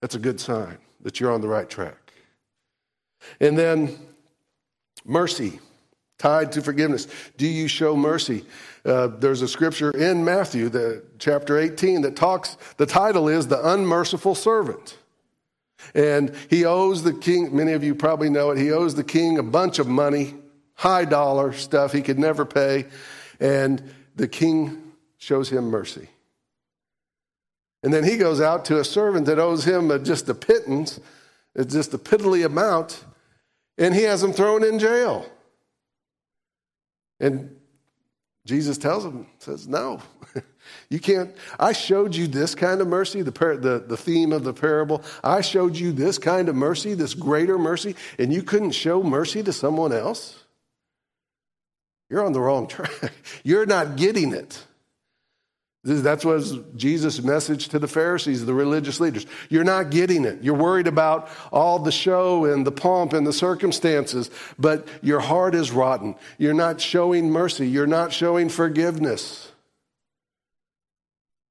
that's 0.00 0.14
a 0.14 0.18
good 0.18 0.40
sign 0.40 0.78
that 1.00 1.20
you're 1.20 1.32
on 1.32 1.40
the 1.40 1.48
right 1.48 1.68
track. 1.68 2.12
And 3.40 3.56
then 3.56 3.98
mercy 5.04 5.60
tied 6.18 6.52
to 6.52 6.62
forgiveness. 6.62 7.08
Do 7.36 7.46
you 7.46 7.68
show 7.68 7.96
mercy? 7.96 8.44
Uh, 8.84 9.08
there's 9.08 9.42
a 9.42 9.48
scripture 9.48 9.90
in 9.90 10.24
Matthew, 10.24 10.68
the, 10.68 11.02
chapter 11.18 11.58
18, 11.58 12.02
that 12.02 12.16
talks, 12.16 12.56
the 12.76 12.86
title 12.86 13.28
is 13.28 13.48
The 13.48 13.72
Unmerciful 13.72 14.34
Servant. 14.34 14.98
And 15.94 16.34
he 16.48 16.64
owes 16.64 17.02
the 17.02 17.12
king, 17.12 17.54
many 17.54 17.72
of 17.72 17.82
you 17.82 17.94
probably 17.94 18.30
know 18.30 18.50
it, 18.50 18.58
he 18.58 18.72
owes 18.72 18.94
the 18.94 19.04
king 19.04 19.38
a 19.38 19.42
bunch 19.42 19.78
of 19.78 19.86
money, 19.86 20.34
high 20.74 21.04
dollar 21.04 21.52
stuff 21.52 21.92
he 21.92 22.02
could 22.02 22.18
never 22.18 22.44
pay. 22.44 22.86
And 23.40 23.82
the 24.16 24.28
king 24.28 24.92
shows 25.18 25.50
him 25.50 25.64
mercy. 25.64 26.08
And 27.82 27.92
then 27.92 28.04
he 28.04 28.16
goes 28.16 28.40
out 28.40 28.64
to 28.66 28.80
a 28.80 28.84
servant 28.84 29.26
that 29.26 29.38
owes 29.38 29.64
him 29.66 29.90
a, 29.90 29.98
just 29.98 30.28
a 30.28 30.34
pittance, 30.34 31.00
it's 31.54 31.72
just 31.72 31.92
a 31.94 31.98
piddly 31.98 32.44
amount, 32.44 33.04
and 33.76 33.94
he 33.94 34.02
has 34.02 34.22
him 34.22 34.32
thrown 34.32 34.64
in 34.64 34.78
jail. 34.78 35.26
And 37.24 37.56
Jesus 38.44 38.76
tells 38.76 39.02
him, 39.02 39.26
says, 39.38 39.66
No, 39.66 40.02
you 40.90 41.00
can't. 41.00 41.34
I 41.58 41.72
showed 41.72 42.14
you 42.14 42.26
this 42.26 42.54
kind 42.54 42.82
of 42.82 42.86
mercy, 42.86 43.22
the, 43.22 43.32
par- 43.32 43.56
the, 43.56 43.82
the 43.86 43.96
theme 43.96 44.30
of 44.30 44.44
the 44.44 44.52
parable. 44.52 45.02
I 45.22 45.40
showed 45.40 45.74
you 45.74 45.90
this 45.90 46.18
kind 46.18 46.50
of 46.50 46.54
mercy, 46.54 46.92
this 46.92 47.14
greater 47.14 47.56
mercy, 47.56 47.96
and 48.18 48.30
you 48.30 48.42
couldn't 48.42 48.72
show 48.72 49.02
mercy 49.02 49.42
to 49.42 49.54
someone 49.54 49.90
else? 49.90 50.38
You're 52.10 52.26
on 52.26 52.34
the 52.34 52.40
wrong 52.40 52.66
track. 52.68 53.14
You're 53.42 53.64
not 53.64 53.96
getting 53.96 54.34
it. 54.34 54.62
That's 55.84 56.24
was 56.24 56.56
Jesus' 56.76 57.22
message 57.22 57.68
to 57.68 57.78
the 57.78 57.86
Pharisees, 57.86 58.46
the 58.46 58.54
religious 58.54 59.00
leaders. 59.00 59.26
You're 59.50 59.64
not 59.64 59.90
getting 59.90 60.24
it. 60.24 60.42
You're 60.42 60.54
worried 60.54 60.86
about 60.86 61.28
all 61.52 61.78
the 61.78 61.92
show 61.92 62.46
and 62.46 62.66
the 62.66 62.72
pomp 62.72 63.12
and 63.12 63.26
the 63.26 63.34
circumstances, 63.34 64.30
but 64.58 64.88
your 65.02 65.20
heart 65.20 65.54
is 65.54 65.70
rotten. 65.70 66.14
You're 66.38 66.54
not 66.54 66.80
showing 66.80 67.30
mercy. 67.30 67.68
You're 67.68 67.86
not 67.86 68.14
showing 68.14 68.48
forgiveness. 68.48 69.52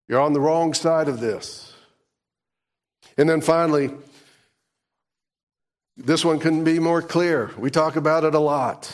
You're 0.07 0.21
on 0.21 0.33
the 0.33 0.41
wrong 0.41 0.73
side 0.73 1.07
of 1.07 1.19
this. 1.19 1.71
And 3.15 3.29
then 3.29 3.39
finally, 3.39 3.91
this 5.95 6.25
one 6.25 6.39
couldn't 6.39 6.63
be 6.63 6.79
more 6.79 7.03
clear. 7.03 7.51
We 7.55 7.69
talk 7.69 7.97
about 7.97 8.23
it 8.23 8.33
a 8.33 8.39
lot. 8.39 8.91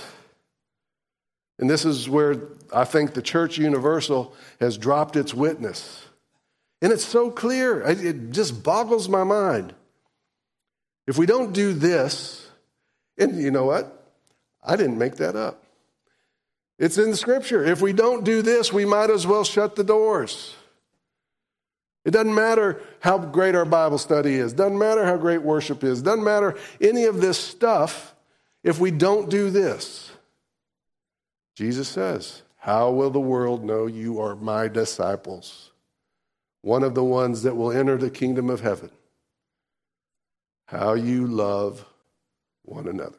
And 1.57 1.69
this 1.69 1.85
is 1.85 2.09
where 2.09 2.35
I 2.73 2.83
think 2.83 3.13
the 3.13 3.21
church 3.21 3.57
universal 3.57 4.33
has 4.59 4.77
dropped 4.77 5.15
its 5.15 5.33
witness. 5.33 6.05
And 6.81 6.93
it's 6.93 7.05
so 7.05 7.29
clear, 7.29 7.81
it 7.81 8.31
just 8.31 8.63
boggles 8.63 9.09
my 9.09 9.23
mind. 9.23 9.73
If 11.07 11.17
we 11.17 11.25
don't 11.25 11.53
do 11.53 11.73
this, 11.73 12.47
and 13.17 13.41
you 13.41 13.51
know 13.51 13.65
what? 13.65 14.11
I 14.63 14.75
didn't 14.75 14.97
make 14.97 15.15
that 15.17 15.35
up. 15.35 15.63
It's 16.77 16.97
in 16.97 17.11
the 17.11 17.17
scripture. 17.17 17.65
If 17.65 17.81
we 17.81 17.91
don't 17.91 18.23
do 18.23 18.41
this, 18.41 18.71
we 18.71 18.85
might 18.85 19.09
as 19.09 19.27
well 19.27 19.43
shut 19.43 19.75
the 19.75 19.83
doors. 19.83 20.55
It 22.05 22.11
doesn't 22.11 22.33
matter 22.33 22.81
how 23.01 23.17
great 23.17 23.55
our 23.55 23.65
Bible 23.65 23.97
study 23.97 24.35
is, 24.35 24.53
doesn't 24.53 24.77
matter 24.77 25.05
how 25.05 25.17
great 25.17 25.41
worship 25.41 25.83
is, 25.83 26.01
doesn't 26.01 26.23
matter 26.23 26.57
any 26.79 27.03
of 27.03 27.19
this 27.19 27.37
stuff 27.37 28.15
if 28.63 28.79
we 28.79 28.89
don't 28.89 29.29
do 29.29 29.49
this. 29.49 30.11
Jesus 31.55 31.89
says, 31.89 32.41
How 32.59 32.91
will 32.91 33.09
the 33.09 33.19
world 33.21 33.63
know 33.63 33.87
you 33.87 34.19
are 34.19 34.35
my 34.35 34.67
disciples? 34.67 35.71
One 36.61 36.83
of 36.83 36.93
the 36.93 37.03
ones 37.03 37.43
that 37.43 37.55
will 37.55 37.71
enter 37.71 37.97
the 37.97 38.09
kingdom 38.09 38.49
of 38.49 38.59
heaven. 38.59 38.91
How 40.65 40.93
you 40.93 41.25
love 41.25 41.85
one 42.63 42.87
another. 42.87 43.17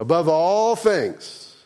Above 0.00 0.28
all 0.28 0.74
things, 0.74 1.56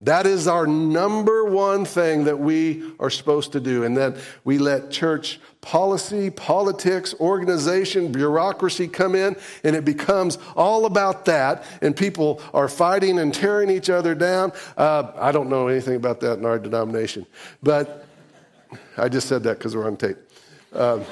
that 0.00 0.26
is 0.26 0.46
our 0.46 0.66
number 0.66 1.44
one 1.44 1.84
thing 1.84 2.24
that 2.24 2.38
we 2.38 2.92
are 2.98 3.10
supposed 3.10 3.52
to 3.52 3.60
do. 3.60 3.84
And 3.84 3.96
that 3.96 4.16
we 4.44 4.58
let 4.58 4.90
church 4.90 5.40
policy, 5.66 6.30
politics, 6.30 7.12
organization, 7.18 8.12
bureaucracy 8.12 8.86
come 8.86 9.16
in, 9.16 9.34
and 9.64 9.74
it 9.74 9.84
becomes 9.84 10.38
all 10.54 10.86
about 10.86 11.24
that. 11.24 11.64
And 11.82 11.96
people 11.96 12.40
are 12.54 12.68
fighting 12.68 13.18
and 13.18 13.34
tearing 13.34 13.68
each 13.68 13.90
other 13.90 14.14
down. 14.14 14.52
Uh, 14.76 15.10
I 15.16 15.32
don't 15.32 15.50
know 15.50 15.66
anything 15.66 15.96
about 15.96 16.20
that 16.20 16.38
in 16.38 16.44
our 16.44 16.60
denomination, 16.60 17.26
but 17.64 18.06
I 18.96 19.08
just 19.08 19.28
said 19.28 19.42
that 19.42 19.58
because 19.58 19.74
we're 19.74 19.88
on 19.88 19.96
tape. 19.96 20.18
Um, 20.72 21.04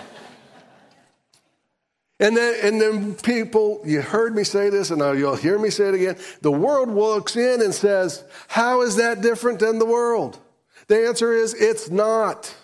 and 2.20 2.36
then, 2.36 2.54
and 2.62 2.80
then 2.80 3.14
people, 3.16 3.82
you 3.84 4.02
heard 4.02 4.36
me 4.36 4.44
say 4.44 4.70
this, 4.70 4.90
and 4.90 5.00
now 5.00 5.10
you'll 5.10 5.34
hear 5.34 5.58
me 5.58 5.70
say 5.70 5.88
it 5.88 5.94
again. 5.94 6.16
The 6.42 6.52
world 6.52 6.90
looks 6.90 7.34
in 7.34 7.60
and 7.60 7.74
says, 7.74 8.22
How 8.46 8.82
is 8.82 8.94
that 8.96 9.20
different 9.20 9.58
than 9.58 9.80
the 9.80 9.84
world? 9.84 10.38
The 10.86 11.08
answer 11.08 11.32
is, 11.32 11.54
It's 11.54 11.90
not. 11.90 12.54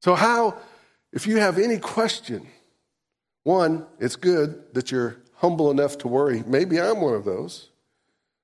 So, 0.00 0.14
how, 0.14 0.56
if 1.12 1.26
you 1.26 1.36
have 1.38 1.58
any 1.58 1.78
question, 1.78 2.46
one, 3.44 3.86
it's 3.98 4.16
good 4.16 4.74
that 4.74 4.90
you're 4.90 5.16
humble 5.34 5.70
enough 5.70 5.98
to 5.98 6.08
worry. 6.08 6.42
Maybe 6.46 6.80
I'm 6.80 7.00
one 7.00 7.14
of 7.14 7.24
those. 7.24 7.68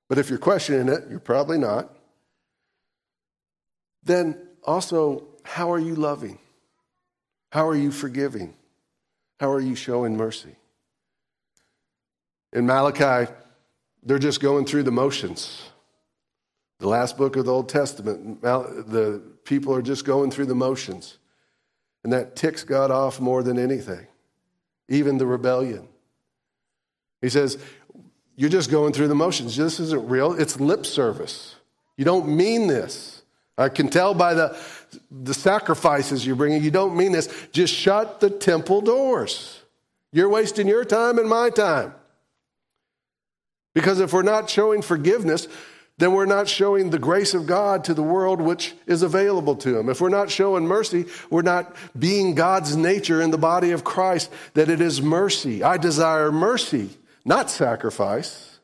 But 0.09 0.17
if 0.17 0.29
you're 0.29 0.39
questioning 0.39 0.87
it, 0.87 1.03
you're 1.09 1.19
probably 1.19 1.57
not. 1.57 1.93
Then 4.03 4.37
also, 4.63 5.27
how 5.43 5.71
are 5.71 5.79
you 5.79 5.95
loving? 5.95 6.39
How 7.51 7.67
are 7.67 7.75
you 7.75 7.91
forgiving? 7.91 8.53
How 9.39 9.51
are 9.51 9.59
you 9.59 9.75
showing 9.75 10.15
mercy? 10.15 10.55
In 12.53 12.65
Malachi, 12.65 13.31
they're 14.03 14.19
just 14.19 14.41
going 14.41 14.65
through 14.65 14.83
the 14.83 14.91
motions. 14.91 15.69
The 16.79 16.87
last 16.87 17.17
book 17.17 17.35
of 17.35 17.45
the 17.45 17.51
Old 17.51 17.69
Testament, 17.69 18.41
the 18.41 19.21
people 19.43 19.73
are 19.75 19.81
just 19.81 20.05
going 20.05 20.31
through 20.31 20.45
the 20.45 20.55
motions. 20.55 21.17
And 22.07 22.13
that 22.13 22.37
ticks 22.37 22.63
God 22.63 22.89
off 22.89 23.19
more 23.19 23.43
than 23.43 23.59
anything, 23.59 24.07
even 24.87 25.17
the 25.17 25.25
rebellion. 25.25 25.89
He 27.19 27.27
says, 27.27 27.57
You're 28.37 28.49
just 28.49 28.71
going 28.71 28.93
through 28.93 29.09
the 29.09 29.13
motions. 29.13 29.57
This 29.57 29.81
isn't 29.81 30.07
real. 30.07 30.31
It's 30.31 30.57
lip 30.57 30.85
service. 30.85 31.55
You 31.97 32.05
don't 32.05 32.29
mean 32.29 32.67
this. 32.67 33.23
I 33.57 33.67
can 33.67 33.89
tell 33.89 34.13
by 34.13 34.35
the, 34.35 34.57
the 35.11 35.33
sacrifices 35.33 36.25
you're 36.25 36.37
bringing, 36.37 36.63
you 36.63 36.71
don't 36.71 36.95
mean 36.95 37.11
this. 37.11 37.27
Just 37.51 37.73
shut 37.73 38.21
the 38.21 38.29
temple 38.29 38.79
doors. 38.79 39.59
You're 40.13 40.29
wasting 40.29 40.69
your 40.69 40.85
time 40.85 41.19
and 41.19 41.27
my 41.27 41.49
time. 41.49 41.93
Because 43.75 43.99
if 43.99 44.13
we're 44.13 44.21
not 44.21 44.49
showing 44.49 44.81
forgiveness, 44.81 45.49
then 45.97 46.13
we're 46.13 46.25
not 46.25 46.47
showing 46.47 46.89
the 46.89 46.99
grace 46.99 47.33
of 47.33 47.47
God 47.47 47.83
to 47.85 47.93
the 47.93 48.03
world 48.03 48.39
which 48.39 48.75
is 48.85 49.01
available 49.01 49.55
to 49.55 49.79
him. 49.79 49.89
If 49.89 49.99
we're 49.99 50.09
not 50.09 50.29
showing 50.29 50.67
mercy, 50.67 51.05
we're 51.29 51.41
not 51.41 51.75
being 51.97 52.35
God's 52.35 52.75
nature 52.75 53.21
in 53.21 53.31
the 53.31 53.37
body 53.37 53.71
of 53.71 53.83
Christ, 53.83 54.31
that 54.53 54.69
it 54.69 54.79
is 54.79 55.01
mercy. 55.01 55.63
I 55.63 55.77
desire 55.77 56.31
mercy, 56.31 56.91
not 57.25 57.49
sacrifice, 57.49 58.59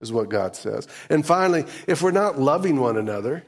is 0.00 0.12
what 0.12 0.28
God 0.28 0.56
says. 0.56 0.88
And 1.08 1.24
finally, 1.24 1.66
if 1.86 2.02
we're 2.02 2.10
not 2.10 2.38
loving 2.38 2.80
one 2.80 2.96
another, 2.96 3.44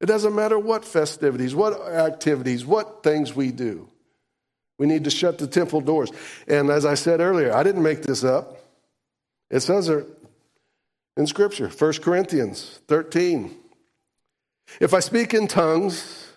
it 0.00 0.06
doesn't 0.06 0.34
matter 0.34 0.58
what 0.58 0.86
festivities, 0.86 1.54
what 1.54 1.78
activities, 1.86 2.64
what 2.64 3.02
things 3.02 3.36
we 3.36 3.52
do. 3.52 3.88
We 4.78 4.86
need 4.86 5.04
to 5.04 5.10
shut 5.10 5.36
the 5.36 5.46
temple 5.46 5.82
doors. 5.82 6.10
And 6.48 6.70
as 6.70 6.86
I 6.86 6.94
said 6.94 7.20
earlier, 7.20 7.54
I 7.54 7.62
didn't 7.62 7.82
make 7.82 8.00
this 8.00 8.24
up. 8.24 8.56
It 9.50 9.60
says 9.60 9.90
in 11.20 11.26
Scripture, 11.26 11.68
1 11.68 11.92
Corinthians 12.00 12.80
13. 12.88 13.54
If 14.80 14.94
I 14.94 15.00
speak 15.00 15.34
in 15.34 15.48
tongues 15.48 16.28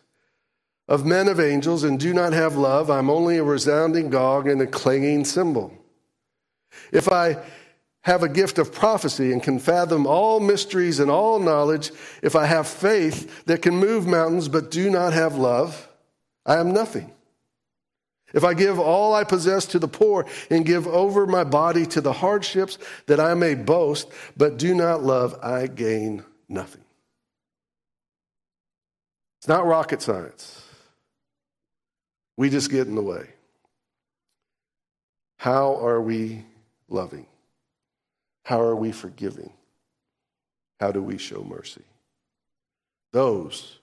of 0.90 1.06
men 1.06 1.30
of 1.30 1.40
angels 1.40 1.86
and 1.86 1.98
do 1.98 2.14
not 2.14 2.34
have 2.34 2.58
love, 2.58 2.90
I'm 2.92 3.10
only 3.10 3.38
a 3.38 3.44
resounding 3.44 4.10
gong 4.10 4.50
and 4.50 4.62
a 4.62 4.68
clanging 4.68 5.24
cymbal. 5.24 5.74
If 6.92 7.08
I 7.08 7.38
have 8.02 8.24
a 8.24 8.30
gift 8.30 8.60
of 8.60 8.74
prophecy 8.74 9.32
and 9.32 9.42
can 9.42 9.58
fathom 9.58 10.06
all 10.06 10.42
mysteries 10.42 11.00
and 11.00 11.10
all 11.10 11.40
knowledge, 11.40 11.92
if 12.22 12.36
I 12.36 12.46
have 12.46 12.68
faith 12.68 13.46
that 13.46 13.62
can 13.62 13.78
move 13.78 14.06
mountains 14.06 14.50
but 14.50 14.70
do 14.70 14.90
not 14.90 15.14
have 15.14 15.36
love, 15.36 15.88
I 16.46 16.58
am 16.58 16.74
nothing. 16.74 17.10
If 18.34 18.44
I 18.44 18.56
give 18.56 18.80
all 18.80 19.14
I 19.14 19.24
possess 19.24 19.68
to 19.68 19.80
the 19.80 19.88
poor 19.88 20.26
and 20.50 20.66
give 20.66 20.88
over 20.88 21.28
my 21.28 21.44
body 21.44 21.86
to 21.88 22.02
the 22.02 22.14
hardships 22.14 22.80
that 23.06 23.20
I 23.20 23.36
may 23.36 23.54
boast, 23.54 24.10
but 24.36 24.58
do 24.58 24.74
not 24.74 25.04
love, 25.04 25.38
I 25.42 25.68
gain 25.68 26.24
nothing. 26.50 26.84
It's 29.40 29.48
not 29.48 29.66
rocket 29.66 30.02
science. 30.02 30.64
We 32.38 32.50
just 32.50 32.72
get 32.72 32.88
in 32.88 32.96
the 32.96 33.02
way. 33.02 33.28
How 35.38 35.76
are 35.86 36.02
we 36.02 36.44
loving? 36.90 37.28
How 38.46 38.62
are 38.62 38.76
we 38.76 38.92
forgiving? 38.92 39.54
How 40.80 40.92
do 40.92 41.04
we 41.04 41.18
show 41.18 41.44
mercy? 41.44 41.84
Those 43.12 43.80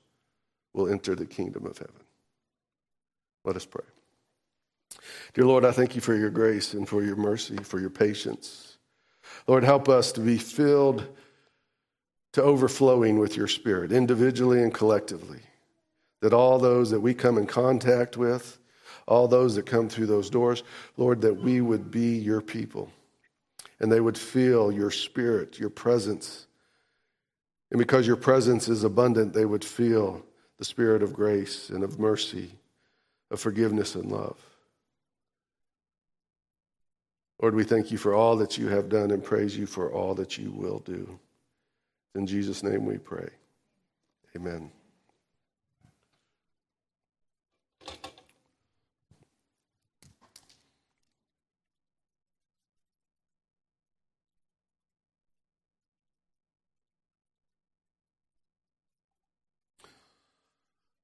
will 0.72 0.88
enter 0.88 1.14
the 1.14 1.26
kingdom 1.26 1.66
of 1.66 1.78
heaven. 1.78 1.94
Let 3.44 3.57
us 3.57 3.64
pray. 3.64 3.84
Dear 5.34 5.47
Lord, 5.47 5.64
I 5.64 5.72
thank 5.72 5.95
you 5.95 6.01
for 6.01 6.14
your 6.14 6.30
grace 6.30 6.74
and 6.74 6.88
for 6.88 7.03
your 7.03 7.16
mercy, 7.16 7.57
for 7.57 7.80
your 7.80 7.91
patience. 7.91 8.78
Lord, 9.47 9.64
help 9.64 9.88
us 9.88 10.12
to 10.12 10.20
be 10.20 10.38
filled 10.38 11.07
to 12.32 12.43
overflowing 12.43 13.18
with 13.18 13.36
your 13.36 13.49
spirit, 13.49 13.93
individually 13.93 14.62
and 14.62 14.72
collectively. 14.74 15.41
that 16.20 16.32
all 16.32 16.59
those 16.59 16.91
that 16.91 17.01
we 17.01 17.14
come 17.14 17.38
in 17.38 17.47
contact 17.47 18.16
with, 18.16 18.59
all 19.07 19.26
those 19.26 19.55
that 19.57 19.66
come 19.66 19.88
through 19.88 20.07
those 20.07 20.30
doors, 20.30 20.62
Lord, 20.97 21.22
that 21.22 21.34
we 21.34 21.61
would 21.61 21.91
be 21.91 22.18
your 22.18 22.41
people 22.41 22.91
and 23.80 23.91
they 23.91 24.01
would 24.01 24.18
feel 24.18 24.70
your 24.70 24.91
spirit, 24.91 25.59
your 25.59 25.70
presence. 25.70 26.47
And 27.70 27.78
because 27.78 28.07
your 28.07 28.16
presence 28.16 28.68
is 28.68 28.84
abundant, 28.84 29.32
they 29.32 29.47
would 29.47 29.64
feel 29.64 30.24
the 30.59 30.64
spirit 30.64 31.03
of 31.03 31.14
grace 31.14 31.70
and 31.70 31.82
of 31.82 31.99
mercy, 31.99 32.51
of 33.30 33.41
forgiveness 33.41 33.95
and 33.95 34.12
love. 34.12 34.38
Lord, 37.43 37.55
we 37.55 37.64
thank 37.64 37.91
you 37.91 37.97
for 37.97 38.14
all 38.14 38.36
that 38.36 38.59
you 38.59 38.68
have 38.68 38.91
done 38.91 39.11
and 39.11 39.24
praise 39.24 39.57
you 39.57 39.64
for 39.64 39.91
all 39.93 40.14
that 40.16 40.36
you 40.36 40.51
will 40.51 40.80
do. 40.80 41.18
In 42.14 42.26
Jesus' 42.26 42.62
name 42.62 42.84
we 42.84 42.99
pray. 42.99 43.30
Amen. 44.36 44.70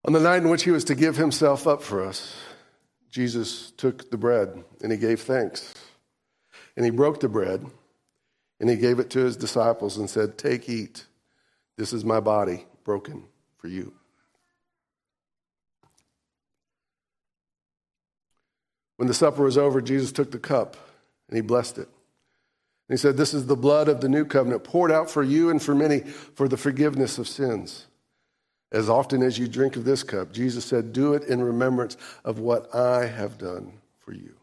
On 0.05 0.13
the 0.13 0.21
night 0.21 0.43
in 0.43 0.51
which 0.51 0.63
he 0.63 0.71
was 0.71 0.85
to 0.85 0.95
give 0.95 1.17
himself 1.17 1.67
up 1.67 1.83
for 1.83 2.05
us, 2.05 2.37
Jesus 3.11 3.73
took 3.73 4.11
the 4.11 4.17
bread 4.17 4.63
and 4.83 4.93
he 4.93 4.99
gave 4.99 5.23
thanks. 5.23 5.75
And 6.77 6.85
he 6.85 6.91
broke 6.91 7.21
the 7.21 7.29
bread 7.29 7.65
and 8.61 8.71
he 8.71 8.77
gave 8.77 8.99
it 8.99 9.11
to 9.11 9.21
his 9.21 9.37
disciples 9.37 9.97
and 9.97 10.09
said, 10.09 10.39
Take, 10.39 10.69
eat. 10.69 11.05
This 11.77 11.93
is 11.93 12.05
my 12.05 12.21
body 12.21 12.65
broken 12.85 13.25
for 13.59 13.69
you. 13.69 13.93
When 18.97 19.09
the 19.09 19.15
supper 19.15 19.43
was 19.43 19.59
over, 19.59 19.81
Jesus 19.81 20.13
took 20.13 20.31
the 20.31 20.39
cup 20.39 20.77
and 21.29 21.37
he 21.37 21.43
blessed 21.43 21.79
it. 21.79 21.89
And 22.89 22.97
he 22.97 23.01
said, 23.01 23.17
This 23.17 23.35
is 23.35 23.47
the 23.47 23.57
blood 23.57 23.89
of 23.89 24.01
the 24.01 24.09
new 24.09 24.25
covenant 24.25 24.65
poured 24.65 24.91
out 24.91 25.11
for 25.11 25.23
you 25.23 25.51
and 25.51 25.63
for 25.63 25.75
many 25.75 26.01
for 26.01 26.49
the 26.49 26.57
forgiveness 26.57 27.19
of 27.19 27.29
sins. 27.29 27.87
As 28.73 28.89
often 28.89 29.23
as 29.23 29.39
you 29.39 29.49
drink 29.49 29.77
of 29.77 29.85
this 29.85 30.03
cup, 30.03 30.33
Jesus 30.33 30.65
said, 30.65 30.93
Do 30.93 31.15
it 31.15 31.25
in 31.25 31.43
remembrance 31.43 31.97
of 32.25 32.39
what 32.39 32.75
I 32.75 33.07
have 33.07 33.39
done 33.39 33.73
for 33.99 34.13
you. 34.13 34.35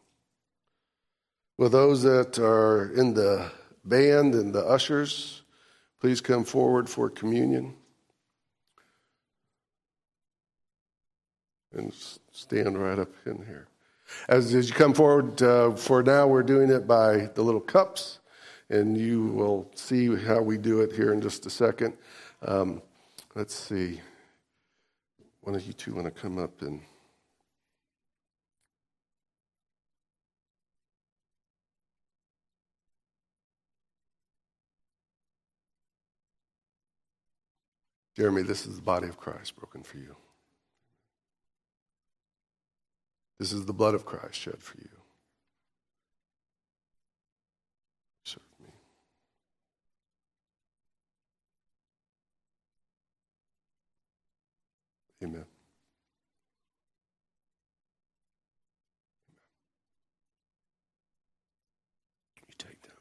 Will 1.58 1.70
those 1.70 2.02
that 2.02 2.40
are 2.40 2.92
in 2.94 3.14
the 3.14 3.52
band 3.86 4.34
and 4.34 4.54
the 4.54 4.66
ushers 4.66 5.44
please 6.00 6.20
come 6.20 6.44
forward 6.44 6.90
for 6.90 7.10
communion? 7.10 7.76
And 11.74 11.94
stand 12.32 12.78
right 12.78 13.00
up 13.00 13.10
in 13.26 13.38
here. 13.46 13.68
As, 14.28 14.54
as 14.54 14.70
you 14.70 14.76
come 14.76 14.94
forward, 14.94 15.42
uh, 15.42 15.72
for 15.72 16.04
now, 16.04 16.28
we're 16.28 16.44
doing 16.44 16.70
it 16.70 16.88
by 16.88 17.30
the 17.34 17.42
little 17.42 17.62
cups, 17.62 18.20
and 18.70 18.96
you 18.96 19.26
will 19.28 19.72
see 19.74 20.16
how 20.16 20.42
we 20.42 20.58
do 20.58 20.82
it 20.82 20.92
here 20.92 21.14
in 21.14 21.22
just 21.22 21.48
a 21.48 21.50
second. 21.50 21.94
Um, 22.44 22.82
let's 23.34 23.56
see. 23.56 24.02
One 25.42 25.56
of 25.56 25.66
you 25.66 25.74
two 25.74 25.96
want 25.96 26.06
to 26.06 26.12
come 26.12 26.38
up 26.38 26.62
and. 26.62 26.82
Jeremy, 38.16 38.44
this 38.44 38.66
is 38.68 38.76
the 38.76 38.82
body 38.82 39.08
of 39.08 39.18
Christ 39.18 39.56
broken 39.56 39.82
for 39.84 39.98
you. 39.98 40.16
This 43.40 43.52
is 43.52 43.66
the 43.66 43.74
blood 43.74 43.96
of 43.96 44.06
Christ 44.06 44.36
shed 44.36 44.62
for 44.62 44.78
you. 44.78 44.90
Serve 48.24 48.44
me. 48.62 48.70
Amen. 55.24 55.46
You 62.48 62.54
take 62.58 62.82
that. 62.84 62.92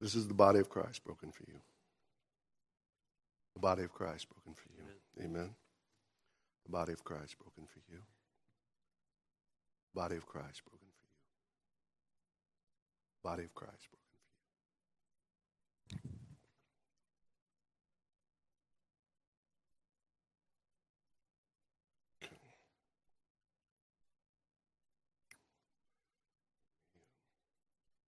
This 0.00 0.14
is 0.14 0.26
the 0.26 0.34
body 0.34 0.58
of 0.58 0.70
Christ 0.70 1.04
broken 1.04 1.30
for 1.30 1.44
you. 1.46 1.60
The 3.54 3.60
body 3.60 3.82
of 3.82 3.92
Christ 3.92 4.28
broken 4.30 4.54
for 4.54 4.70
you. 4.74 4.82
Amen. 5.22 5.54
The 6.64 6.72
body 6.72 6.92
of 6.92 7.04
Christ 7.04 7.36
broken 7.38 7.66
for 7.66 7.80
you. 7.92 7.98
Body 9.94 10.16
of 10.16 10.26
Christ 10.26 10.62
broken 10.64 10.78
for 10.78 10.86
you. 10.86 11.18
Body 13.22 13.44
of 13.44 13.54
Christ 13.54 13.88
broken 13.90 14.06
for 14.08 14.22
you. 16.06 16.10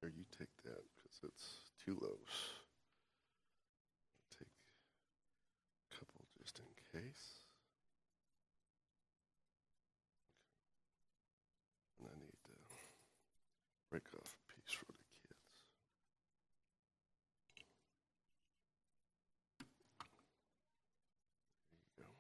Here, 0.01 0.13
you 0.17 0.25
take 0.37 0.49
that 0.65 0.83
because 0.97 1.21
it's 1.23 1.72
too 1.85 1.99
low. 2.01 2.19
Take 4.39 4.47
a 5.91 5.97
couple 5.97 6.23
just 6.39 6.59
in 6.61 7.01
case. 7.01 7.41
And 11.99 12.09
I 12.09 12.15
need 12.21 12.39
to 12.45 12.55
break 13.91 14.05
off 14.15 14.31
a 14.31 14.55
piece 14.55 14.73
for 14.73 14.87
the 14.87 14.93
kids. 15.27 15.41
There 21.71 21.83
you 21.83 22.05
go. 22.05 22.11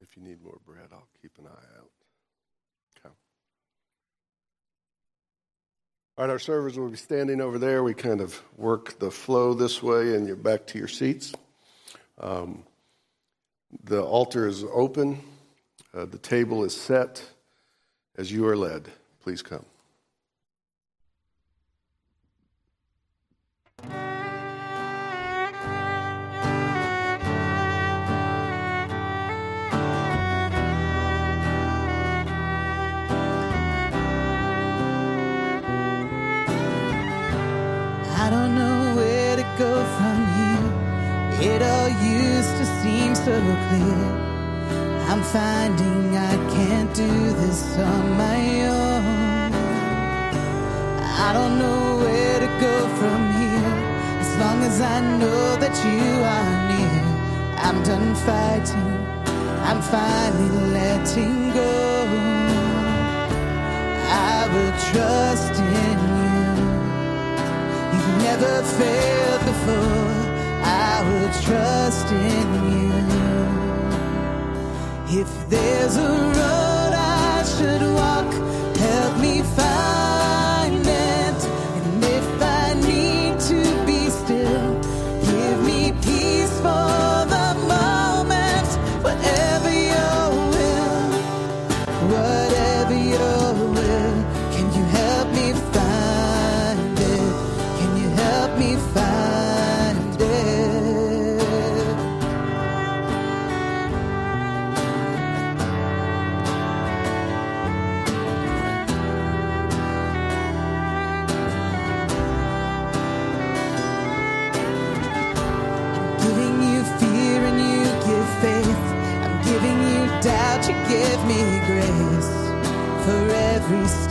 If 0.00 0.16
you 0.16 0.22
need 0.22 0.42
more 0.42 0.58
bread, 0.64 0.90
I'll 0.92 1.08
keep 1.20 1.32
an 1.38 1.46
eye 1.46 1.78
out. 1.78 1.90
Okay. 3.04 3.14
All 6.18 6.24
right, 6.24 6.32
our 6.32 6.38
servers 6.38 6.78
will 6.78 6.88
be 6.88 6.96
standing 6.96 7.42
over 7.42 7.58
there. 7.58 7.82
We 7.82 7.92
kind 7.92 8.22
of 8.22 8.40
work 8.56 8.98
the 8.98 9.10
flow 9.10 9.52
this 9.52 9.82
way, 9.82 10.14
and 10.14 10.26
you're 10.26 10.34
back 10.34 10.66
to 10.68 10.78
your 10.78 10.88
seats. 10.88 11.34
Um, 12.18 12.64
the 13.84 14.02
altar 14.02 14.48
is 14.48 14.64
open, 14.64 15.20
uh, 15.92 16.06
the 16.06 16.16
table 16.16 16.64
is 16.64 16.74
set. 16.74 17.22
As 18.16 18.32
you 18.32 18.46
are 18.46 18.56
led, 18.56 18.88
please 19.22 19.42
come. 19.42 19.66
I'm 45.16 45.22
finding 45.22 46.14
I 46.14 46.36
can't 46.52 46.92
do 46.94 47.08
this 47.40 47.78
on 47.78 48.18
my 48.18 48.68
own. 48.68 49.50
I 51.24 51.32
don't 51.32 51.58
know 51.58 51.96
where 52.04 52.40
to 52.40 52.50
go 52.60 52.76
from 52.98 53.20
here. 53.40 53.76
As 54.20 54.30
long 54.36 54.62
as 54.62 54.78
I 54.82 55.00
know 55.16 55.56
that 55.56 55.74
you 55.88 56.06
are 56.36 56.52
near, 56.70 57.02
I'm 57.64 57.82
done 57.82 58.14
fighting. 58.28 58.92
I'm 59.68 59.80
finally 59.80 60.50
letting 60.80 61.50
go. 61.54 61.74
I 64.12 64.38
will 64.52 64.74
trust 64.90 65.54
in 65.80 65.98
you. 66.20 66.44
You've 67.92 68.16
never 68.28 68.54
failed 68.78 69.42
before. 69.50 70.12
I 70.60 70.94
will 71.08 71.30
trust 71.42 72.12
in 72.12 72.48
you. 72.70 73.25
If 75.08 75.48
there's 75.48 75.96
a 75.96 76.08
road 76.08 76.92
I 76.92 77.44
should 77.44 77.82
walk, 77.94 78.32
help 78.76 79.20
me 79.20 79.40
find 79.42 80.25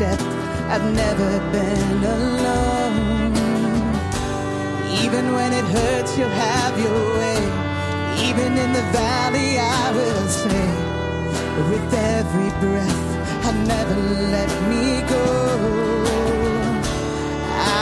I've 0.02 0.94
never 0.94 1.40
been 1.54 2.04
alone. 2.04 3.34
Even 5.04 5.32
when 5.32 5.54
it 5.54 5.64
hurts, 5.64 6.18
you'll 6.18 6.28
have 6.28 6.78
your 6.78 7.18
way. 7.18 7.40
Even 8.28 8.58
in 8.58 8.74
the 8.74 8.82
valley, 8.92 9.58
I 9.58 9.92
will 9.96 10.28
say, 10.28 10.68
with 11.70 11.94
every 11.94 12.50
breath, 12.60 13.46
I 13.46 13.52
never 13.64 13.96
let 14.36 14.52
me 14.70 15.02
go. 15.08 15.28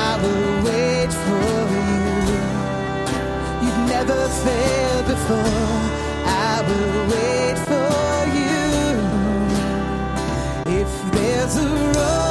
I 0.05 0.19
will 0.21 0.63
wait 0.69 1.11
for 1.25 1.57
you. 1.73 2.45
You've 3.65 3.83
never 3.89 4.19
failed 4.45 5.05
before. 5.07 5.81
I 6.25 6.61
will 6.67 7.07
wait 7.09 7.62
there's 11.43 11.57
a 11.57 11.67
road 11.67 12.22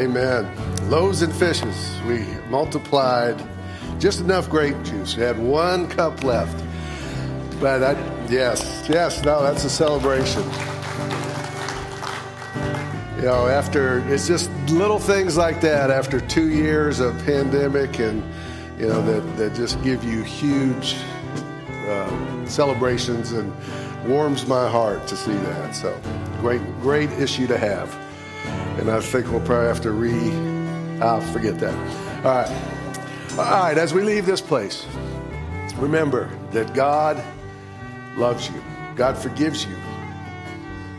Amen. 0.00 0.48
Loaves 0.88 1.20
and 1.20 1.30
fishes. 1.30 2.00
We 2.06 2.24
multiplied 2.48 3.38
just 3.98 4.20
enough 4.20 4.48
grape 4.48 4.82
juice. 4.82 5.14
We 5.14 5.22
had 5.22 5.38
one 5.38 5.88
cup 5.88 6.24
left. 6.24 6.64
But 7.60 7.98
yes, 8.30 8.86
yes, 8.88 9.22
no, 9.22 9.42
that's 9.42 9.64
a 9.64 9.68
celebration. 9.68 10.42
You 13.16 13.26
know, 13.26 13.46
after, 13.46 13.98
it's 14.10 14.26
just 14.26 14.50
little 14.70 14.98
things 14.98 15.36
like 15.36 15.60
that 15.60 15.90
after 15.90 16.18
two 16.18 16.48
years 16.48 17.00
of 17.00 17.14
pandemic 17.26 17.98
and, 17.98 18.22
you 18.80 18.86
know, 18.86 19.02
that, 19.02 19.36
that 19.36 19.54
just 19.54 19.82
give 19.82 20.02
you 20.02 20.22
huge 20.22 20.96
uh, 21.88 22.46
celebrations 22.46 23.32
and 23.32 23.52
warms 24.08 24.46
my 24.46 24.66
heart 24.66 25.06
to 25.08 25.14
see 25.14 25.34
that. 25.34 25.76
So, 25.76 26.00
great, 26.40 26.62
great 26.80 27.10
issue 27.12 27.46
to 27.48 27.58
have. 27.58 27.94
And 28.80 28.90
I 28.90 28.98
think 29.00 29.30
we'll 29.30 29.40
probably 29.40 29.66
have 29.66 29.82
to 29.82 29.92
re. 29.92 30.14
I'll 31.02 31.20
forget 31.20 31.60
that. 31.60 31.74
All 32.24 32.32
right. 32.32 32.80
All 33.32 33.62
right, 33.62 33.76
as 33.76 33.92
we 33.92 34.02
leave 34.02 34.24
this 34.24 34.40
place, 34.40 34.86
remember 35.76 36.30
that 36.52 36.72
God 36.72 37.22
loves 38.16 38.48
you, 38.48 38.62
God 38.96 39.18
forgives 39.18 39.66
you, 39.66 39.76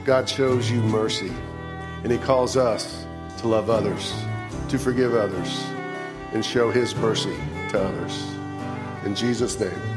God 0.06 0.30
shows 0.30 0.70
you 0.72 0.80
mercy, 0.82 1.32
and 2.04 2.12
He 2.12 2.20
calls 2.20 2.56
us 2.56 3.06
to 3.40 3.48
love 3.48 3.70
others, 3.70 4.14
to 4.70 4.78
forgive 4.78 5.16
others, 5.16 5.66
and 6.34 6.46
show 6.46 6.72
His 6.72 6.96
mercy 6.96 7.36
to 7.70 7.82
others. 7.84 8.24
In 9.06 9.16
Jesus' 9.16 9.60
name, 9.60 9.91